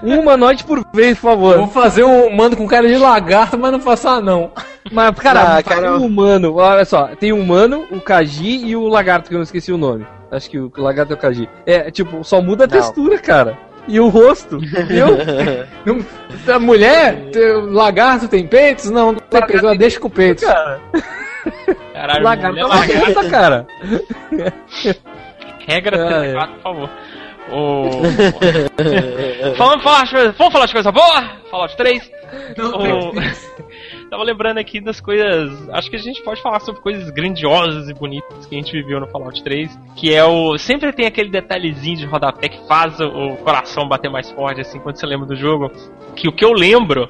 [0.02, 1.56] Um humanoide por vez, por Eu favor.
[1.58, 4.50] vou fazer um humano com cara de lagarto, mas não faço anão.
[4.90, 6.54] Mas, cara, Ah, cara, um humano.
[6.56, 9.78] Olha só, tem o humano, o Kaji e o lagarto, que eu não esqueci o
[9.78, 10.06] nome.
[10.30, 11.48] Acho que o lagarto é o Kaji.
[11.66, 12.72] É, tipo, só muda a Não.
[12.74, 13.58] textura, cara.
[13.86, 14.58] E o rosto.
[14.88, 15.18] Eu,
[15.84, 18.90] Não- A mulher, tem- lagarto tem peitos?
[18.90, 20.44] Não, não tem peitos, ela deixa com peitos.
[20.44, 20.80] cara.
[21.92, 23.30] Caralho, lagarto é lagarto.
[23.30, 23.66] cara.
[25.66, 26.90] Regra Ah, 34, por favor.
[27.52, 27.90] O...
[29.56, 31.22] Vamos falar, de coisa- vamos falar de coisa boa?
[31.50, 32.10] Fallout 3?
[32.58, 33.12] O-
[34.10, 35.68] Tava lembrando aqui das coisas.
[35.70, 39.00] Acho que a gente pode falar sobre coisas grandiosas e bonitas que a gente viveu
[39.00, 39.76] no Fallout 3.
[39.96, 40.56] Que é o.
[40.58, 44.78] Sempre tem aquele detalhezinho de rodapé que faz o, o coração bater mais forte, assim,
[44.78, 45.70] quando você lembra do jogo.
[46.16, 47.08] Que o que eu lembro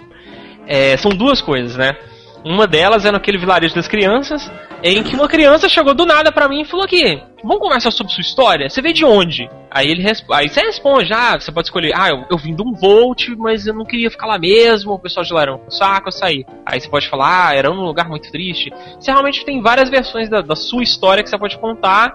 [0.67, 1.97] é, são duas coisas, né?
[2.45, 4.51] Uma delas é naquele vilarejo das crianças,
[4.83, 8.13] em que uma criança chegou do nada pra mim e falou aqui, vamos conversar sobre
[8.13, 8.69] sua história?
[8.69, 9.49] Você veio de onde?
[9.71, 12.75] Aí ele aí você responde, ah, você pode escolher, ah, eu, eu vim de um
[12.75, 16.09] Volt, mas eu não queria ficar lá mesmo, o pessoal de lá era um saco,
[16.09, 16.45] eu saí.
[16.67, 18.71] Aí você pode falar, ah, era um lugar muito triste.
[19.01, 22.15] Você realmente tem várias versões da, da sua história que você pode contar.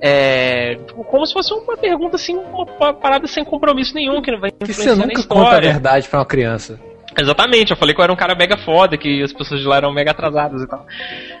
[0.00, 0.76] É,
[1.10, 4.50] como se fosse uma pergunta assim, uma pa- parada sem compromisso nenhum, que não vai
[4.50, 5.44] Que influenciar você na nunca história.
[5.44, 6.78] conta a verdade pra uma criança.
[7.18, 9.76] Exatamente, eu falei que eu era um cara mega foda, que as pessoas de lá
[9.76, 10.86] eram mega atrasadas e tal.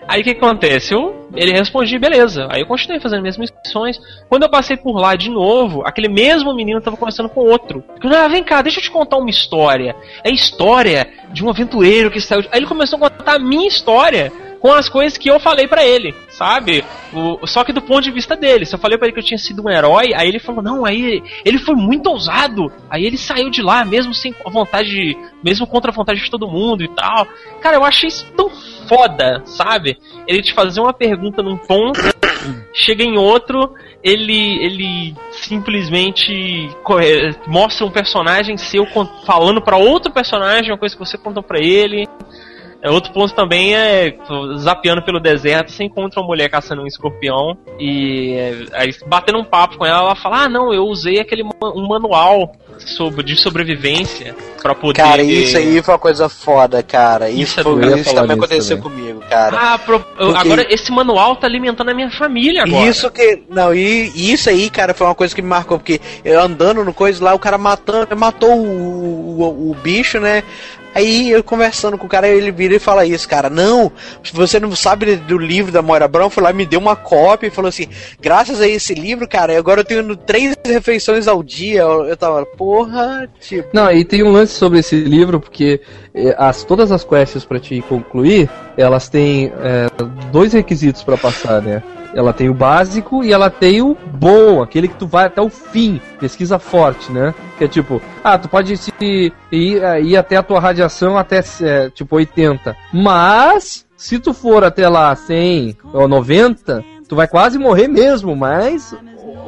[0.06, 0.92] Aí o que acontece?
[0.92, 2.46] Eu, ele respondia, beleza.
[2.50, 3.98] Aí eu continuei fazendo as mesmas missões.
[4.28, 7.82] Quando eu passei por lá de novo, aquele mesmo menino tava conversando com outro.
[8.04, 9.96] Ah, vem cá, deixa eu te contar uma história.
[10.22, 12.42] É a história de um aventureiro que saiu.
[12.42, 14.30] de-" Aí ele começou a contar a minha história.
[14.62, 16.84] Com as coisas que eu falei pra ele, sabe?
[17.12, 18.64] O, só que do ponto de vista dele.
[18.64, 20.84] Se eu falei pra ele que eu tinha sido um herói, aí ele falou, não,
[20.84, 22.72] aí ele foi muito ousado.
[22.88, 26.46] Aí ele saiu de lá, mesmo sem a vontade, mesmo contra a vontade de todo
[26.46, 27.26] mundo e tal.
[27.60, 28.48] Cara, eu achei isso tão
[28.88, 29.98] foda, sabe?
[30.28, 32.00] Ele te fazer uma pergunta num ponto,
[32.72, 36.70] chega em outro, ele, ele simplesmente
[37.00, 38.86] eh, mostra um personagem seu
[39.26, 42.06] falando pra outro personagem uma coisa que você contou pra ele.
[42.82, 44.14] É, outro ponto também é
[44.58, 49.44] zapeando pelo deserto, você encontra uma mulher caçando um escorpião e é, aí batendo um
[49.44, 54.34] papo com ela, ela fala: "Ah, não, eu usei aquele um manual sobre de sobrevivência
[54.60, 57.28] pra poder Cara, isso aí foi uma coisa foda, cara.
[57.30, 58.90] Isso, Isso é foi- isso também aconteceu também.
[58.98, 59.56] comigo, cara.
[59.56, 62.88] Ah, pro- Porque- agora esse manual tá alimentando a minha família agora.
[62.88, 63.42] Isso que.
[63.48, 66.84] Não, e, e isso aí, cara, foi uma coisa que me marcou, porque eu andando
[66.84, 70.42] no coisa lá, o cara matando, matou o, o, o bicho, né?
[70.94, 73.48] Aí eu conversando com o cara, ele vira e fala isso, cara.
[73.48, 73.90] Não,
[74.32, 77.50] você não sabe do livro da Moira Brown, foi lá me deu uma cópia e
[77.50, 77.88] falou assim:
[78.20, 81.80] graças a esse livro, cara, agora eu tenho três refeições ao dia.
[81.80, 83.68] Eu, eu tava, porra, tipo.
[83.72, 85.80] Não, e tem um lance sobre esse livro, porque
[86.14, 89.86] eh, as, todas as quests pra te concluir, elas têm eh,
[90.30, 91.82] dois requisitos pra passar, né?
[92.14, 95.48] Ela tem o básico e ela tem o bom, aquele que tu vai até o
[95.48, 97.34] fim, pesquisa forte, né?
[97.58, 101.42] Que é tipo, ah, tu pode se ir, eh, ir até a tua radiação até
[101.62, 107.58] eh, tipo 80, mas se tu for até lá 100 ou 90, tu vai quase
[107.58, 108.94] morrer mesmo, mas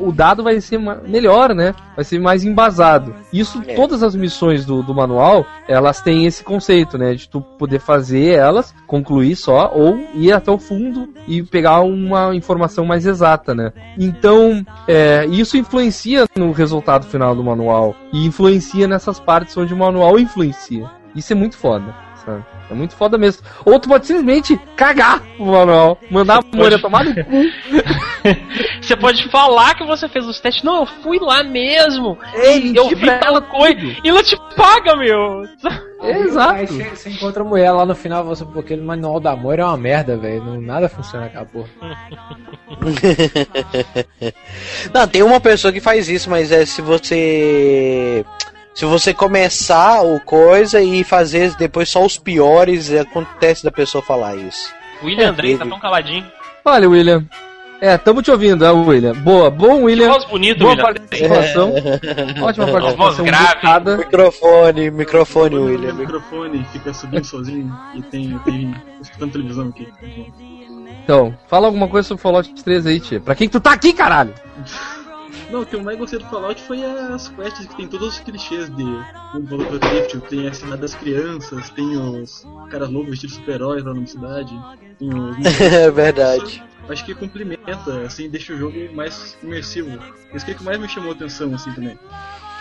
[0.07, 1.75] o dado vai ser melhor, né?
[1.97, 3.15] Vai ser mais embasado.
[3.33, 3.75] Isso, É.
[3.75, 7.15] todas as missões do, do manual, elas têm esse conceito, né?
[7.15, 12.35] De tu poder fazer elas, concluir só, ou ir até o fundo e pegar uma
[12.35, 13.73] informação mais exata, né?
[13.99, 17.95] Então, é, isso influencia no resultado final do manual.
[18.13, 20.91] E influencia nessas partes onde o manual influencia.
[21.15, 21.95] Isso é muito foda,
[22.25, 22.45] sabe?
[22.70, 23.43] É muito foda mesmo.
[23.65, 27.20] Ou tu pode simplesmente cagar o manual, mandar a Moira tomar no cu.
[28.81, 30.62] Você pode falar que você fez os testes.
[30.62, 32.19] Não, eu fui lá mesmo.
[32.35, 33.81] É, e eu vi tal ela coisa.
[34.03, 35.43] E ela te paga, meu.
[36.03, 36.55] Exato.
[36.55, 39.59] Aí você, você encontra a mulher lá no final, você, porque aquele manual da amor
[39.59, 40.61] é uma merda, velho.
[40.61, 41.69] Nada funciona aquela porra.
[44.93, 48.24] Não, tem uma pessoa que faz isso, mas é se você.
[48.75, 54.35] Se você começar o coisa e fazer depois só os piores, acontece da pessoa falar
[54.37, 54.73] isso.
[55.03, 56.27] William É, Andrei tá tão caladinho.
[56.65, 57.25] Olha, William.
[57.81, 59.13] É, tamo te ouvindo, é, William.
[59.15, 60.09] Boa, bom, Que William.
[60.09, 60.85] voz bonita, Boa William.
[60.85, 61.75] participação.
[62.43, 63.25] Ótima voz participação.
[63.25, 63.45] grave.
[63.55, 63.97] buscada.
[63.99, 65.93] Microfone, microfone, William.
[65.93, 69.87] O microfone fica subindo sozinho e tem, tem escutando televisão aqui.
[71.05, 73.21] Então, fala alguma coisa sobre Fallout 3 aí, tia.
[73.21, 74.33] Pra quem que tu tá aqui, caralho?
[75.51, 78.21] Não, o que eu mais gostei do Fallout foi as quests que tem todos os
[78.21, 78.85] clichês de
[79.49, 83.85] falou pro Drift, tem a cidade das crianças, tem os caras loucos vestidos de super-heróis
[83.85, 84.53] lá na cidade,
[84.99, 85.37] tem os.
[85.61, 86.62] É verdade.
[86.89, 89.99] Acho que complementa, assim, deixa o jogo mais imersivo.
[90.35, 91.99] Isso que é o que mais me chamou a atenção, assim, também.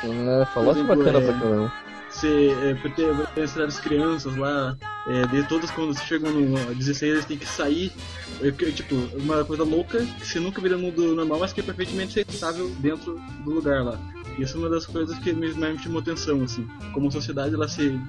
[0.04, 1.74] É, Fallout é bacana pra caramba.
[2.24, 4.78] Você é, por ter a cidade das crianças lá,
[5.08, 7.92] é, de todas quando chegam no 16 eles têm que sair.
[8.42, 11.64] É, tipo, uma coisa louca que você nunca vira no mundo normal, mas que é
[11.64, 14.00] perfeitamente aceitável dentro do lugar lá.
[14.40, 16.66] Isso é uma das coisas que mais me chamou atenção, assim.
[16.94, 18.00] Como a sociedade ela se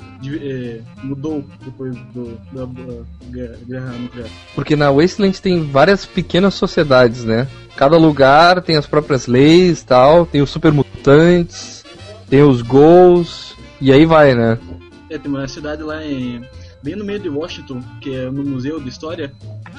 [0.41, 4.29] é, mudou depois do, da, da guerra, nuclear.
[4.55, 7.49] Porque na Wasteland tem várias pequenas sociedades, né?
[7.75, 11.85] Cada lugar tem as próprias leis tal, tem os super mutantes,
[12.31, 13.54] tem os gols,
[13.89, 14.59] e aí vai, né?
[15.11, 16.43] É, tem uma cidade lá em,
[16.83, 19.33] bem no meio de Washington, que é no Museu de História,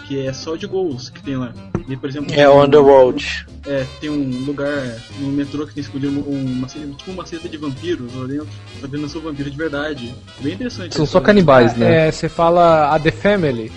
[0.08, 1.52] que é só de gols que tem lá.
[1.88, 3.46] E, por exemplo, É tem- Underworld.
[3.68, 4.72] É, tem um lugar
[5.20, 8.48] no metrô que tem escondido um- uma, tipo uma seta de vampiros lá dentro,
[8.80, 10.14] só que não são vampiros de verdade.
[10.40, 10.96] Bem interessante.
[10.96, 12.08] São só canibais, né?
[12.08, 13.72] É, você fala a The Family.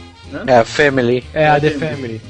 [0.47, 1.25] É, Family.
[1.33, 2.21] É, a É, The The Family.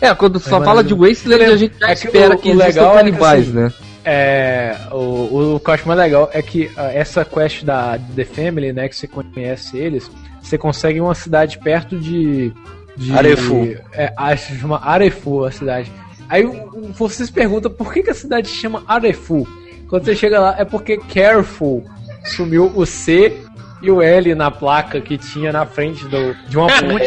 [0.00, 2.54] É, quando só fala de Wasteland, a gente já é que espera o- que o
[2.54, 3.72] legal é que, canibais, assim, né?
[4.04, 8.24] É, o, o que eu acho mais legal é que ah, essa quest da The
[8.24, 10.10] Family, né, que você conhece eles,
[10.42, 12.52] você consegue uma cidade perto de.
[12.96, 13.76] de Arefu.
[13.92, 15.92] É, acho que chama Arefu a cidade.
[16.28, 19.46] Aí o- o- você se pergunta por que, que a cidade se chama Arefu?
[19.88, 21.84] Quando você chega lá, é porque Careful
[22.24, 23.36] sumiu o C
[23.82, 27.04] e o L na placa que tinha na frente do, de uma ponte.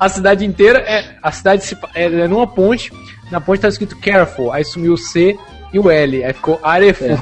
[0.00, 1.16] A cidade inteira é.
[1.22, 2.92] A cidade se, é, é numa ponte.
[3.30, 4.52] Na ponte tá escrito Careful.
[4.52, 5.38] Aí sumiu o C
[5.72, 6.24] e o L.
[6.24, 7.18] Aí ficou Arefu.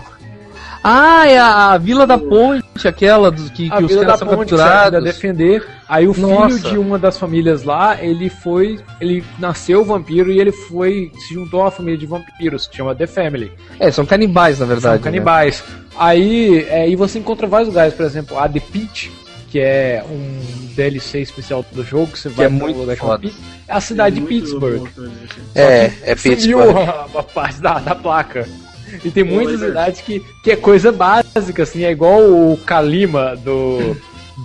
[0.89, 4.29] Ah, é a, a Vila da Ponte, aquela dos que, A que os caras são
[4.29, 5.03] Ponte capturados.
[5.03, 5.67] defender.
[5.89, 6.71] Aí o filho Nossa.
[6.71, 8.79] de uma das famílias lá, ele foi.
[9.01, 11.11] Ele nasceu vampiro e ele foi.
[11.27, 13.51] se juntou a uma família de vampiros, que chama The Family.
[13.81, 15.03] É, são canibais, na verdade.
[15.03, 15.65] São canibais.
[15.99, 19.11] Aí, é, e você encontra vários lugares, por exemplo, a The Pit,
[19.57, 23.29] que que é um DLC especial do jogo, que você vai é muito lugar foda.
[23.67, 24.87] É a cidade de Muito Pittsburgh.
[24.87, 25.11] assim.
[25.55, 26.77] É, é Pittsburgh.
[26.77, 28.47] a, a parte da, da placa.
[29.05, 29.69] E tem muitas Oliver.
[29.69, 33.97] cidades que, que é coisa básica, assim, é igual o Kalima do,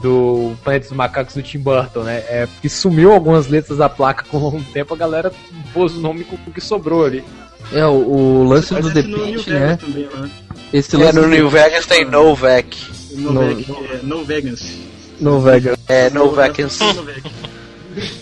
[0.02, 2.18] do Planeta dos Macacos do Tim Burton, né?
[2.28, 5.32] É que sumiu algumas letras da placa com o tempo, a galera
[5.74, 7.24] pôs o nome com o que sobrou ali.
[7.72, 9.78] É, o, o lance Mas do The Pitch, Vegas né?
[9.78, 10.30] também, lá.
[10.74, 12.78] Esse É, lance no New Vegas tem Novak.
[13.12, 14.64] No, No- é, no Vegas.
[15.22, 15.78] No Vegas.
[15.88, 16.10] É.
[16.10, 16.80] No Vegas.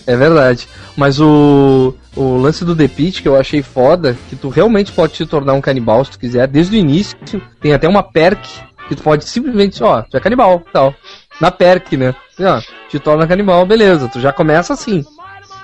[0.06, 0.68] É verdade.
[0.98, 5.14] Mas o, o lance do The Pit que eu achei foda, que tu realmente pode
[5.14, 7.18] te tornar um canibal se tu quiser, desde o início.
[7.62, 8.48] Tem até uma perk
[8.88, 10.94] que tu pode simplesmente, ó, tu é canibal, tal.
[11.40, 12.14] Na perk, né?
[12.38, 12.60] E, ó,
[12.90, 15.06] te torna canibal, beleza, tu já começa assim.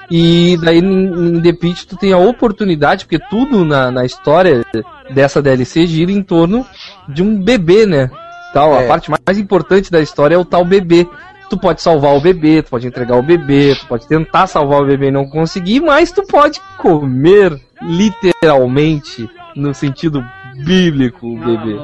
[0.10, 4.64] E daí em, em The Pit tu tem a oportunidade, porque tudo na, na história
[5.10, 6.66] dessa DLC gira em torno
[7.10, 8.12] de um bebê, né?
[8.56, 8.86] Tal, É.
[8.86, 11.06] A parte mais importante da história é o tal bebê.
[11.49, 14.86] Tu pode salvar o bebê, tu pode entregar o bebê, tu pode tentar salvar o
[14.86, 20.26] bebê e não conseguir, mas tu pode comer literalmente no sentido
[20.64, 21.76] bíblico o bebê.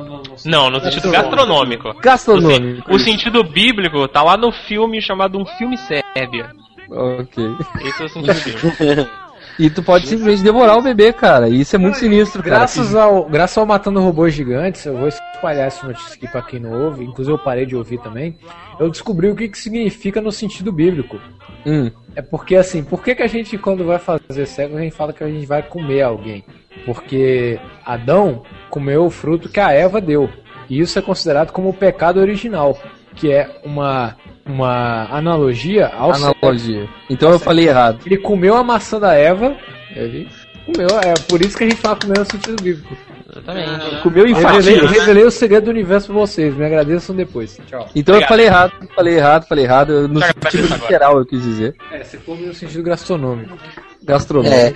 [0.45, 1.93] Não, no sentido gastronômico.
[2.01, 2.89] Gastronômico.
[2.89, 6.51] O sentido bíblico tá lá no filme chamado Um Filme Sérvia.
[6.89, 7.43] Ok.
[7.81, 9.11] Esse é o sentido bíblico.
[9.61, 11.47] E tu pode simplesmente devorar o bebê, cara.
[11.47, 12.55] E isso é muito sinistro, cara.
[12.55, 16.59] Graças ao, graças ao Matando Robôs Gigantes, eu vou espalhar essa notícia aqui pra quem
[16.59, 18.35] não ouve, inclusive eu parei de ouvir também.
[18.79, 21.19] Eu descobri o que, que significa no sentido bíblico.
[21.63, 24.95] Hum, É porque assim, por que, que a gente quando vai fazer cego, a gente
[24.95, 26.43] fala que a gente vai comer alguém?
[26.83, 30.27] Porque Adão comeu o fruto que a Eva deu.
[30.67, 32.75] E isso é considerado como o pecado original,
[33.15, 34.15] que é uma,
[34.45, 36.87] uma analogia ao analogia.
[37.09, 38.01] Então eu falei errado.
[38.05, 39.55] Ele comeu a maçã da Eva,
[39.95, 40.27] ele
[40.65, 42.95] comeu, é por isso que a gente fala comer no sentido bíblico.
[43.31, 44.01] Exatamente.
[44.03, 44.91] Comeu em Revelei, fatias.
[44.91, 47.59] revelei o segredo do universo pra vocês, me agradeçam depois.
[47.65, 47.87] Tchau.
[47.95, 48.27] Então eu Obrigado.
[48.27, 50.07] falei errado, falei errado, falei errado.
[50.09, 50.81] No sentido frente agora.
[50.81, 51.75] literal eu quis dizer.
[51.91, 53.57] É, você come no sentido gastronômico.
[54.03, 54.53] Gastronômico.
[54.53, 54.73] É.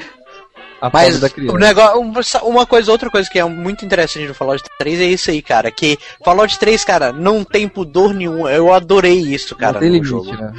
[0.81, 1.57] A Mas da o criança.
[1.57, 5.31] negócio, um- uma coisa, outra coisa que é muito interessante do Fallout 3 é isso
[5.31, 5.71] aí, cara.
[5.71, 8.47] Que Fallout 3, cara, não tem pudor nenhum.
[8.47, 10.31] Eu adorei isso, cara, no limite, jogo.
[10.33, 10.53] né?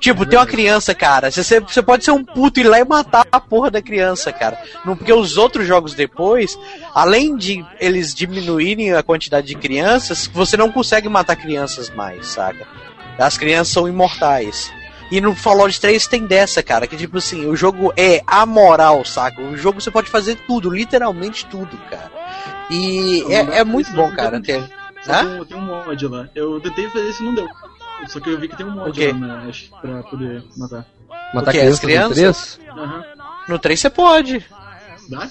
[0.00, 1.30] Tipo, tem uma criança, cara.
[1.30, 4.32] Você, você pode ser um puto e ir lá e matar a porra da criança,
[4.32, 4.58] cara.
[4.84, 6.58] Não, porque os outros jogos depois,
[6.94, 12.66] além de eles diminuírem a quantidade de crianças, você não consegue matar crianças mais, saca?
[13.18, 14.72] As crianças são imortais.
[15.10, 19.40] E no Fallout 3 tem dessa, cara, que tipo assim, o jogo é amoral, saca?
[19.42, 22.10] O jogo você pode fazer tudo, literalmente tudo, cara.
[22.70, 24.40] E é, é muito bom, cara.
[24.40, 26.28] Tem, um- tem um mod lá.
[26.34, 27.46] Eu tentei fazer isso e não deu.
[28.08, 30.86] Só que eu vi que tem um mod lá na Ash pra poder matar.
[31.32, 32.16] Matar criança As crianças?
[32.18, 32.60] no três?
[32.76, 33.04] Aham.
[33.48, 34.44] No 3 você pode.
[35.08, 35.28] Dá?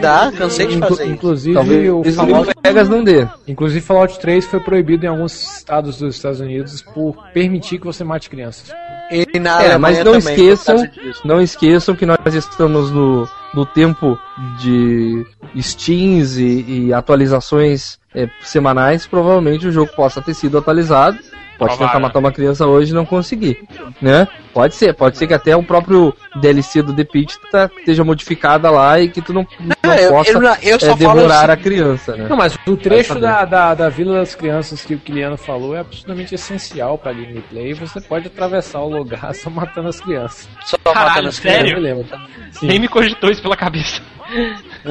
[0.00, 3.26] Dá, cansei de fazer inclusive, Talvez o Fallout, Vegas não dê.
[3.46, 8.02] inclusive Fallout 3 foi proibido em alguns estados dos Estados Unidos por permitir que você
[8.04, 8.70] mate crianças.
[9.12, 10.76] E na É, mas não também, esqueçam,
[11.24, 14.18] não esqueçam que nós estamos no, no tempo
[14.58, 15.26] de
[15.60, 19.06] Steams e, e atualizações é, semanais.
[19.06, 21.18] Provavelmente o jogo possa ter sido atualizado.
[21.58, 23.62] Pode tentar matar uma criança hoje e não conseguir,
[24.00, 24.26] né?
[24.52, 28.70] Pode ser, pode ser que até o próprio DLC do The Pit tá, esteja modificada
[28.70, 31.52] lá e que tu não, não eu- possa eu não- eu só é, devorar assim-
[31.52, 32.26] a criança, né?
[32.28, 35.80] Não, mas o trecho da, da, da Vila das Crianças que o Kiliano falou é
[35.80, 37.70] absolutamente essencial pra gameplay.
[37.70, 40.48] E você pode atravessar o lugar só matando as crianças.
[40.64, 41.70] Só Caralho, matando as sério?
[41.70, 42.06] Eu me lembro.
[42.50, 42.66] Sim.
[42.66, 44.02] Nem me cogitou isso pela cabeça.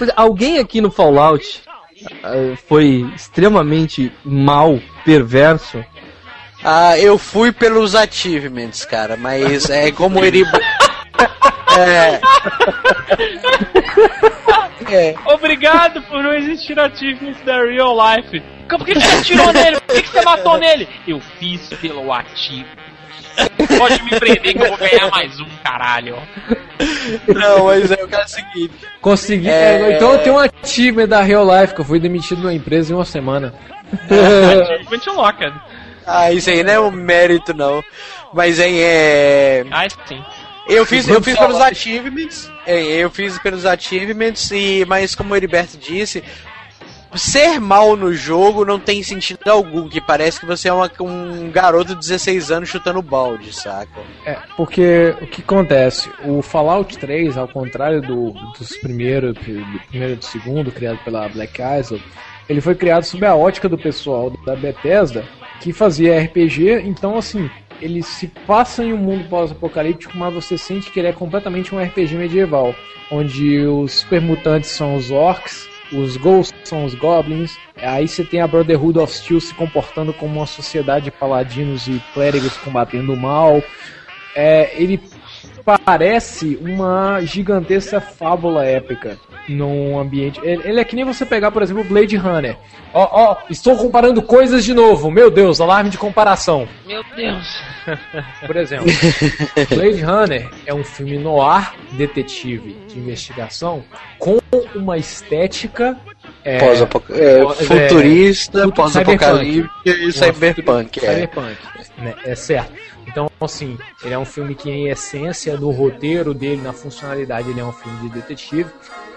[0.00, 1.62] É, alguém aqui no Fallout
[2.66, 5.84] foi extremamente mal, perverso.
[6.64, 10.44] Ah, eu fui pelos achievements, cara, mas é como ele.
[11.78, 12.20] É.
[14.90, 15.14] É.
[15.24, 18.42] Obrigado por não existir achievements da real life.
[18.68, 19.80] Por que, que você atirou nele?
[19.80, 20.88] Por que, que você matou nele?
[21.06, 22.68] Eu fiz pelo ativo.
[23.78, 26.16] Pode me prender que eu vou ganhar mais um, caralho.
[27.28, 28.74] Não, mas é o cara seguinte.
[29.00, 29.48] Consegui.
[29.48, 29.80] É.
[29.80, 32.54] é, então eu tenho um achievement da Real Life que eu fui demitido de uma
[32.54, 33.54] empresa em uma semana.
[33.92, 35.54] Achievement Unlocked.
[36.06, 37.82] Ah, isso aí não é um mérito, não.
[38.32, 39.64] Mas aí é.
[39.70, 40.22] Ah, sim.
[40.68, 42.50] Eu fiz, eu fiz pelos achievements.
[42.66, 46.22] é, Eu fiz pelos achievements, e, mas como o Heriberto disse,
[47.18, 51.50] ser mal no jogo não tem sentido algum, que parece que você é uma- um
[51.50, 54.00] garoto de 16 anos chutando balde, saca?
[54.24, 56.10] É, porque o que acontece?
[56.24, 59.40] O Fallout 3, ao contrário do, dos primeiros, do
[59.90, 62.02] primeiro e do segundo, criado pela Black Isle,
[62.48, 65.24] ele foi criado sob a ótica do pessoal da Bethesda,
[65.60, 67.48] que fazia RPG, então assim,
[67.80, 71.80] ele se passa em um mundo pós-apocalíptico, mas você sente que ele é completamente um
[71.80, 72.74] RPG medieval,
[73.10, 77.56] onde os supermutantes são os orcs os Ghosts são os Goblins.
[77.76, 82.02] Aí você tem a Brotherhood of Steel se comportando como uma sociedade de paladinos e
[82.14, 83.62] clérigos combatendo o mal.
[84.34, 85.00] É, ele
[85.64, 89.16] parece uma gigantesca fábula épica
[89.48, 90.40] num ambiente.
[90.42, 92.56] Ele, ele é que nem você pegar, por exemplo, Blade Runner.
[92.94, 95.10] Ó, ó, estou comparando coisas de novo.
[95.10, 96.68] Meu Deus, alarme de comparação.
[96.86, 97.60] Meu Deus.
[98.46, 98.86] Por exemplo,
[99.74, 103.82] Blade Runner é um filme noir detetive de investigação
[104.20, 104.38] com
[104.74, 105.96] uma estética
[106.44, 111.00] é, Pós-apoca- é, pós- é, futurista, fut- pós-apocalíptica e cyberpunk.
[111.00, 111.14] futuri- É.
[111.14, 111.58] Cyberpunk,
[111.98, 112.14] né?
[112.24, 112.72] É certo.
[113.06, 117.60] Então, assim, ele é um filme que, em essência, no roteiro dele, na funcionalidade, ele
[117.60, 118.70] é um filme de detetive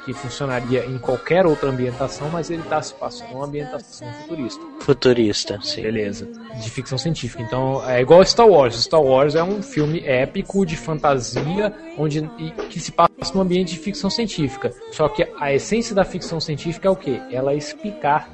[0.05, 4.61] que funcionaria em qualquer outra ambientação, mas ele está se passando numa ambientação futurista.
[4.79, 5.81] Futurista, sim.
[5.81, 6.29] Beleza.
[6.61, 7.41] De ficção científica.
[7.41, 8.75] Então, é igual Star Wars.
[8.75, 12.21] Star Wars é um filme épico de fantasia, onde
[12.69, 14.71] que se passa num ambiente de ficção científica.
[14.91, 17.19] Só que a essência da ficção científica é o quê?
[17.31, 18.29] Ela explicar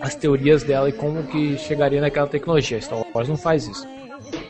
[0.00, 2.80] as teorias dela e como que chegaria naquela tecnologia.
[2.80, 3.95] Star Wars não faz isso.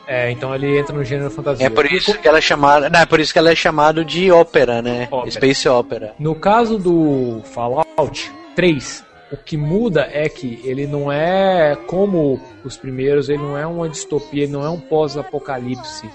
[0.06, 1.66] É, então ele entra no gênero fantasia.
[1.66, 2.88] É por isso que ela é chamada.
[2.88, 5.08] Não, é por isso que ela é chamada de ópera, né?
[5.10, 5.30] Ópera.
[5.32, 6.14] Space Opera.
[6.18, 12.76] No caso do Fallout 3, o que muda é que ele não é como os
[12.76, 16.08] primeiros, ele não é uma distopia, ele não é um pós-apocalipse.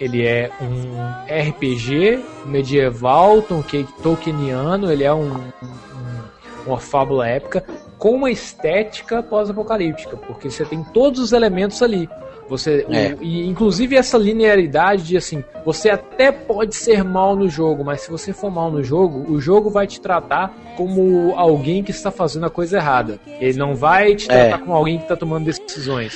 [0.00, 0.98] Ele é um
[1.32, 6.22] RPG medieval, Tolkien- tolkieniano, ele é um, um-
[6.66, 7.64] uma fábula épica
[7.96, 12.08] com uma estética pós-apocalíptica, porque você tem todos os elementos ali.
[12.48, 13.16] Você, É.
[13.20, 18.10] e inclusive essa linearidade de assim, você até pode ser mal no jogo, mas se
[18.10, 22.46] você for mal no jogo, o jogo vai te tratar como alguém que está fazendo
[22.46, 23.18] a coisa errada.
[23.40, 24.48] Ele não vai te É.
[24.48, 26.14] tratar como alguém que está tomando decisões.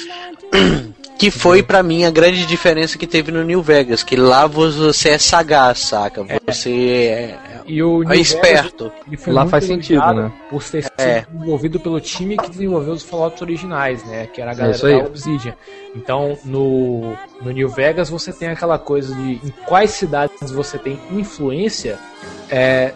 [1.21, 5.11] Que foi pra mim a grande diferença que teve no New Vegas, que lá você
[5.11, 6.25] é sagaz, saca?
[6.47, 6.71] Você
[7.09, 8.91] é, E o é New esperto.
[9.07, 10.33] Vegas, Lá faz sentido, né?
[10.49, 11.27] Por sido É.
[11.31, 14.29] desenvolvido pelo time que desenvolveu os Fallouts originais, né?
[14.33, 14.99] Que era a galera isso aí.
[14.99, 15.55] da Obsidian.
[15.95, 20.99] Então, no, no New Vegas você tem aquela coisa de em quais cidades você tem
[21.13, 21.99] influência.
[22.53, 22.93] É,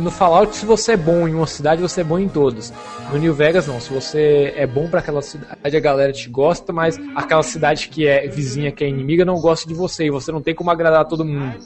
[0.00, 2.72] no Fallout, se você é bom em uma cidade, você é bom em todas.
[3.12, 3.80] No New Vegas, não.
[3.80, 8.06] Se você é bom pra aquela cidade, a galera te gosta, mas aquela cidade que
[8.06, 10.06] é vizinha, que é inimiga, não gosta de você.
[10.06, 11.56] E você não tem como agradar todo mundo.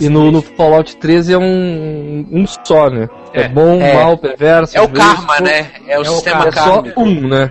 [0.00, 3.08] E no, no Fallout 13 é um, um só, né?
[3.32, 3.48] É, É.
[3.48, 3.94] bom, É.
[3.94, 4.76] mal, perverso.
[4.76, 5.72] É o karma, né?
[5.86, 6.88] É o É o sistema karma.
[6.88, 7.50] É só um, né?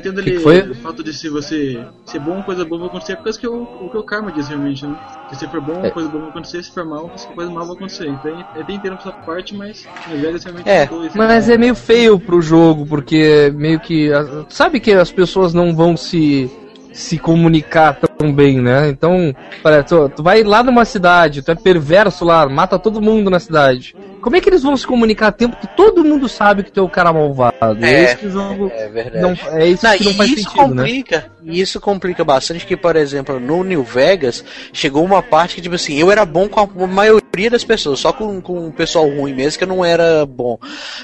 [0.00, 0.60] Que ali que foi?
[0.70, 3.90] o fato de se você ser bom, coisa boa vai acontecer, porque que o, o
[3.90, 4.96] que o karma diz realmente, né?
[5.28, 5.90] Se você for bom, É.
[5.90, 8.01] coisa boa vai acontecer, se for mal, coisa mal vai acontecer.
[8.06, 12.18] Então é até entendo essa parte, mas na Vegas realmente É, Mas é meio feio
[12.18, 14.10] pro jogo, porque meio que.
[14.48, 16.50] Sabe que as pessoas não vão se
[16.92, 18.88] se comunicar tão bem, né?
[18.90, 23.30] Então, parece, tu, tu vai lá numa cidade, tu é perverso lá, mata todo mundo
[23.30, 23.96] na cidade.
[24.22, 26.80] Como é que eles vão se comunicar a tempo que todo mundo sabe que tu
[26.80, 27.84] é o cara malvado?
[27.84, 29.20] É, isso que o jogo É verdade.
[29.20, 30.82] não é isso Não, que não e faz isso sentido, né?
[30.82, 35.60] complica, e isso complica bastante que, por exemplo, no New Vegas, chegou uma parte que,
[35.60, 39.08] tipo assim, eu era bom com a maioria das pessoas, só com, com o pessoal
[39.08, 40.56] ruim mesmo, que eu não era bom.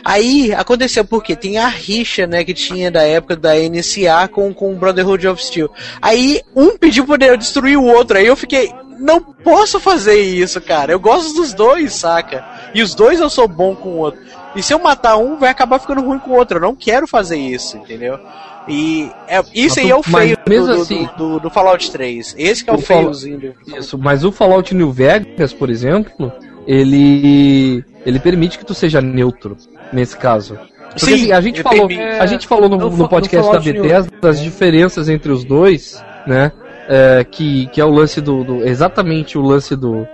[0.04, 4.72] Aí, aconteceu porque tem a rixa, né, que tinha da época da NCA com, com
[4.72, 5.70] o Brotherhood of Steel.
[6.00, 10.60] Aí, um pediu pra eu destruir o outro, aí eu fiquei, não posso fazer isso,
[10.60, 12.44] cara, eu gosto dos dois, saca?
[12.74, 14.20] E os dois eu sou bom com o outro.
[14.56, 16.56] E se eu matar um, vai acabar ficando ruim com o outro.
[16.58, 18.18] Eu não quero fazer isso, entendeu?
[18.66, 21.40] E é, isso Mas aí tu- é o feio do, mesmo do, assim- do, do-
[21.40, 22.34] do Fallout 3.
[22.36, 26.32] Esse que é o, O feiozinho do Isso, mas o Fallout New Vegas, por exemplo,
[26.66, 29.56] ele ele permite que tu seja neutro
[29.92, 30.58] nesse caso.
[30.90, 32.18] Porque Sim, assim, a gente falou, permite.
[32.20, 36.50] a gente falou no, No podcast da Bethesda das diferenças entre os dois, né?
[36.88, 40.06] É, que, que é o lance do, do- exatamente o lance do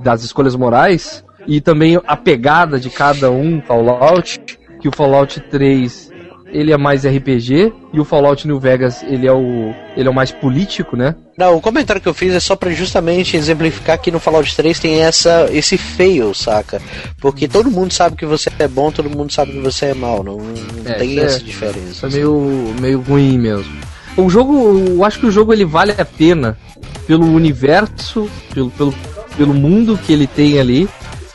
[0.00, 4.40] das escolhas morais e também a pegada de cada um Fallout,
[4.80, 6.10] que o Fallout 3
[6.52, 10.14] ele é mais RPG e o Fallout New Vegas ele é o ele é o
[10.14, 11.14] mais político, né?
[11.38, 14.78] Não, o comentário que eu fiz é só pra justamente exemplificar que no Fallout 3
[14.80, 16.80] tem essa, esse fail, saca?
[17.20, 20.22] Porque todo mundo sabe que você é bom, todo mundo sabe que você é mal.
[20.24, 20.54] Não, não
[20.84, 22.06] É, tem é- essa Isso diferença.
[22.06, 23.74] é meio, meio ruim mesmo.
[24.16, 26.58] O jogo, eu acho que o jogo ele vale a pena
[27.06, 28.94] pelo universo, pelo, pelo,
[29.36, 30.88] pelo mundo que ele tem ali,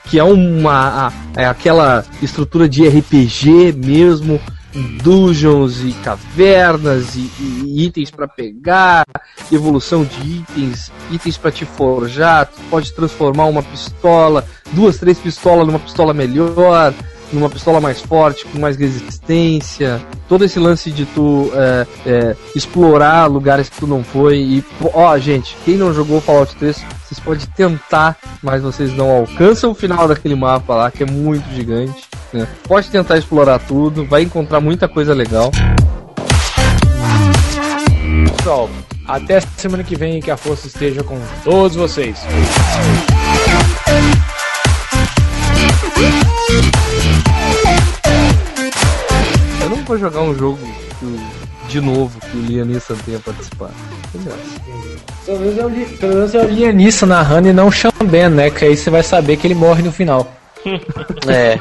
[0.10, 4.40] que é uma é aquela estrutura de RPG mesmo,
[5.04, 9.06] dungeons e cavernas e, e itens pra pegar,
[9.52, 15.68] evolução de itens, itens pra te forjar, tu pode transformar uma pistola, duas, três pistolas
[15.68, 16.94] numa pistola melhor,
[17.32, 20.02] numa pistola mais forte, com mais resistência.
[20.28, 24.38] Todo esse lance de tu é, é, explorar lugares que tu não foi.
[24.38, 29.72] E, ó, gente, quem não jogou Fallout 3, vocês podem tentar, mas vocês não alcançam
[29.72, 32.04] o final daquele mapa lá, que é muito gigante.
[32.34, 32.48] né?
[32.68, 35.52] Pode tentar explorar tudo, vai encontrar muita coisa legal.
[38.38, 38.70] Pessoal,
[39.08, 42.18] até semana que vem que a força esteja com todos vocês.
[49.92, 50.58] Vou jogar um jogo
[51.68, 53.74] de novo que o Liam Neeson tenha participado.
[55.26, 58.30] Pelo menos é o, Li- pelo menos é o Lianissa narrando e não o Xamben,
[58.30, 58.50] né?
[58.50, 60.26] Que aí você vai saber que ele morre no final.
[61.28, 61.60] É.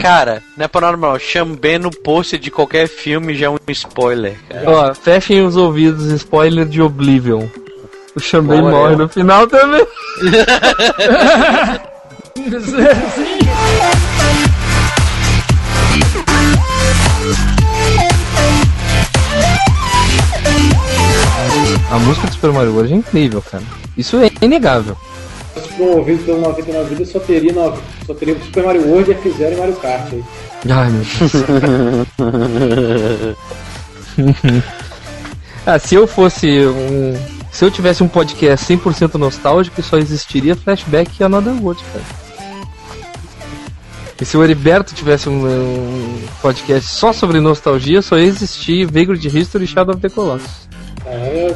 [0.00, 1.18] Cara, não é pra normal.
[1.18, 4.70] Chambé no pôster de qualquer filme já é um spoiler, cara.
[4.70, 7.46] Ó, fechem os ouvidos, spoiler de Oblivion.
[8.16, 8.70] O Xambém Olha.
[8.70, 9.86] morre no final também.
[21.92, 23.62] A música do Super Mario World é incrível, cara.
[23.98, 24.96] Isso é inegável.
[25.76, 29.76] promovido pelo 99 Vidas só teria, nove- só teria Super Mario World, F0 e Mario
[29.76, 30.24] Kart aí.
[30.70, 31.32] Ai, meu Deus.
[35.66, 37.14] ah, se eu fosse um.
[37.50, 42.04] Se eu tivesse um podcast 100% nostálgico, só existiria Flashback e Another World, cara.
[44.18, 49.22] E se o Heriberto tivesse um, um podcast só sobre nostalgia, só ia existir Vagrant
[49.22, 50.71] History e Shadow of the Colossus.
[51.06, 51.54] É, eu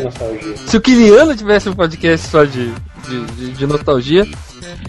[0.00, 0.56] nostalgia.
[0.56, 2.72] Se o Kiliano tivesse um podcast só de,
[3.06, 4.26] de, de- de nostalgia,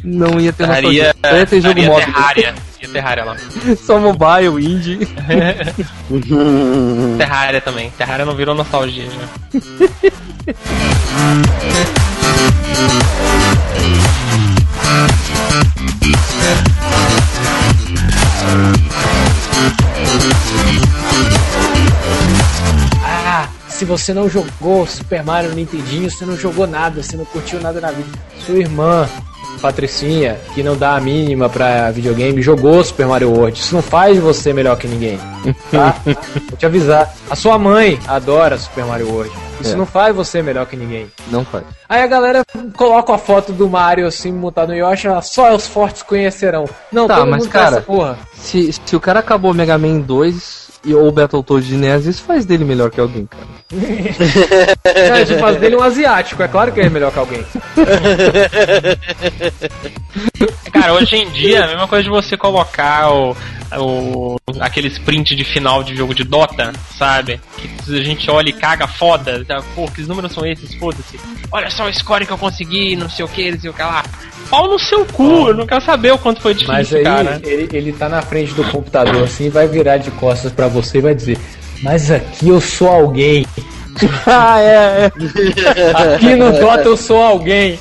[0.03, 1.15] não ia ter nostalgia.
[1.23, 2.05] Só ia ter jogo móvel.
[2.05, 2.55] Terraria.
[2.81, 3.35] Ia Terraria lá.
[3.85, 4.99] Só mobile, indie.
[7.17, 7.91] Terraria também.
[7.97, 9.59] Terraria não virou nostalgia já.
[23.77, 27.59] se você não jogou Super Mario no Nintendinho, você não jogou nada, você não curtiu
[27.61, 28.07] nada na vida.
[28.45, 29.07] Sua irmã,
[29.61, 33.59] Patricinha, que não dá a mínima pra videogame, jogou Super Mario World.
[33.59, 35.19] Isso não faz você melhor que ninguém,
[35.71, 35.95] tá?
[36.05, 37.13] Vou te avisar.
[37.29, 39.31] A sua mãe adora Super Mario World.
[39.61, 39.75] Isso É.
[39.75, 41.07] não faz você melhor que ninguém.
[41.29, 41.63] Não faz.
[41.87, 42.43] Aí a galera
[42.75, 46.65] coloca a foto do Mario assim, mutado no Yoshi, só os fortes conhecerão.
[46.91, 48.17] Não, Tá, mas cara- essa porra.
[48.37, 52.45] Se, se o cara acabou Mega Man 2 e, ou Battletoads de NES, isso faz
[52.45, 53.55] dele melhor que alguém, cara.
[54.85, 57.43] É, gente faz dele um asiático, é claro que ele é melhor que alguém.
[60.71, 63.35] Cara, hoje em dia, a mesma coisa de você colocar o,
[63.77, 67.41] o aquele sprint de final de jogo de Dota, sabe?
[67.57, 69.43] Que a gente olha e caga foda.
[69.73, 70.75] Pô, que números são esses?
[70.75, 71.19] Foda-se.
[71.51, 73.81] Olha só o score que eu consegui, não sei o que, não sei o que
[73.81, 74.03] lá.
[74.49, 77.41] Pau no seu cu, eu não quero saber o quanto foi difícil, Mas aí cara.
[77.43, 81.01] ele, ele tá na frente do computador assim, vai virar de costas pra você e
[81.01, 81.37] vai dizer:
[81.81, 83.45] Mas aqui eu sou alguém.
[84.27, 86.15] ah, é, é.
[86.15, 87.79] Aqui no Dota eu sou alguém.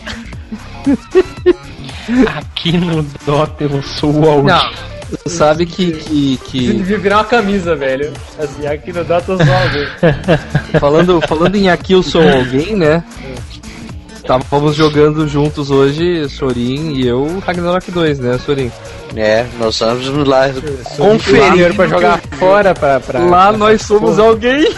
[2.36, 4.46] Aqui no Dota eu sou Audi.
[4.46, 4.70] Não,
[5.24, 8.12] tu sabe que, que, que devia virar uma camisa, velho.
[8.38, 9.88] Assim, aqui no Dota eu sou alguém.
[10.78, 13.02] falando, falando em Aqui Eu Sou Alguém, né?
[14.28, 18.72] Estávamos jogando juntos hoje, Sorin e eu, Ragnarok 2, né, Sorin?
[19.14, 20.46] É, nós vamos lá
[20.96, 22.98] Conferir pra jogar fora pra.
[23.00, 24.64] pra Lá pra- nós somos alguém.